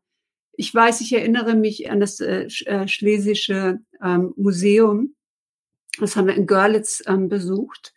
ich 0.52 0.74
weiß, 0.74 1.00
ich 1.00 1.12
erinnere 1.12 1.54
mich 1.54 1.90
an 1.90 2.00
das 2.00 2.20
äh, 2.20 2.48
äh 2.66 2.86
Schlesische 2.88 3.80
ähm, 4.02 4.34
Museum. 4.36 5.14
Das 5.98 6.16
haben 6.16 6.26
wir 6.26 6.34
in 6.34 6.46
Görlitz 6.46 7.02
ähm, 7.06 7.28
besucht 7.28 7.94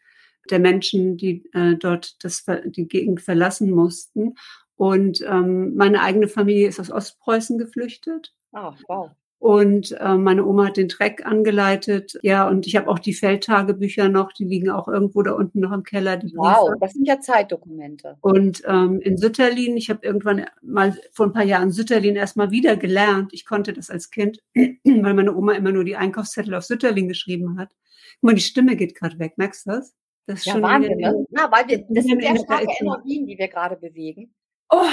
der 0.50 0.60
Menschen, 0.60 1.17
die 1.17 1.43
äh, 1.54 1.76
dort 1.76 2.24
das, 2.24 2.46
die 2.65 2.88
Gegend 2.88 3.22
verlassen 3.22 3.72
mussten. 3.72 4.36
Und 4.76 5.22
ähm, 5.22 5.76
meine 5.76 6.02
eigene 6.02 6.28
Familie 6.28 6.67
ist 6.67 6.80
aus 6.80 6.91
Ostpreußen 6.91 7.58
geflüchtet. 7.58 8.34
Oh, 8.52 8.74
wow. 8.88 9.12
Und 9.39 9.91
äh, 9.91 10.15
meine 10.15 10.45
Oma 10.45 10.67
hat 10.67 10.78
den 10.78 10.89
Treck 10.89 11.26
angeleitet. 11.26 12.17
Ja, 12.23 12.47
und 12.47 12.65
ich 12.65 12.76
habe 12.76 12.88
auch 12.88 12.97
die 12.97 13.13
Feldtagebücher 13.13 14.10
noch, 14.10 14.34
die 14.34 14.45
liegen 14.45 14.69
auch 14.69 14.88
irgendwo 14.88 15.21
da 15.21 15.34
unten 15.34 15.60
noch 15.60 15.71
im 15.71 15.84
Keller. 15.84 16.19
wow, 16.36 16.71
das 16.82 16.93
sind 16.93 17.08
ja 17.08 17.19
Zeitdokumente. 17.19 18.17
Und 18.21 18.63
ähm, 18.65 19.00
in 19.00 19.17
Sütterlin, 19.17 19.78
ich 19.78 19.91
habe 19.91 20.06
irgendwann 20.06 20.47
mal 20.63 20.97
vor 21.12 21.28
ein 21.28 21.34
paar 21.34 21.43
Jahren 21.43 21.71
Sütterlin 21.71 22.15
erstmal 22.15 22.50
wieder 22.50 22.78
gelernt. 22.78 23.32
Ich 23.32 23.45
konnte 23.45 23.73
das 23.73 23.91
als 23.91 24.10
Kind, 24.10 24.39
weil 24.56 25.13
meine 25.13 25.36
Oma 25.36 25.54
immer 25.54 25.71
nur 25.71 25.84
die 25.84 25.95
Einkaufszettel 25.95 26.56
auf 26.56 26.63
Sütterlin 26.63 27.08
geschrieben 27.08 27.60
hat. 27.60 27.69
Guck 28.15 28.23
mal, 28.23 28.36
die 28.36 28.41
Stimme 28.41 28.76
geht 28.76 28.95
gerade 28.95 29.19
weg, 29.19 29.34
merkst 29.38 29.67
du 29.67 29.71
das? 29.71 29.95
Das 30.26 30.39
ist 30.39 30.45
ja, 30.47 30.54
schon 30.54 30.63
Wahnsinn, 30.63 30.97
ne? 30.97 31.26
Ja, 31.30 31.50
weil 31.52 31.67
wir, 31.67 31.86
das 31.88 32.06
sind 32.06 32.21
sehr 32.21 32.38
starke 32.38 32.73
Energien, 32.82 33.28
die 33.28 33.38
wir 33.38 33.47
gerade 33.47 33.78
bewegen. 33.78 34.34
Oh. 34.69 34.84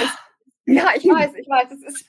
ja, 0.65 0.91
ich 0.95 1.03
weiß, 1.05 1.31
ich 1.35 1.47
weiß, 1.47 1.71
es 1.71 1.83
ist. 1.83 2.05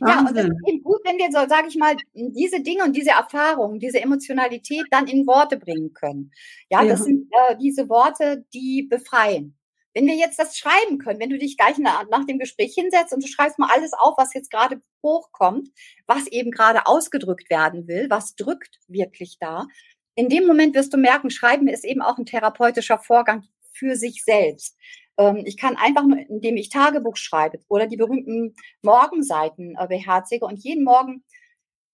Ja, 0.00 0.20
und 0.20 0.36
es 0.36 0.44
ist 0.44 0.68
eben 0.68 0.82
gut, 0.82 1.00
wenn 1.04 1.18
wir 1.18 1.26
so, 1.26 1.48
sage 1.48 1.68
ich 1.68 1.76
mal, 1.76 1.96
diese 2.14 2.60
Dinge 2.60 2.84
und 2.84 2.96
diese 2.96 3.10
Erfahrungen, 3.10 3.78
diese 3.78 4.00
Emotionalität 4.00 4.84
dann 4.90 5.06
in 5.06 5.26
Worte 5.26 5.56
bringen 5.56 5.92
können. 5.92 6.32
Ja, 6.68 6.82
ja. 6.82 6.90
das 6.90 7.04
sind 7.04 7.28
äh, 7.30 7.56
diese 7.56 7.88
Worte, 7.88 8.44
die 8.54 8.86
befreien. 8.88 9.56
Wenn 9.92 10.06
wir 10.06 10.14
jetzt 10.14 10.38
das 10.38 10.56
schreiben 10.56 10.98
können, 10.98 11.18
wenn 11.18 11.30
du 11.30 11.38
dich 11.38 11.56
gleich 11.56 11.78
nach, 11.78 12.08
nach 12.10 12.24
dem 12.24 12.38
Gespräch 12.38 12.74
hinsetzt 12.74 13.12
und 13.12 13.24
du 13.24 13.28
schreibst 13.28 13.58
mal 13.58 13.70
alles 13.74 13.92
auf, 13.92 14.14
was 14.16 14.34
jetzt 14.34 14.50
gerade 14.50 14.80
hochkommt, 15.02 15.68
was 16.06 16.28
eben 16.28 16.52
gerade 16.52 16.86
ausgedrückt 16.86 17.50
werden 17.50 17.88
will, 17.88 18.06
was 18.08 18.36
drückt 18.36 18.78
wirklich 18.86 19.38
da, 19.40 19.66
in 20.14 20.28
dem 20.28 20.46
Moment 20.46 20.74
wirst 20.74 20.92
du 20.92 20.98
merken, 20.98 21.30
Schreiben 21.30 21.66
ist 21.66 21.84
eben 21.84 22.02
auch 22.02 22.18
ein 22.18 22.26
therapeutischer 22.26 22.98
Vorgang 22.98 23.44
für 23.72 23.96
sich 23.96 24.22
selbst. 24.22 24.76
Ähm, 25.20 25.42
ich 25.44 25.58
kann 25.58 25.76
einfach 25.76 26.04
nur, 26.04 26.18
indem 26.18 26.56
ich 26.56 26.70
Tagebuch 26.70 27.16
schreibe 27.16 27.60
oder 27.68 27.86
die 27.86 27.98
berühmten 27.98 28.54
Morgenseiten 28.82 29.76
äh, 29.78 29.86
beherzige 29.86 30.46
und 30.46 30.64
jeden 30.64 30.82
Morgen, 30.82 31.22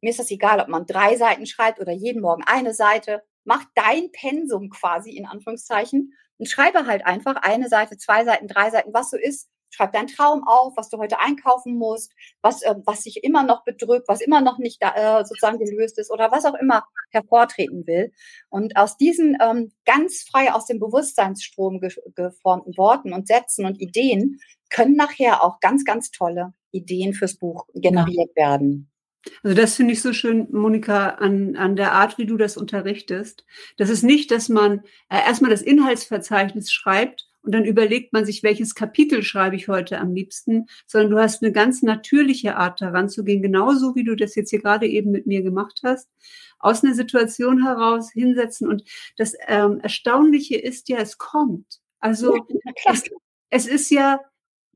mir 0.01 0.11
ist 0.11 0.21
das 0.21 0.31
egal, 0.31 0.61
ob 0.61 0.69
man 0.69 0.87
drei 0.87 1.17
Seiten 1.17 1.47
schreibt 1.47 1.81
oder 1.81 1.93
jeden 1.93 2.23
Morgen 2.23 2.45
eine 2.47 2.73
Seite, 2.73 3.23
mach 3.45 3.65
dein 3.75 4.13
Pensum 4.13 4.71
quasi 4.71 5.11
in 5.11 5.27
Anführungszeichen 5.27 6.13
und 6.39 6.49
schreibe 6.49 6.87
halt 6.87 7.05
einfach 7.05 7.37
eine 7.37 7.69
Seite, 7.69 7.99
zwei 7.99 8.25
Seiten, 8.25 8.47
drei 8.47 8.71
Seiten, 8.71 8.95
was 8.95 9.11
so 9.11 9.17
ist, 9.17 9.49
Schreib 9.71 9.93
deinen 9.93 10.09
Traum 10.09 10.43
auf, 10.47 10.75
was 10.77 10.89
du 10.89 10.99
heute 10.99 11.21
einkaufen 11.21 11.77
musst, 11.77 12.13
was, 12.43 12.63
äh, 12.63 12.75
was 12.85 13.03
sich 13.03 13.23
immer 13.25 13.43
noch 13.43 13.65
bedrückt, 13.65 14.09
was 14.09 14.21
immer 14.21 14.41
noch 14.41 14.59
nicht 14.59 14.83
da, 14.83 15.21
äh, 15.21 15.25
sozusagen 15.25 15.59
gelöst 15.59 15.99
ist 15.99 16.11
oder 16.11 16.31
was 16.31 16.45
auch 16.45 16.55
immer 16.55 16.85
hervortreten 17.11 17.87
will. 17.87 18.13
Und 18.49 18.77
aus 18.77 18.97
diesen 18.97 19.37
ähm, 19.41 19.73
ganz 19.85 20.23
frei 20.23 20.53
aus 20.53 20.67
dem 20.67 20.79
Bewusstseinsstrom 20.79 21.81
ge 21.81 21.91
geformten 22.15 22.77
Worten 22.77 23.13
und 23.13 23.27
Sätzen 23.27 23.65
und 23.65 23.81
Ideen 23.81 24.39
können 24.71 24.97
nachher 24.97 25.43
auch 25.43 25.61
ganz, 25.61 25.85
ganz 25.85 26.11
tolle 26.11 26.55
Ideen 26.73 27.15
fürs 27.15 27.37
Buch 27.37 27.67
generiert 27.75 28.31
ja. 28.37 28.45
werden. 28.45 28.91
Also 29.43 29.57
das 29.57 29.75
finde 29.75 29.93
ich 29.93 30.03
so 30.03 30.13
schön, 30.13 30.49
Monika, 30.53 31.11
an, 31.11 31.57
an 31.57 31.77
der 31.77 31.93
Art, 31.93 32.19
wie 32.19 32.27
du 32.27 32.37
das 32.37 32.57
unterrichtest. 32.57 33.45
Das 33.77 33.91
ist 33.91 34.03
nicht, 34.03 34.31
dass 34.31 34.49
man 34.49 34.81
äh, 35.09 35.19
erstmal 35.27 35.51
das 35.51 35.63
Inhaltsverzeichnis 35.63 36.71
schreibt 36.71 37.29
und 37.47 37.53
dann 37.53 37.65
überlegt 37.65 38.13
man 38.13 38.27
sich, 38.27 38.43
welches 38.43 38.75
Kapitel 38.75 39.23
schreibe 39.23 39.55
ich 39.55 39.69
heute 39.69 40.01
am 40.01 40.13
liebsten, 40.13 40.67
sondern 40.87 41.13
du 41.13 41.19
hast 41.19 41.43
eine 41.43 41.53
ganz 41.53 41.81
natürliche 41.81 42.57
Art 42.57 42.81
daran 42.81 43.09
zu 43.09 43.23
gehen, 43.23 43.41
genauso 43.41 43.95
wie 43.95 44.03
du 44.03 44.17
das 44.17 44.35
jetzt 44.35 44.51
hier 44.51 44.61
gerade 44.61 44.87
eben 44.87 45.13
mit 45.13 45.27
mir 45.27 45.43
gemacht 45.43 45.81
hast, 45.85 46.11
aus 46.59 46.83
einer 46.83 46.95
Situation 46.95 47.63
heraus 47.63 48.11
hinsetzen. 48.11 48.69
Und 48.69 48.83
das 49.17 49.35
ähm, 49.47 49.79
Erstaunliche 49.81 50.57
ist 50.57 50.89
ja, 50.89 50.99
es 50.99 51.19
kommt. 51.19 51.81
Also 52.01 52.35
ja, 52.35 52.93
es, 52.93 53.05
es 53.51 53.67
ist 53.69 53.91
ja, 53.91 54.21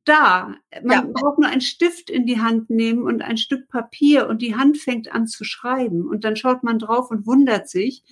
da. 0.04 0.54
Man 0.83 0.90
ja. 0.90 1.12
braucht 1.12 1.40
nur 1.40 1.50
einen 1.50 1.61
Stift 1.61 2.09
in 2.09 2.24
die 2.24 2.40
Hand 2.40 2.70
nehmen 2.70 3.02
und 3.02 3.20
ein 3.20 3.37
Stück 3.37 3.68
Papier 3.68 4.28
und 4.28 4.42
die 4.42 4.54
Hand 4.54 4.78
fängt 4.78 5.12
an 5.12 5.26
zu 5.26 5.44
schreiben. 5.44 6.09
Und 6.09 6.24
dann 6.24 6.37
schaut 6.37 6.62
man 6.62 6.78
drauf 6.78 7.11
und 7.11 7.26
wundert 7.26 7.68
sich, 7.68 8.04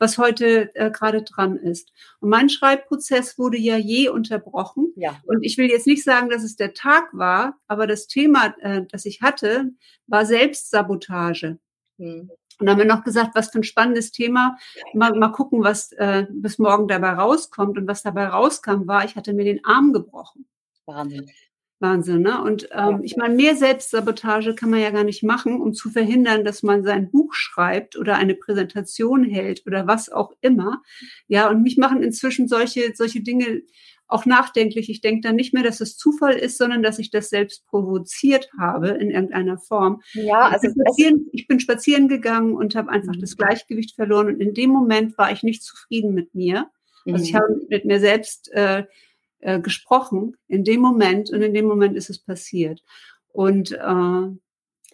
was 0.00 0.18
heute 0.18 0.74
äh, 0.74 0.90
gerade 0.90 1.22
dran 1.22 1.56
ist. 1.56 1.92
Und 2.18 2.30
mein 2.30 2.48
Schreibprozess 2.48 3.38
wurde 3.38 3.58
ja 3.58 3.76
je 3.76 4.08
unterbrochen. 4.08 4.92
Ja. 4.96 5.20
Und 5.24 5.42
ich 5.44 5.58
will 5.58 5.70
jetzt 5.70 5.86
nicht 5.86 6.02
sagen, 6.02 6.30
dass 6.30 6.42
es 6.42 6.56
der 6.56 6.74
Tag 6.74 7.10
war, 7.12 7.58
aber 7.68 7.86
das 7.86 8.06
Thema, 8.06 8.54
äh, 8.60 8.82
das 8.90 9.04
ich 9.04 9.20
hatte, 9.20 9.70
war 10.06 10.26
Selbstsabotage. 10.26 11.58
Hm. 11.98 12.30
Und 12.58 12.66
dann 12.66 12.70
haben 12.70 12.78
wir 12.78 12.94
noch 12.94 13.04
gesagt, 13.04 13.34
was 13.34 13.50
für 13.50 13.60
ein 13.60 13.64
spannendes 13.64 14.10
Thema. 14.10 14.58
Mal, 14.92 15.14
mal 15.14 15.32
gucken, 15.32 15.62
was 15.62 15.92
äh, 15.92 16.26
bis 16.30 16.58
morgen 16.58 16.88
dabei 16.88 17.12
rauskommt. 17.12 17.78
Und 17.78 17.86
was 17.86 18.02
dabei 18.02 18.26
rauskam, 18.26 18.86
war, 18.86 19.04
ich 19.04 19.16
hatte 19.16 19.32
mir 19.32 19.44
den 19.44 19.64
Arm 19.64 19.92
gebrochen. 19.92 20.46
Wahnsinn. 20.84 21.30
Wahnsinn, 21.80 22.20
ne? 22.20 22.42
Und 22.42 22.68
ähm, 22.72 23.00
ich 23.02 23.16
meine, 23.16 23.34
mehr 23.34 23.56
Selbstsabotage 23.56 24.54
kann 24.54 24.70
man 24.70 24.80
ja 24.80 24.90
gar 24.90 25.04
nicht 25.04 25.22
machen, 25.22 25.60
um 25.60 25.72
zu 25.72 25.90
verhindern, 25.90 26.44
dass 26.44 26.62
man 26.62 26.84
sein 26.84 27.10
Buch 27.10 27.32
schreibt 27.32 27.96
oder 27.96 28.16
eine 28.16 28.34
Präsentation 28.34 29.24
hält 29.24 29.66
oder 29.66 29.86
was 29.86 30.10
auch 30.10 30.32
immer. 30.42 30.82
Ja, 31.26 31.48
und 31.48 31.62
mich 31.62 31.78
machen 31.78 32.02
inzwischen 32.02 32.48
solche, 32.48 32.92
solche 32.94 33.22
Dinge 33.22 33.62
auch 34.08 34.26
nachdenklich. 34.26 34.90
Ich 34.90 35.00
denke 35.00 35.22
dann 35.22 35.36
nicht 35.36 35.54
mehr, 35.54 35.62
dass 35.62 35.80
es 35.80 35.96
Zufall 35.96 36.34
ist, 36.34 36.58
sondern 36.58 36.82
dass 36.82 36.98
ich 36.98 37.10
das 37.10 37.30
selbst 37.30 37.64
provoziert 37.66 38.50
habe 38.58 38.88
in 38.88 39.10
irgendeiner 39.10 39.56
Form. 39.56 40.02
Ja, 40.12 40.48
also 40.48 40.68
ich 40.68 40.74
bin 40.74 40.84
spazieren, 40.84 41.26
ich 41.32 41.46
bin 41.46 41.60
spazieren 41.60 42.08
gegangen 42.08 42.54
und 42.54 42.74
habe 42.74 42.90
einfach 42.90 43.14
mhm. 43.14 43.20
das 43.20 43.36
Gleichgewicht 43.36 43.94
verloren. 43.94 44.26
Und 44.26 44.40
in 44.40 44.52
dem 44.52 44.70
Moment 44.70 45.16
war 45.16 45.32
ich 45.32 45.42
nicht 45.42 45.62
zufrieden 45.62 46.12
mit 46.12 46.34
mir. 46.34 46.70
Also 47.06 47.24
ich 47.24 47.32
mhm. 47.32 47.36
habe 47.38 47.60
mit 47.68 47.84
mir 47.86 48.00
selbst 48.00 48.50
äh, 48.52 48.84
äh, 49.40 49.60
gesprochen 49.60 50.36
in 50.48 50.64
dem 50.64 50.80
Moment 50.80 51.30
und 51.30 51.42
in 51.42 51.54
dem 51.54 51.66
Moment 51.66 51.96
ist 51.96 52.10
es 52.10 52.18
passiert. 52.18 52.82
Und 53.32 53.72
äh, 53.72 53.78
wow. 53.78 54.38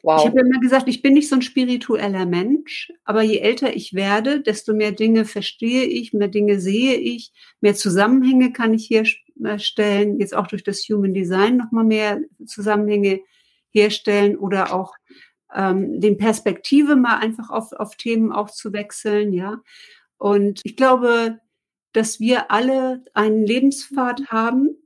ich 0.04 0.26
habe 0.26 0.40
immer 0.40 0.60
gesagt, 0.60 0.88
ich 0.88 1.02
bin 1.02 1.14
nicht 1.14 1.28
so 1.28 1.36
ein 1.36 1.42
spiritueller 1.42 2.26
Mensch, 2.26 2.92
aber 3.04 3.22
je 3.22 3.38
älter 3.38 3.74
ich 3.74 3.94
werde, 3.94 4.40
desto 4.40 4.74
mehr 4.74 4.92
Dinge 4.92 5.24
verstehe 5.24 5.84
ich, 5.84 6.12
mehr 6.12 6.28
Dinge 6.28 6.60
sehe 6.60 6.96
ich, 6.96 7.32
mehr 7.60 7.74
Zusammenhänge 7.74 8.52
kann 8.52 8.74
ich 8.74 8.90
herstellen, 8.90 10.20
jetzt 10.20 10.34
auch 10.34 10.46
durch 10.46 10.64
das 10.64 10.80
Human 10.88 11.14
Design 11.14 11.56
nochmal 11.56 11.84
mehr 11.84 12.20
Zusammenhänge 12.46 13.20
herstellen 13.70 14.36
oder 14.36 14.72
auch 14.72 14.94
ähm, 15.54 16.00
den 16.00 16.16
Perspektive 16.16 16.96
mal 16.96 17.18
einfach 17.18 17.50
auf, 17.50 17.72
auf 17.72 17.96
Themen 17.96 18.32
auch 18.32 18.50
zu 18.50 18.72
wechseln, 18.72 19.32
ja. 19.32 19.60
Und 20.18 20.60
ich 20.64 20.76
glaube, 20.76 21.40
dass 21.96 22.20
wir 22.20 22.50
alle 22.50 23.02
einen 23.14 23.46
Lebenspfad 23.46 24.26
haben. 24.26 24.76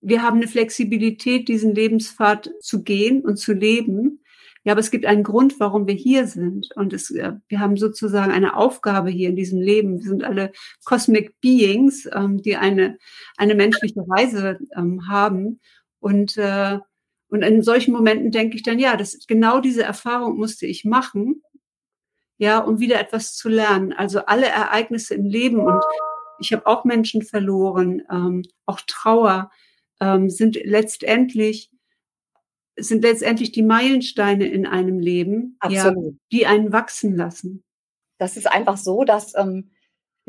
Wir 0.00 0.22
haben 0.22 0.38
eine 0.38 0.48
Flexibilität, 0.48 1.48
diesen 1.48 1.74
Lebenspfad 1.74 2.50
zu 2.60 2.82
gehen 2.82 3.20
und 3.20 3.36
zu 3.36 3.52
leben. 3.52 4.24
Ja, 4.64 4.72
aber 4.72 4.80
es 4.80 4.90
gibt 4.90 5.04
einen 5.04 5.22
Grund, 5.22 5.60
warum 5.60 5.86
wir 5.86 5.94
hier 5.94 6.26
sind. 6.26 6.70
Und 6.76 6.94
es, 6.94 7.10
äh, 7.10 7.34
wir 7.48 7.60
haben 7.60 7.76
sozusagen 7.76 8.32
eine 8.32 8.56
Aufgabe 8.56 9.10
hier 9.10 9.28
in 9.28 9.36
diesem 9.36 9.60
Leben. 9.60 9.98
Wir 9.98 10.08
sind 10.08 10.24
alle 10.24 10.52
Cosmic 10.86 11.38
Beings, 11.42 12.08
ähm, 12.10 12.40
die 12.40 12.56
eine, 12.56 12.96
eine 13.36 13.54
menschliche 13.54 14.02
Reise 14.08 14.58
ähm, 14.74 15.08
haben. 15.08 15.60
Und, 15.98 16.38
äh, 16.38 16.78
und 17.28 17.42
in 17.42 17.62
solchen 17.62 17.92
Momenten 17.92 18.30
denke 18.30 18.56
ich 18.56 18.62
dann, 18.62 18.78
ja, 18.78 18.96
das, 18.96 19.26
genau 19.26 19.60
diese 19.60 19.82
Erfahrung 19.82 20.38
musste 20.38 20.64
ich 20.64 20.86
machen, 20.86 21.42
ja, 22.38 22.60
um 22.60 22.80
wieder 22.80 22.98
etwas 22.98 23.34
zu 23.36 23.50
lernen. 23.50 23.92
Also 23.92 24.20
alle 24.20 24.46
Ereignisse 24.46 25.14
im 25.14 25.26
Leben 25.26 25.60
und 25.60 25.82
ich 26.40 26.52
habe 26.52 26.66
auch 26.66 26.84
Menschen 26.84 27.22
verloren, 27.22 28.02
ähm, 28.10 28.42
auch 28.66 28.80
Trauer 28.86 29.50
ähm, 30.00 30.30
sind 30.30 30.58
letztendlich 30.64 31.70
sind 32.76 33.02
letztendlich 33.02 33.52
die 33.52 33.62
Meilensteine 33.62 34.46
in 34.46 34.66
einem 34.66 35.00
Leben, 35.00 35.58
ja, 35.68 35.92
die 36.32 36.46
einen 36.46 36.72
wachsen 36.72 37.14
lassen. 37.14 37.62
Das 38.16 38.38
ist 38.38 38.50
einfach 38.50 38.78
so, 38.78 39.04
dass 39.04 39.34
ähm, 39.36 39.70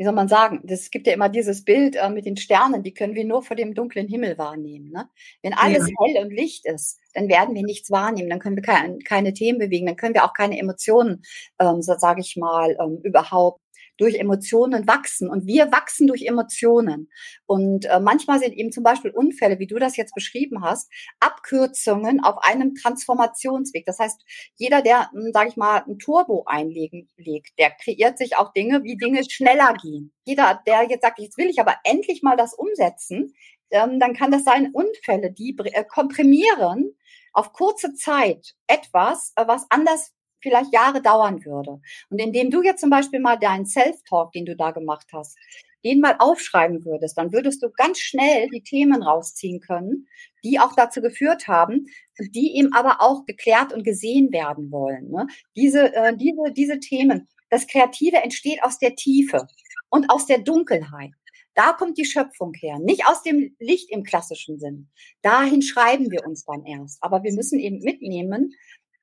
wie 0.02 0.04
soll 0.04 0.14
man 0.14 0.26
sagen, 0.26 0.62
es 0.66 0.90
gibt 0.90 1.06
ja 1.06 1.12
immer 1.12 1.28
dieses 1.28 1.64
Bild 1.64 1.94
äh, 1.94 2.10
mit 2.10 2.26
den 2.26 2.36
Sternen, 2.36 2.82
die 2.82 2.92
können 2.92 3.14
wir 3.14 3.24
nur 3.24 3.42
vor 3.42 3.54
dem 3.54 3.72
dunklen 3.72 4.08
Himmel 4.08 4.36
wahrnehmen. 4.36 4.90
Ne? 4.90 5.08
Wenn 5.42 5.54
alles 5.54 5.88
ja. 5.88 5.94
hell 6.00 6.24
und 6.24 6.32
Licht 6.32 6.66
ist, 6.66 6.98
dann 7.14 7.28
werden 7.28 7.54
wir 7.54 7.62
nichts 7.62 7.88
wahrnehmen, 7.88 8.28
dann 8.28 8.40
können 8.40 8.56
wir 8.56 8.64
keine, 8.64 8.98
keine 8.98 9.32
Themen 9.32 9.60
bewegen, 9.60 9.86
dann 9.86 9.94
können 9.94 10.14
wir 10.14 10.24
auch 10.24 10.32
keine 10.32 10.58
Emotionen, 10.58 11.22
ähm, 11.60 11.82
so 11.82 11.94
sage 11.96 12.20
ich 12.20 12.36
mal, 12.36 12.76
ähm, 12.80 12.98
überhaupt 13.04 13.61
durch 14.02 14.16
Emotionen 14.16 14.88
wachsen 14.88 15.30
und 15.30 15.46
wir 15.46 15.70
wachsen 15.70 16.08
durch 16.08 16.26
Emotionen. 16.26 17.08
Und 17.46 17.84
äh, 17.84 18.00
manchmal 18.00 18.40
sind 18.40 18.52
eben 18.52 18.72
zum 18.72 18.82
Beispiel 18.82 19.12
Unfälle, 19.12 19.60
wie 19.60 19.68
du 19.68 19.78
das 19.78 19.96
jetzt 19.96 20.14
beschrieben 20.14 20.64
hast, 20.64 20.90
Abkürzungen 21.20 22.22
auf 22.22 22.38
einem 22.38 22.74
Transformationsweg. 22.74 23.84
Das 23.86 24.00
heißt, 24.00 24.20
jeder, 24.56 24.82
der, 24.82 25.08
hm, 25.12 25.30
sage 25.32 25.50
ich 25.50 25.56
mal, 25.56 25.84
ein 25.86 26.00
Turbo 26.00 26.42
einlegen 26.46 27.08
legt, 27.16 27.56
der 27.60 27.70
kreiert 27.70 28.18
sich 28.18 28.36
auch 28.36 28.52
Dinge, 28.52 28.82
wie 28.82 28.96
Dinge 28.96 29.22
schneller 29.30 29.74
gehen. 29.80 30.12
Jeder, 30.24 30.60
der 30.66 30.82
jetzt 30.90 31.02
sagt, 31.02 31.20
jetzt 31.20 31.38
will 31.38 31.48
ich 31.48 31.60
aber 31.60 31.76
endlich 31.84 32.22
mal 32.22 32.36
das 32.36 32.54
umsetzen, 32.54 33.34
ähm, 33.70 34.00
dann 34.00 34.14
kann 34.14 34.32
das 34.32 34.42
sein 34.42 34.72
Unfälle, 34.72 35.30
die 35.30 35.56
äh, 35.58 35.84
komprimieren 35.84 36.96
auf 37.32 37.52
kurze 37.52 37.94
Zeit 37.94 38.54
etwas, 38.66 39.32
äh, 39.36 39.46
was 39.46 39.66
anders 39.70 40.12
vielleicht 40.42 40.72
Jahre 40.72 41.00
dauern 41.00 41.44
würde. 41.44 41.80
Und 42.10 42.18
indem 42.18 42.50
du 42.50 42.62
jetzt 42.62 42.80
zum 42.80 42.90
Beispiel 42.90 43.20
mal 43.20 43.36
deinen 43.36 43.66
Self-Talk, 43.66 44.32
den 44.32 44.44
du 44.44 44.56
da 44.56 44.70
gemacht 44.70 45.06
hast, 45.12 45.38
den 45.84 46.00
mal 46.00 46.16
aufschreiben 46.18 46.84
würdest, 46.84 47.18
dann 47.18 47.32
würdest 47.32 47.62
du 47.62 47.70
ganz 47.70 47.98
schnell 47.98 48.48
die 48.50 48.62
Themen 48.62 49.02
rausziehen 49.02 49.60
können, 49.60 50.06
die 50.44 50.60
auch 50.60 50.74
dazu 50.74 51.00
geführt 51.00 51.48
haben, 51.48 51.86
die 52.18 52.56
eben 52.56 52.72
aber 52.72 53.00
auch 53.00 53.24
geklärt 53.26 53.72
und 53.72 53.84
gesehen 53.84 54.32
werden 54.32 54.70
wollen. 54.70 55.10
Ne? 55.10 55.26
Diese, 55.56 55.94
äh, 55.94 56.16
diese, 56.16 56.52
diese 56.54 56.78
Themen, 56.78 57.28
das 57.50 57.66
Kreative 57.66 58.18
entsteht 58.18 58.62
aus 58.62 58.78
der 58.78 58.94
Tiefe 58.94 59.46
und 59.90 60.10
aus 60.10 60.26
der 60.26 60.38
Dunkelheit. 60.38 61.10
Da 61.54 61.74
kommt 61.74 61.98
die 61.98 62.06
Schöpfung 62.06 62.54
her, 62.54 62.78
nicht 62.78 63.06
aus 63.06 63.22
dem 63.22 63.54
Licht 63.58 63.90
im 63.90 64.04
klassischen 64.04 64.58
Sinn. 64.58 64.88
Dahin 65.20 65.60
schreiben 65.60 66.10
wir 66.10 66.26
uns 66.26 66.46
dann 66.46 66.64
erst. 66.64 67.02
Aber 67.02 67.22
wir 67.22 67.32
müssen 67.34 67.58
eben 67.58 67.80
mitnehmen, 67.80 68.54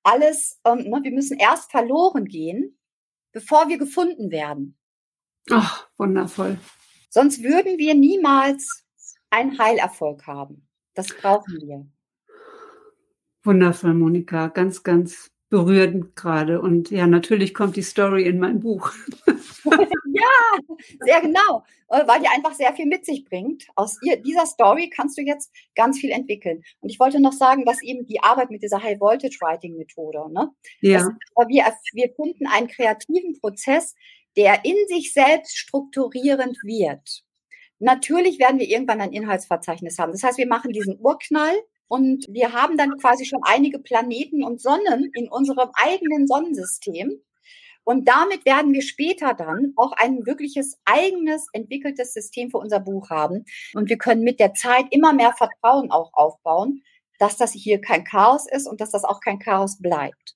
alles, 0.09 0.59
ähm, 0.65 0.89
ne, 0.89 0.99
wir 1.03 1.11
müssen 1.11 1.37
erst 1.37 1.71
verloren 1.71 2.25
gehen, 2.25 2.77
bevor 3.31 3.69
wir 3.69 3.77
gefunden 3.77 4.31
werden. 4.31 4.77
Ach, 5.51 5.87
wundervoll. 5.97 6.57
Sonst 7.09 7.43
würden 7.43 7.77
wir 7.77 7.95
niemals 7.95 8.85
einen 9.29 9.57
Heilerfolg 9.57 10.25
haben. 10.27 10.67
Das 10.93 11.07
brauchen 11.07 11.53
wir. 11.61 11.87
Wundervoll, 13.43 13.93
Monika. 13.93 14.47
Ganz, 14.47 14.83
ganz 14.83 15.31
berührend 15.49 16.15
gerade. 16.15 16.61
Und 16.61 16.91
ja, 16.91 17.07
natürlich 17.07 17.53
kommt 17.53 17.75
die 17.75 17.81
Story 17.81 18.23
in 18.23 18.39
mein 18.39 18.59
Buch. 18.59 18.91
ja, 19.65 20.77
sehr 20.99 21.21
genau, 21.21 21.63
äh, 21.89 22.07
weil 22.07 22.21
die 22.21 22.27
einfach 22.27 22.53
sehr 22.53 22.73
viel 22.73 22.85
mit 22.85 23.05
sich 23.05 23.25
bringt. 23.25 23.65
Aus 23.75 23.97
ihr, 24.03 24.17
dieser 24.17 24.45
Story 24.45 24.89
kannst 24.89 25.17
du 25.17 25.21
jetzt 25.21 25.51
ganz 25.75 25.99
viel 25.99 26.11
entwickeln. 26.11 26.63
Und 26.81 26.89
ich 26.89 26.99
wollte 26.99 27.19
noch 27.19 27.33
sagen, 27.33 27.65
dass 27.65 27.81
eben 27.81 28.05
die 28.05 28.21
Arbeit 28.21 28.51
mit 28.51 28.61
dieser 28.61 28.81
High 28.81 28.99
Voltage 28.99 29.37
Writing 29.41 29.75
Methode, 29.75 30.31
ne? 30.31 30.51
Ja. 30.81 30.99
Das, 30.99 31.47
wir, 31.47 31.65
wir 31.93 32.13
finden 32.15 32.45
einen 32.47 32.67
kreativen 32.67 33.39
Prozess, 33.39 33.95
der 34.37 34.63
in 34.63 34.75
sich 34.87 35.13
selbst 35.13 35.57
strukturierend 35.57 36.57
wird. 36.63 37.23
Natürlich 37.79 38.39
werden 38.39 38.59
wir 38.59 38.67
irgendwann 38.67 39.01
ein 39.01 39.13
Inhaltsverzeichnis 39.13 39.97
haben. 39.97 40.11
Das 40.11 40.23
heißt, 40.23 40.37
wir 40.37 40.47
machen 40.47 40.73
diesen 40.73 40.99
Urknall 40.99 41.55
und 41.89 42.27
wir 42.29 42.53
haben 42.53 42.77
dann 42.77 42.97
quasi 42.97 43.25
schon 43.25 43.41
einige 43.43 43.79
Planeten 43.79 44.43
und 44.43 44.61
Sonnen 44.61 45.09
in 45.13 45.27
unserem 45.27 45.69
eigenen 45.73 46.27
Sonnensystem. 46.27 47.21
Und 47.83 48.07
damit 48.07 48.45
werden 48.45 48.71
wir 48.73 48.83
später 48.83 49.33
dann 49.33 49.73
auch 49.75 49.93
ein 49.93 50.23
wirkliches 50.27 50.79
eigenes 50.85 51.47
entwickeltes 51.51 52.13
System 52.13 52.51
für 52.51 52.59
unser 52.59 52.79
Buch 52.79 53.09
haben. 53.09 53.43
Und 53.73 53.89
wir 53.89 53.97
können 53.97 54.21
mit 54.21 54.39
der 54.39 54.53
Zeit 54.53 54.85
immer 54.91 55.13
mehr 55.13 55.33
Vertrauen 55.33 55.89
auch 55.89 56.11
aufbauen, 56.13 56.83
dass 57.17 57.37
das 57.37 57.53
hier 57.53 57.81
kein 57.81 58.03
Chaos 58.03 58.45
ist 58.47 58.67
und 58.67 58.79
dass 58.81 58.91
das 58.91 59.03
auch 59.03 59.19
kein 59.19 59.39
Chaos 59.39 59.81
bleibt. 59.81 60.35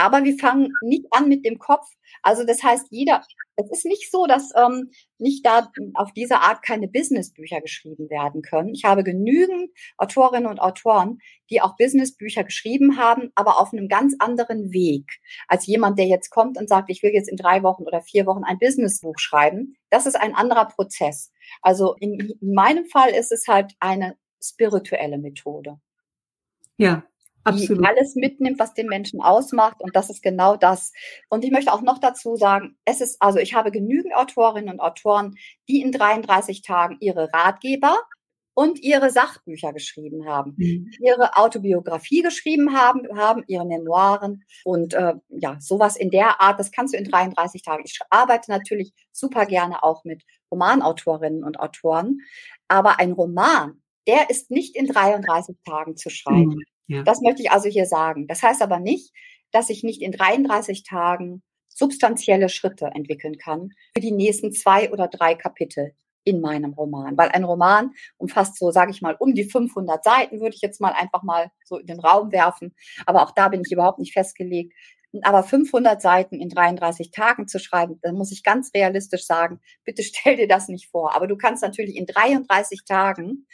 Aber 0.00 0.24
wir 0.24 0.38
fangen 0.38 0.72
nicht 0.80 1.04
an 1.10 1.28
mit 1.28 1.44
dem 1.44 1.58
Kopf. 1.58 1.86
Also 2.22 2.44
das 2.44 2.62
heißt, 2.62 2.86
jeder, 2.88 3.22
es 3.56 3.70
ist 3.70 3.84
nicht 3.84 4.10
so, 4.10 4.26
dass 4.26 4.50
ähm, 4.56 4.90
nicht 5.18 5.44
da 5.44 5.70
auf 5.92 6.12
diese 6.14 6.40
Art 6.40 6.62
keine 6.62 6.88
Businessbücher 6.88 7.60
geschrieben 7.60 8.08
werden 8.08 8.40
können. 8.40 8.70
Ich 8.70 8.84
habe 8.84 9.04
genügend 9.04 9.70
Autorinnen 9.98 10.48
und 10.48 10.58
Autoren, 10.58 11.18
die 11.50 11.60
auch 11.60 11.76
Businessbücher 11.76 12.44
geschrieben 12.44 12.96
haben, 12.96 13.30
aber 13.34 13.60
auf 13.60 13.74
einem 13.74 13.88
ganz 13.88 14.16
anderen 14.20 14.72
Weg 14.72 15.18
als 15.48 15.66
jemand, 15.66 15.98
der 15.98 16.06
jetzt 16.06 16.30
kommt 16.30 16.56
und 16.56 16.70
sagt, 16.70 16.88
ich 16.88 17.02
will 17.02 17.12
jetzt 17.12 17.28
in 17.28 17.36
drei 17.36 17.62
Wochen 17.62 17.82
oder 17.82 18.00
vier 18.00 18.24
Wochen 18.24 18.44
ein 18.44 18.58
Businessbuch 18.58 19.18
schreiben. 19.18 19.76
Das 19.90 20.06
ist 20.06 20.18
ein 20.18 20.34
anderer 20.34 20.64
Prozess. 20.64 21.30
Also 21.60 21.94
in, 22.00 22.36
in 22.40 22.54
meinem 22.54 22.86
Fall 22.86 23.10
ist 23.10 23.32
es 23.32 23.46
halt 23.46 23.74
eine 23.80 24.16
spirituelle 24.42 25.18
Methode. 25.18 25.78
Ja, 26.78 27.04
Absolut. 27.44 27.82
die 27.82 27.86
alles 27.86 28.14
mitnimmt, 28.16 28.58
was 28.58 28.74
den 28.74 28.86
Menschen 28.86 29.20
ausmacht. 29.20 29.80
Und 29.80 29.96
das 29.96 30.10
ist 30.10 30.22
genau 30.22 30.56
das. 30.56 30.92
Und 31.28 31.44
ich 31.44 31.50
möchte 31.50 31.72
auch 31.72 31.82
noch 31.82 31.98
dazu 31.98 32.36
sagen, 32.36 32.76
es 32.84 33.00
ist, 33.00 33.20
also 33.20 33.38
ich 33.38 33.54
habe 33.54 33.70
genügend 33.70 34.14
Autorinnen 34.14 34.70
und 34.70 34.80
Autoren, 34.80 35.34
die 35.68 35.80
in 35.80 35.92
33 35.92 36.62
Tagen 36.62 36.96
ihre 37.00 37.32
Ratgeber 37.32 37.96
und 38.54 38.80
ihre 38.80 39.10
Sachbücher 39.10 39.72
geschrieben 39.72 40.26
haben, 40.26 40.54
mhm. 40.58 40.90
ihre 41.00 41.36
Autobiografie 41.36 42.22
geschrieben 42.22 42.76
haben, 42.76 43.08
haben 43.16 43.42
ihre 43.46 43.64
Memoiren 43.64 44.44
und 44.64 44.92
äh, 44.92 45.14
ja, 45.28 45.56
sowas 45.60 45.96
in 45.96 46.10
der 46.10 46.40
Art, 46.40 46.58
das 46.58 46.70
kannst 46.70 46.92
du 46.92 46.98
in 46.98 47.04
33 47.04 47.62
Tagen. 47.62 47.84
Ich 47.86 47.98
arbeite 48.10 48.50
natürlich 48.50 48.92
super 49.12 49.46
gerne 49.46 49.82
auch 49.82 50.04
mit 50.04 50.24
Romanautorinnen 50.50 51.44
und 51.44 51.60
Autoren, 51.60 52.18
aber 52.68 52.98
ein 52.98 53.12
Roman, 53.12 53.80
der 54.06 54.28
ist 54.30 54.50
nicht 54.50 54.76
in 54.76 54.86
33 54.86 55.56
Tagen 55.64 55.96
zu 55.96 56.10
schreiben. 56.10 56.56
Mhm. 56.56 56.64
Ja. 56.90 57.04
Das 57.04 57.20
möchte 57.20 57.40
ich 57.40 57.52
also 57.52 57.68
hier 57.68 57.86
sagen. 57.86 58.26
Das 58.26 58.42
heißt 58.42 58.62
aber 58.62 58.80
nicht, 58.80 59.12
dass 59.52 59.70
ich 59.70 59.84
nicht 59.84 60.02
in 60.02 60.10
33 60.10 60.82
Tagen 60.82 61.42
substanzielle 61.68 62.48
Schritte 62.48 62.86
entwickeln 62.86 63.38
kann 63.38 63.70
für 63.94 64.00
die 64.00 64.10
nächsten 64.10 64.52
zwei 64.52 64.90
oder 64.90 65.06
drei 65.06 65.36
Kapitel 65.36 65.92
in 66.24 66.40
meinem 66.40 66.72
Roman. 66.72 67.16
Weil 67.16 67.28
ein 67.28 67.44
Roman 67.44 67.92
umfasst 68.18 68.58
so, 68.58 68.72
sage 68.72 68.90
ich 68.90 69.02
mal, 69.02 69.14
um 69.20 69.34
die 69.34 69.44
500 69.44 70.02
Seiten, 70.02 70.40
würde 70.40 70.56
ich 70.56 70.62
jetzt 70.62 70.80
mal 70.80 70.92
einfach 70.92 71.22
mal 71.22 71.52
so 71.64 71.78
in 71.78 71.86
den 71.86 72.00
Raum 72.00 72.32
werfen. 72.32 72.74
Aber 73.06 73.22
auch 73.22 73.30
da 73.30 73.48
bin 73.48 73.62
ich 73.64 73.70
überhaupt 73.70 74.00
nicht 74.00 74.12
festgelegt. 74.12 74.74
Aber 75.22 75.44
500 75.44 76.02
Seiten 76.02 76.40
in 76.40 76.48
33 76.48 77.12
Tagen 77.12 77.46
zu 77.46 77.60
schreiben, 77.60 78.00
dann 78.02 78.16
muss 78.16 78.32
ich 78.32 78.42
ganz 78.42 78.72
realistisch 78.74 79.26
sagen, 79.26 79.60
bitte 79.84 80.02
stell 80.04 80.36
dir 80.36 80.48
das 80.48 80.66
nicht 80.66 80.90
vor. 80.90 81.14
Aber 81.14 81.28
du 81.28 81.36
kannst 81.36 81.62
natürlich 81.62 81.94
in 81.94 82.06
33 82.06 82.84
Tagen 82.84 83.46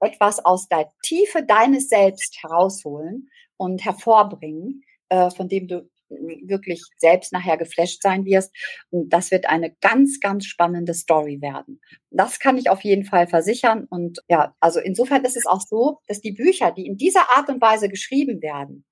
etwas 0.00 0.44
aus 0.44 0.68
der 0.68 0.90
Tiefe 1.02 1.44
deines 1.44 1.88
Selbst 1.88 2.42
herausholen 2.42 3.28
und 3.56 3.84
hervorbringen, 3.84 4.82
äh, 5.08 5.30
von 5.30 5.48
dem 5.48 5.68
du 5.68 5.88
wirklich 6.10 6.82
selbst 6.96 7.32
nachher 7.32 7.56
geflasht 7.56 8.02
sein 8.02 8.24
wirst. 8.24 8.54
Und 8.90 9.10
das 9.12 9.30
wird 9.30 9.48
eine 9.48 9.74
ganz, 9.80 10.20
ganz 10.20 10.46
spannende 10.46 10.94
Story 10.94 11.40
werden. 11.40 11.80
Das 12.10 12.38
kann 12.38 12.56
ich 12.56 12.70
auf 12.70 12.82
jeden 12.82 13.04
Fall 13.04 13.26
versichern. 13.26 13.86
Und 13.90 14.18
ja, 14.28 14.54
also 14.60 14.80
insofern 14.80 15.24
ist 15.24 15.36
es 15.36 15.46
auch 15.46 15.60
so, 15.60 15.98
dass 16.06 16.20
die 16.20 16.32
Bücher, 16.32 16.72
die 16.72 16.86
in 16.86 16.96
dieser 16.96 17.30
Art 17.36 17.48
und 17.48 17.60
Weise 17.60 17.88
geschrieben 17.88 18.40
werden, 18.42 18.84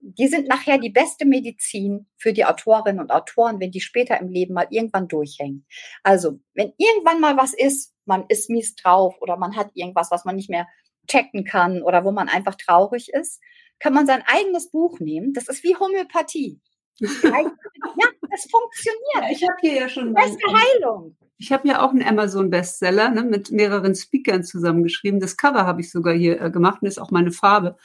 die 0.00 0.28
sind 0.28 0.46
nachher 0.46 0.78
die 0.78 0.90
beste 0.90 1.26
Medizin 1.26 2.06
für 2.16 2.32
die 2.32 2.44
Autorinnen 2.44 3.00
und 3.00 3.10
Autoren, 3.10 3.58
wenn 3.60 3.72
die 3.72 3.80
später 3.80 4.20
im 4.20 4.28
Leben 4.28 4.54
mal 4.54 4.68
irgendwann 4.70 5.08
durchhängen. 5.08 5.66
Also, 6.04 6.38
wenn 6.54 6.72
irgendwann 6.76 7.20
mal 7.20 7.36
was 7.36 7.52
ist, 7.52 7.92
man 8.08 8.24
ist 8.28 8.50
mies 8.50 8.74
drauf 8.74 9.14
oder 9.20 9.36
man 9.36 9.56
hat 9.56 9.70
irgendwas, 9.74 10.10
was 10.10 10.24
man 10.24 10.36
nicht 10.36 10.50
mehr 10.50 10.66
checken 11.06 11.44
kann 11.44 11.82
oder 11.82 12.04
wo 12.04 12.10
man 12.10 12.28
einfach 12.28 12.54
traurig 12.54 13.10
ist, 13.12 13.40
kann 13.78 13.94
man 13.94 14.06
sein 14.06 14.22
eigenes 14.26 14.70
Buch 14.70 15.00
nehmen. 15.00 15.32
Das 15.32 15.48
ist 15.48 15.62
wie 15.62 15.76
Homöopathie. 15.76 16.60
ja, 16.98 17.08
das 17.10 18.48
funktioniert. 18.50 19.30
ich 19.30 19.42
habe 19.42 19.56
hier 19.60 19.74
ja 19.74 19.88
schon 19.88 20.12
beste 20.12 20.42
Heilung. 20.52 21.16
Ich 21.40 21.52
habe 21.52 21.68
ja 21.68 21.84
auch 21.84 21.90
einen 21.90 22.02
Amazon-Bestseller 22.02 23.10
ne, 23.10 23.22
mit 23.22 23.52
mehreren 23.52 23.94
Speakern 23.94 24.42
zusammengeschrieben. 24.42 25.20
Das 25.20 25.36
Cover 25.36 25.64
habe 25.64 25.80
ich 25.80 25.92
sogar 25.92 26.14
hier 26.14 26.40
äh, 26.40 26.50
gemacht 26.50 26.82
und 26.82 26.88
ist 26.88 26.98
auch 26.98 27.12
meine 27.12 27.30
Farbe. 27.30 27.76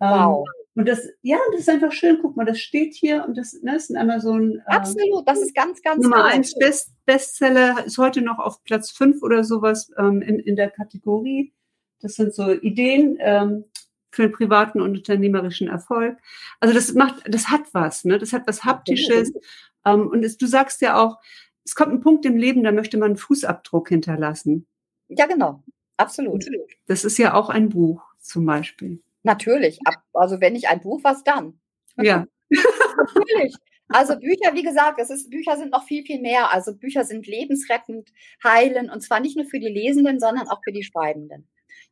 Ähm, 0.00 0.08
wow. 0.08 0.46
Ähm, 0.48 0.65
und 0.76 0.86
das, 0.86 1.08
ja, 1.22 1.38
das 1.52 1.62
ist 1.62 1.70
einfach 1.70 1.90
schön. 1.90 2.18
Guck 2.20 2.36
mal, 2.36 2.44
das 2.44 2.60
steht 2.60 2.94
hier 2.94 3.24
und 3.26 3.36
das 3.36 3.54
ne, 3.62 3.76
ist 3.76 3.90
ein 3.90 3.96
Amazon. 3.96 4.56
Äh, 4.58 4.62
Absolut, 4.66 5.26
das 5.26 5.40
ist 5.40 5.54
ganz, 5.54 5.80
ganz 5.80 6.02
Nummer 6.02 6.16
toll. 6.16 6.26
eins 6.26 6.54
Best, 6.54 6.92
Bestseller, 7.06 7.86
ist 7.86 7.96
heute 7.96 8.20
noch 8.20 8.38
auf 8.38 8.62
Platz 8.62 8.90
fünf 8.90 9.22
oder 9.22 9.42
sowas 9.42 9.90
ähm, 9.96 10.20
in, 10.20 10.38
in 10.38 10.54
der 10.54 10.70
Kategorie. 10.70 11.54
Das 12.00 12.14
sind 12.14 12.34
so 12.34 12.52
Ideen 12.52 13.16
ähm, 13.20 13.64
für 14.10 14.22
den 14.22 14.32
privaten 14.32 14.82
und 14.82 14.98
unternehmerischen 14.98 15.68
Erfolg. 15.68 16.18
Also 16.60 16.74
das 16.74 16.92
macht, 16.92 17.22
das 17.26 17.48
hat 17.48 17.62
was, 17.72 18.04
ne? 18.04 18.18
Das 18.18 18.34
hat 18.34 18.46
was 18.46 18.64
Haptisches. 18.64 19.32
Ähm, 19.86 20.08
und 20.08 20.24
es, 20.24 20.36
du 20.36 20.46
sagst 20.46 20.82
ja 20.82 20.98
auch, 21.02 21.16
es 21.64 21.74
kommt 21.74 21.92
ein 21.92 22.00
Punkt 22.00 22.26
im 22.26 22.36
Leben, 22.36 22.62
da 22.62 22.70
möchte 22.70 22.98
man 22.98 23.12
einen 23.12 23.16
Fußabdruck 23.16 23.88
hinterlassen. 23.88 24.66
Ja, 25.08 25.24
genau. 25.24 25.62
Absolut. 25.96 26.44
Das 26.86 27.04
ist 27.04 27.16
ja 27.16 27.32
auch 27.32 27.48
ein 27.48 27.70
Buch 27.70 28.02
zum 28.20 28.44
Beispiel. 28.44 29.02
Natürlich. 29.26 29.80
Also 30.12 30.40
wenn 30.40 30.52
nicht 30.52 30.68
ein 30.68 30.80
Buch, 30.80 31.00
was 31.02 31.24
dann? 31.24 31.60
Ja. 31.96 32.26
Natürlich. 32.50 33.56
Also 33.88 34.16
Bücher, 34.18 34.54
wie 34.54 34.62
gesagt, 34.62 35.00
es 35.00 35.10
ist, 35.10 35.30
Bücher 35.30 35.56
sind 35.56 35.72
noch 35.72 35.84
viel, 35.84 36.04
viel 36.04 36.20
mehr. 36.20 36.52
Also 36.52 36.76
Bücher 36.76 37.04
sind 37.04 37.26
lebensrettend, 37.26 38.12
heilen 38.44 38.88
und 38.88 39.00
zwar 39.00 39.18
nicht 39.18 39.36
nur 39.36 39.46
für 39.46 39.58
die 39.58 39.68
Lesenden, 39.68 40.20
sondern 40.20 40.48
auch 40.48 40.60
für 40.62 40.72
die 40.72 40.84
Schreibenden. 40.84 41.48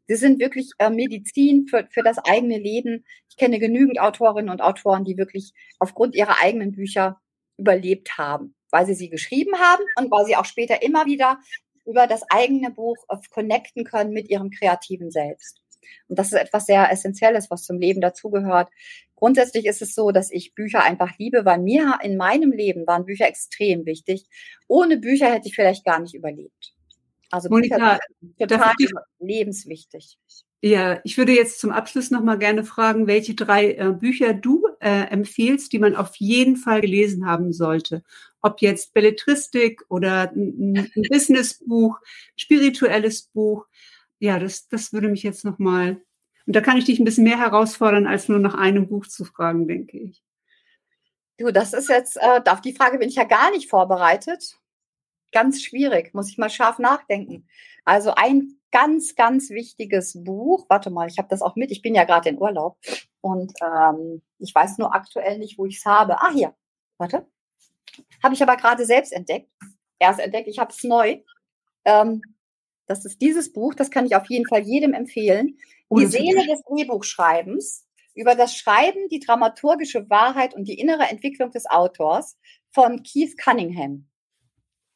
Sie 0.06 0.14
sind 0.14 0.38
wirklich 0.38 0.70
äh, 0.78 0.90
Medizin 0.90 1.66
für, 1.66 1.88
für 1.90 2.02
das 2.02 2.18
eigene 2.18 2.58
Leben. 2.58 3.04
Ich 3.28 3.36
kenne 3.36 3.58
genügend 3.58 3.98
Autorinnen 3.98 4.50
und 4.50 4.62
Autoren, 4.62 5.04
die 5.04 5.16
wirklich 5.16 5.52
aufgrund 5.80 6.14
ihrer 6.14 6.40
eigenen 6.40 6.70
Bücher 6.70 7.20
überlebt 7.56 8.16
haben, 8.16 8.54
weil 8.70 8.86
sie 8.86 8.94
sie 8.94 9.08
geschrieben 9.08 9.58
haben 9.58 9.82
und 9.96 10.10
weil 10.12 10.24
sie 10.24 10.36
auch 10.36 10.44
später 10.44 10.82
immer 10.82 11.06
wieder 11.06 11.40
über 11.84 12.06
das 12.06 12.22
eigene 12.30 12.70
Buch 12.70 12.96
äh, 13.08 13.16
connecten 13.30 13.82
können 13.84 14.12
mit 14.12 14.30
ihrem 14.30 14.50
kreativen 14.50 15.10
Selbst. 15.10 15.63
Und 16.08 16.18
das 16.18 16.28
ist 16.28 16.38
etwas 16.38 16.66
sehr 16.66 16.90
Essentielles, 16.90 17.50
was 17.50 17.64
zum 17.64 17.78
Leben 17.78 18.00
dazugehört. 18.00 18.70
Grundsätzlich 19.16 19.66
ist 19.66 19.82
es 19.82 19.94
so, 19.94 20.10
dass 20.10 20.30
ich 20.30 20.54
Bücher 20.54 20.82
einfach 20.82 21.18
liebe, 21.18 21.44
weil 21.44 21.58
mir 21.58 21.98
in 22.02 22.16
meinem 22.16 22.52
Leben 22.52 22.86
waren 22.86 23.06
Bücher 23.06 23.28
extrem 23.28 23.86
wichtig. 23.86 24.26
Ohne 24.68 24.98
Bücher 24.98 25.32
hätte 25.32 25.48
ich 25.48 25.54
vielleicht 25.54 25.84
gar 25.84 26.00
nicht 26.00 26.14
überlebt. 26.14 26.74
Also 27.30 27.48
Monika, 27.48 27.98
Bücher 28.20 28.46
total 28.46 28.74
lebenswichtig. 29.18 30.18
Ja, 30.66 30.98
ich 31.04 31.18
würde 31.18 31.32
jetzt 31.32 31.60
zum 31.60 31.72
Abschluss 31.72 32.10
noch 32.10 32.22
mal 32.22 32.38
gerne 32.38 32.64
fragen, 32.64 33.06
welche 33.06 33.34
drei 33.34 33.72
äh, 33.72 33.92
Bücher 33.92 34.32
du 34.32 34.66
äh, 34.80 35.08
empfiehlst, 35.10 35.70
die 35.74 35.78
man 35.78 35.94
auf 35.94 36.16
jeden 36.16 36.56
Fall 36.56 36.80
gelesen 36.80 37.26
haben 37.26 37.52
sollte. 37.52 38.02
Ob 38.40 38.62
jetzt 38.62 38.94
Belletristik 38.94 39.82
oder 39.90 40.32
ein, 40.32 40.90
ein 40.96 41.02
Businessbuch, 41.10 41.98
spirituelles 42.36 43.24
Buch 43.24 43.66
ja, 44.18 44.38
das, 44.38 44.68
das 44.68 44.92
würde 44.92 45.08
mich 45.08 45.22
jetzt 45.22 45.44
nochmal, 45.44 46.02
und 46.46 46.54
da 46.54 46.60
kann 46.60 46.76
ich 46.76 46.84
dich 46.84 46.98
ein 46.98 47.04
bisschen 47.04 47.24
mehr 47.24 47.38
herausfordern, 47.38 48.06
als 48.06 48.28
nur 48.28 48.38
nach 48.38 48.54
einem 48.54 48.88
Buch 48.88 49.06
zu 49.06 49.24
fragen, 49.24 49.66
denke 49.66 49.98
ich. 49.98 50.22
Du, 51.38 51.50
das 51.50 51.72
ist 51.72 51.88
jetzt, 51.88 52.16
äh, 52.16 52.42
auf 52.48 52.60
die 52.60 52.74
Frage 52.74 52.98
bin 52.98 53.08
ich 53.08 53.16
ja 53.16 53.24
gar 53.24 53.50
nicht 53.50 53.68
vorbereitet. 53.68 54.56
Ganz 55.32 55.62
schwierig, 55.62 56.14
muss 56.14 56.28
ich 56.28 56.38
mal 56.38 56.50
scharf 56.50 56.78
nachdenken. 56.78 57.48
Also 57.84 58.14
ein 58.14 58.60
ganz, 58.70 59.14
ganz 59.14 59.50
wichtiges 59.50 60.22
Buch. 60.22 60.66
Warte 60.68 60.90
mal, 60.90 61.08
ich 61.08 61.18
habe 61.18 61.28
das 61.28 61.42
auch 61.42 61.56
mit. 61.56 61.70
Ich 61.70 61.82
bin 61.82 61.94
ja 61.94 62.04
gerade 62.04 62.28
in 62.28 62.38
Urlaub 62.38 62.78
und 63.20 63.52
ähm, 63.62 64.22
ich 64.38 64.54
weiß 64.54 64.78
nur 64.78 64.94
aktuell 64.94 65.38
nicht, 65.38 65.58
wo 65.58 65.66
ich 65.66 65.78
es 65.78 65.84
habe. 65.86 66.20
Ah, 66.20 66.30
hier. 66.32 66.54
Warte. 66.98 67.26
Habe 68.22 68.34
ich 68.34 68.42
aber 68.42 68.56
gerade 68.56 68.84
selbst 68.84 69.12
entdeckt. 69.12 69.50
Erst 69.98 70.20
entdeckt, 70.20 70.48
ich 70.48 70.58
habe 70.58 70.72
es 70.72 70.82
neu. 70.84 71.20
Ähm, 71.84 72.22
das 72.86 73.04
ist 73.04 73.20
dieses 73.20 73.52
Buch, 73.52 73.74
das 73.74 73.90
kann 73.90 74.06
ich 74.06 74.16
auf 74.16 74.28
jeden 74.28 74.46
Fall 74.46 74.62
jedem 74.62 74.92
empfehlen. 74.92 75.58
Die 75.90 76.06
Seele 76.06 76.46
des 76.46 76.62
Drehbuchschreibens 76.64 77.86
über 78.14 78.34
das 78.34 78.56
Schreiben, 78.56 79.08
die 79.10 79.20
dramaturgische 79.20 80.08
Wahrheit 80.10 80.54
und 80.54 80.66
die 80.66 80.78
innere 80.78 81.04
Entwicklung 81.04 81.50
des 81.50 81.66
Autors 81.66 82.36
von 82.72 83.02
Keith 83.02 83.36
Cunningham. 83.38 84.08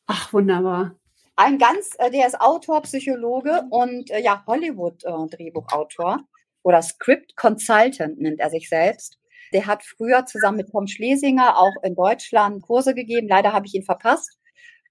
Ach, 0.07 0.33
wunderbar. 0.33 0.99
Ein 1.37 1.59
ganz, 1.59 1.95
äh, 1.99 2.11
der 2.11 2.27
ist 2.27 2.41
Autor, 2.41 2.83
Psychologe 2.83 3.63
und 3.71 4.11
äh, 4.11 4.21
ja, 4.21 4.43
Hollywood-Drehbuchautor 4.47 6.17
äh, 6.17 6.39
oder 6.63 6.83
Script 6.83 7.37
Consultant 7.37 8.19
nennt 8.19 8.41
er 8.41 8.51
sich 8.51 8.69
selbst. 8.69 9.19
Der 9.53 9.67
hat 9.67 9.85
früher 9.85 10.27
zusammen 10.27 10.59
mit 10.59 10.71
Tom 10.71 10.87
Schlesinger 10.87 11.57
auch 11.59 11.75
in 11.83 11.95
Deutschland 11.95 12.63
Kurse 12.63 12.95
gegeben. 12.95 13.29
Leider 13.29 13.53
habe 13.53 13.67
ich 13.67 13.75
ihn 13.75 13.85
verpasst. 13.85 14.39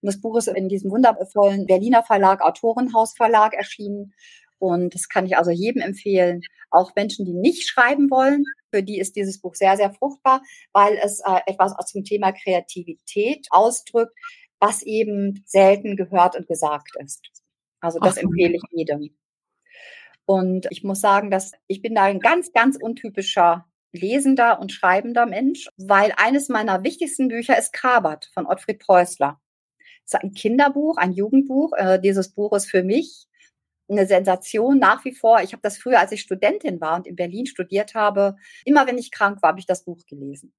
Und 0.02 0.08
das 0.08 0.22
Buch 0.22 0.38
ist 0.38 0.48
in 0.48 0.70
diesem 0.70 0.91
wundervollen 0.91 1.66
Berliner 1.66 2.04
Verlag, 2.04 2.41
Autorenhaus 2.41 3.16
Verlag 3.16 3.54
erschienen. 3.54 4.14
Und 4.60 4.93
das 4.95 5.10
kann 5.10 5.26
ich 5.26 5.38
also 5.38 5.52
jedem 5.52 5.82
empfehlen, 5.82 6.41
auch 6.72 6.95
Menschen, 6.95 7.26
die 7.26 7.34
nicht 7.34 7.68
schreiben 7.68 8.10
wollen. 8.10 8.43
Für 8.72 8.84
die 8.84 9.00
ist 9.00 9.16
dieses 9.16 9.39
Buch 9.39 9.56
sehr, 9.56 9.78
sehr 9.78 9.93
fruchtbar, 9.93 10.41
weil 10.74 11.00
es 11.04 11.20
äh, 11.20 11.39
etwas 11.45 11.74
zum 11.88 12.04
Thema 12.04 12.32
Kreativität 12.32 13.48
ausdrückt, 13.50 14.14
was 14.60 14.82
eben 14.82 15.43
selten 15.45 15.95
gehört 15.95 16.36
und 16.36 16.48
gesagt 16.48 16.91
ist. 17.04 17.22
Also 17.80 18.00
das 18.00 18.18
Ach, 18.18 18.24
empfehle 18.24 18.56
ich 18.56 18.64
jedem. 18.72 19.16
Und 20.26 20.68
ich 20.72 20.84
muss 20.84 21.00
sagen, 21.00 21.32
dass 21.32 21.54
ich 21.68 21.82
bin 21.82 21.95
da 21.95 22.04
ein 22.04 22.20
ganz, 22.20 22.52
ganz 22.52 22.78
untypischer 22.78 23.66
lesender 23.93 24.60
und 24.60 24.72
schreibender 24.72 25.26
Mensch, 25.26 25.70
weil 25.78 26.12
eines 26.18 26.50
meiner 26.50 26.84
wichtigsten 26.84 27.30
Bücher 27.30 27.58
ist 27.58 27.72
Kabert 27.72 28.30
von 28.34 28.45
Ottfried 28.45 28.80
Preußler. 28.80 29.39
Es 30.08 30.14
ist 30.14 30.24
ein 30.24 30.34
Kinderbuch, 30.34 30.97
ein 30.97 31.12
Jugendbuch. 31.12 31.74
Äh, 31.76 31.99
dieses 31.99 32.30
Buch 32.30 32.53
ist 32.53 32.70
für 32.70 32.84
mich 32.84 33.28
eine 33.89 34.05
Sensation 34.05 34.80
nach 34.80 35.03
wie 35.05 35.14
vor. 35.14 35.41
Ich 35.41 35.51
habe 35.51 35.62
das 35.62 35.78
früher, 35.78 35.99
als 35.99 36.12
ich 36.14 36.22
Studentin 36.22 36.80
war 36.80 36.95
und 36.95 37.08
in 37.08 37.16
Berlin 37.16 37.45
studiert 37.45 37.93
habe, 37.93 38.36
immer 38.66 38.88
wenn 38.88 38.97
ich 38.97 39.12
krank 39.12 39.41
war, 39.41 39.49
habe 39.49 39.60
ich 39.60 39.66
das 39.66 39.84
Buch 39.84 39.99
gelesen. 40.08 40.53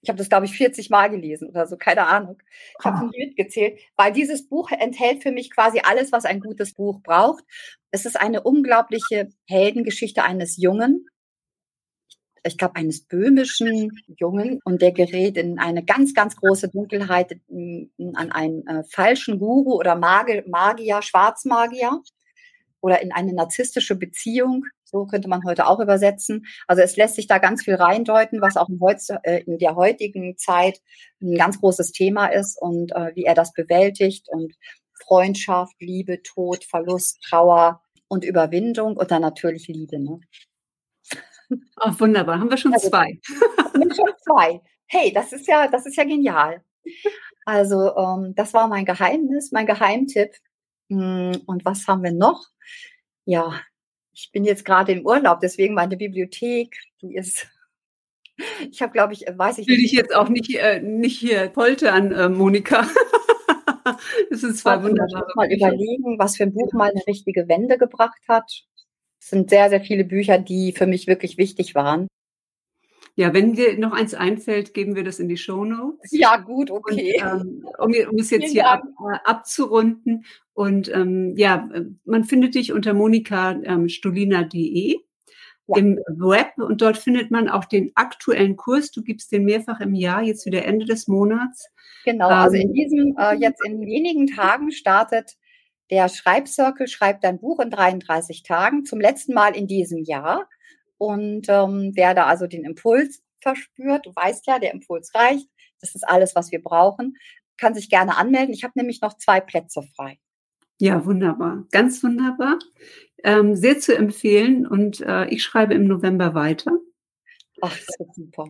Ich 0.00 0.08
habe 0.08 0.18
das, 0.18 0.28
glaube 0.28 0.46
ich, 0.46 0.56
40 0.56 0.90
Mal 0.90 1.10
gelesen 1.10 1.48
oder 1.48 1.66
so, 1.66 1.76
keine 1.76 2.06
Ahnung. 2.06 2.42
Ich 2.78 2.84
habe 2.84 3.06
nicht 3.06 3.18
mitgezählt, 3.18 3.80
weil 3.96 4.12
dieses 4.12 4.48
Buch 4.48 4.70
enthält 4.72 5.22
für 5.22 5.30
mich 5.30 5.50
quasi 5.50 5.80
alles, 5.84 6.10
was 6.10 6.24
ein 6.24 6.40
gutes 6.40 6.74
Buch 6.74 7.00
braucht. 7.02 7.44
Es 7.92 8.04
ist 8.04 8.20
eine 8.20 8.42
unglaubliche 8.42 9.28
Heldengeschichte 9.48 10.24
eines 10.24 10.56
Jungen, 10.56 11.06
ich 12.44 12.58
glaube, 12.58 12.76
eines 12.76 13.02
böhmischen 13.02 14.02
Jungen 14.18 14.60
und 14.64 14.82
der 14.82 14.92
gerät 14.92 15.36
in 15.36 15.58
eine 15.58 15.84
ganz, 15.84 16.14
ganz 16.14 16.36
große 16.36 16.68
Dunkelheit 16.68 17.38
an 17.50 18.32
einen 18.32 18.66
äh, 18.66 18.82
falschen 18.84 19.38
Guru 19.38 19.74
oder 19.74 19.94
Magier, 19.94 20.44
Magier, 20.46 21.02
Schwarzmagier 21.02 22.02
oder 22.80 23.00
in 23.00 23.12
eine 23.12 23.32
narzisstische 23.32 23.96
Beziehung. 23.96 24.64
So 24.84 25.06
könnte 25.06 25.28
man 25.28 25.44
heute 25.44 25.66
auch 25.66 25.80
übersetzen. 25.80 26.44
Also 26.66 26.82
es 26.82 26.96
lässt 26.96 27.14
sich 27.14 27.26
da 27.26 27.38
ganz 27.38 27.64
viel 27.64 27.76
reindeuten, 27.76 28.42
was 28.42 28.56
auch 28.56 28.68
in, 28.68 28.80
heutz, 28.80 29.08
äh, 29.22 29.42
in 29.46 29.58
der 29.58 29.76
heutigen 29.76 30.36
Zeit 30.36 30.80
ein 31.22 31.36
ganz 31.36 31.60
großes 31.60 31.92
Thema 31.92 32.26
ist 32.26 32.60
und 32.60 32.92
äh, 32.92 33.14
wie 33.14 33.24
er 33.24 33.34
das 33.34 33.52
bewältigt 33.52 34.28
und 34.28 34.52
Freundschaft, 35.06 35.74
Liebe, 35.80 36.22
Tod, 36.22 36.64
Verlust, 36.64 37.22
Trauer 37.22 37.80
und 38.08 38.24
Überwindung 38.24 38.96
und 38.96 39.10
dann 39.10 39.22
natürlich 39.22 39.68
Liebe. 39.68 39.98
Ne? 39.98 40.20
Ach, 41.76 41.98
wunderbar. 42.00 42.40
Haben 42.40 42.50
wir 42.50 42.56
schon 42.56 42.72
also, 42.72 42.88
zwei. 42.88 43.20
schon 43.74 44.12
zwei. 44.24 44.60
Hey, 44.86 45.12
das 45.12 45.32
ist 45.32 45.46
ja, 45.48 45.68
das 45.68 45.86
ist 45.86 45.96
ja 45.96 46.04
genial. 46.04 46.62
Also, 47.44 47.96
ähm, 47.96 48.34
das 48.34 48.54
war 48.54 48.68
mein 48.68 48.84
Geheimnis, 48.84 49.52
mein 49.52 49.66
Geheimtipp. 49.66 50.32
Hm, 50.88 51.42
und 51.46 51.64
was 51.64 51.86
haben 51.86 52.02
wir 52.02 52.12
noch? 52.12 52.46
Ja, 53.24 53.60
ich 54.12 54.30
bin 54.32 54.44
jetzt 54.44 54.64
gerade 54.64 54.92
im 54.92 55.06
Urlaub, 55.06 55.40
deswegen 55.40 55.74
meine 55.74 55.96
Bibliothek, 55.96 56.76
die 57.00 57.16
ist 57.16 57.48
ich 58.70 58.82
habe, 58.82 58.92
glaube 58.92 59.12
ich, 59.12 59.24
weiß 59.26 59.58
ich 59.58 59.66
Will 59.66 59.76
nicht. 59.76 59.78
Will 59.78 59.84
ich 59.86 59.92
jetzt 59.92 60.14
auch 60.14 60.28
nicht, 60.28 60.54
äh, 60.54 60.80
nicht 60.80 61.18
hier 61.18 61.48
poltern, 61.48 62.12
äh, 62.12 62.28
Monika. 62.28 62.86
das 64.30 64.42
ist 64.42 64.58
zwar 64.58 64.82
wunderbar. 64.82 65.26
Mal 65.34 65.52
überlegen, 65.52 66.18
was 66.18 66.36
für 66.36 66.44
ein 66.44 66.52
Buch 66.52 66.72
mal 66.72 66.90
eine 66.90 67.06
richtige 67.06 67.48
Wende 67.48 67.78
gebracht 67.78 68.20
hat. 68.28 68.64
Es 69.22 69.28
sind 69.28 69.50
sehr, 69.50 69.70
sehr 69.70 69.80
viele 69.80 70.04
Bücher, 70.04 70.38
die 70.38 70.72
für 70.72 70.88
mich 70.88 71.06
wirklich 71.06 71.38
wichtig 71.38 71.76
waren. 71.76 72.08
Ja, 73.14 73.32
wenn 73.32 73.52
dir 73.52 73.78
noch 73.78 73.92
eins 73.92 74.14
einfällt, 74.14 74.74
geben 74.74 74.96
wir 74.96 75.04
das 75.04 75.20
in 75.20 75.28
die 75.28 75.36
Show 75.36 75.64
Notes. 75.64 76.10
Ja, 76.10 76.38
gut, 76.38 76.72
okay. 76.72 77.22
Und, 77.22 77.40
ähm, 77.40 77.64
um, 77.78 77.94
um, 78.10 78.18
es 78.18 78.30
jetzt 78.30 78.50
hier 78.50 78.68
ab, 78.68 78.82
äh, 78.84 79.18
abzurunden. 79.24 80.24
Und 80.54 80.92
ähm, 80.92 81.36
ja, 81.36 81.70
man 82.04 82.24
findet 82.24 82.56
dich 82.56 82.72
unter 82.72 82.94
monikastolina.de 82.94 84.94
ähm, 84.94 85.00
ja. 85.68 85.76
im 85.76 86.00
Web 86.08 86.54
und 86.56 86.82
dort 86.82 86.98
findet 86.98 87.30
man 87.30 87.48
auch 87.48 87.66
den 87.66 87.92
aktuellen 87.94 88.56
Kurs. 88.56 88.90
Du 88.90 89.04
gibst 89.04 89.30
den 89.30 89.44
mehrfach 89.44 89.78
im 89.78 89.94
Jahr, 89.94 90.22
jetzt 90.22 90.46
wieder 90.46 90.64
Ende 90.64 90.84
des 90.84 91.06
Monats. 91.06 91.68
Genau, 92.04 92.26
also 92.26 92.56
in 92.56 92.70
ähm, 92.70 92.74
diesem, 92.74 93.16
äh, 93.16 93.36
jetzt 93.36 93.64
in 93.64 93.82
wenigen 93.82 94.26
Tagen 94.26 94.72
startet 94.72 95.36
der 95.92 96.08
Schreibcircle 96.08 96.88
schreibt 96.88 97.22
dein 97.22 97.38
Buch 97.38 97.60
in 97.60 97.70
33 97.70 98.44
Tagen, 98.44 98.86
zum 98.86 98.98
letzten 98.98 99.34
Mal 99.34 99.54
in 99.54 99.66
diesem 99.66 100.02
Jahr. 100.02 100.48
Und 100.96 101.50
ähm, 101.50 101.92
wer 101.94 102.14
da 102.14 102.24
also 102.24 102.46
den 102.46 102.64
Impuls 102.64 103.22
verspürt, 103.42 104.06
du 104.06 104.12
weißt 104.14 104.46
ja, 104.46 104.58
der 104.58 104.72
Impuls 104.72 105.14
reicht, 105.14 105.46
das 105.82 105.94
ist 105.94 106.08
alles, 106.08 106.34
was 106.34 106.50
wir 106.50 106.62
brauchen, 106.62 107.18
kann 107.58 107.74
sich 107.74 107.90
gerne 107.90 108.16
anmelden. 108.16 108.54
Ich 108.54 108.64
habe 108.64 108.72
nämlich 108.74 109.02
noch 109.02 109.18
zwei 109.18 109.42
Plätze 109.42 109.82
frei. 109.94 110.18
Ja, 110.80 111.04
wunderbar, 111.04 111.66
ganz 111.70 112.02
wunderbar. 112.02 112.58
Ähm, 113.22 113.54
sehr 113.54 113.78
zu 113.78 113.94
empfehlen 113.94 114.66
und 114.66 115.02
äh, 115.02 115.26
ich 115.26 115.42
schreibe 115.42 115.74
im 115.74 115.84
November 115.86 116.32
weiter. 116.34 116.72
Ach, 117.60 117.76
das 117.76 118.00
ist 118.00 118.14
super. 118.14 118.46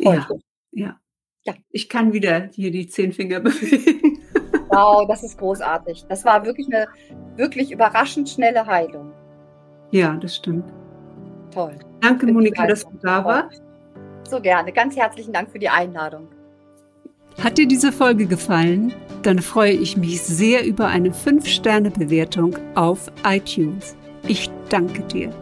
Ja, 0.00 0.28
ja, 0.72 1.00
ja. 1.44 1.54
Ich 1.70 1.88
kann 1.88 2.12
wieder 2.12 2.50
hier 2.52 2.72
die 2.72 2.88
zehn 2.88 3.12
Finger 3.12 3.38
bewegen. 3.40 4.09
Wow, 4.70 5.06
das 5.08 5.22
ist 5.22 5.38
großartig. 5.38 6.06
Das 6.08 6.24
war 6.24 6.44
wirklich 6.44 6.68
eine 6.72 6.86
wirklich 7.36 7.72
überraschend 7.72 8.28
schnelle 8.28 8.64
Heilung. 8.64 9.12
Ja, 9.90 10.16
das 10.16 10.36
stimmt. 10.36 10.72
Toll. 11.52 11.76
Danke, 12.00 12.26
Monika, 12.26 12.66
dass 12.66 12.84
du 12.84 12.96
da 13.02 13.24
warst. 13.24 13.62
So 14.28 14.40
gerne. 14.40 14.72
Ganz 14.72 14.96
herzlichen 14.96 15.32
Dank 15.32 15.50
für 15.50 15.58
die 15.58 15.68
Einladung. 15.68 16.28
Hat 17.42 17.58
dir 17.58 17.66
diese 17.66 17.90
Folge 17.90 18.26
gefallen? 18.26 18.92
Dann 19.22 19.40
freue 19.40 19.72
ich 19.72 19.96
mich 19.96 20.22
sehr 20.22 20.64
über 20.64 20.86
eine 20.86 21.10
5-Sterne-Bewertung 21.10 22.56
auf 22.74 23.10
iTunes. 23.24 23.96
Ich 24.28 24.50
danke 24.68 25.02
dir. 25.02 25.32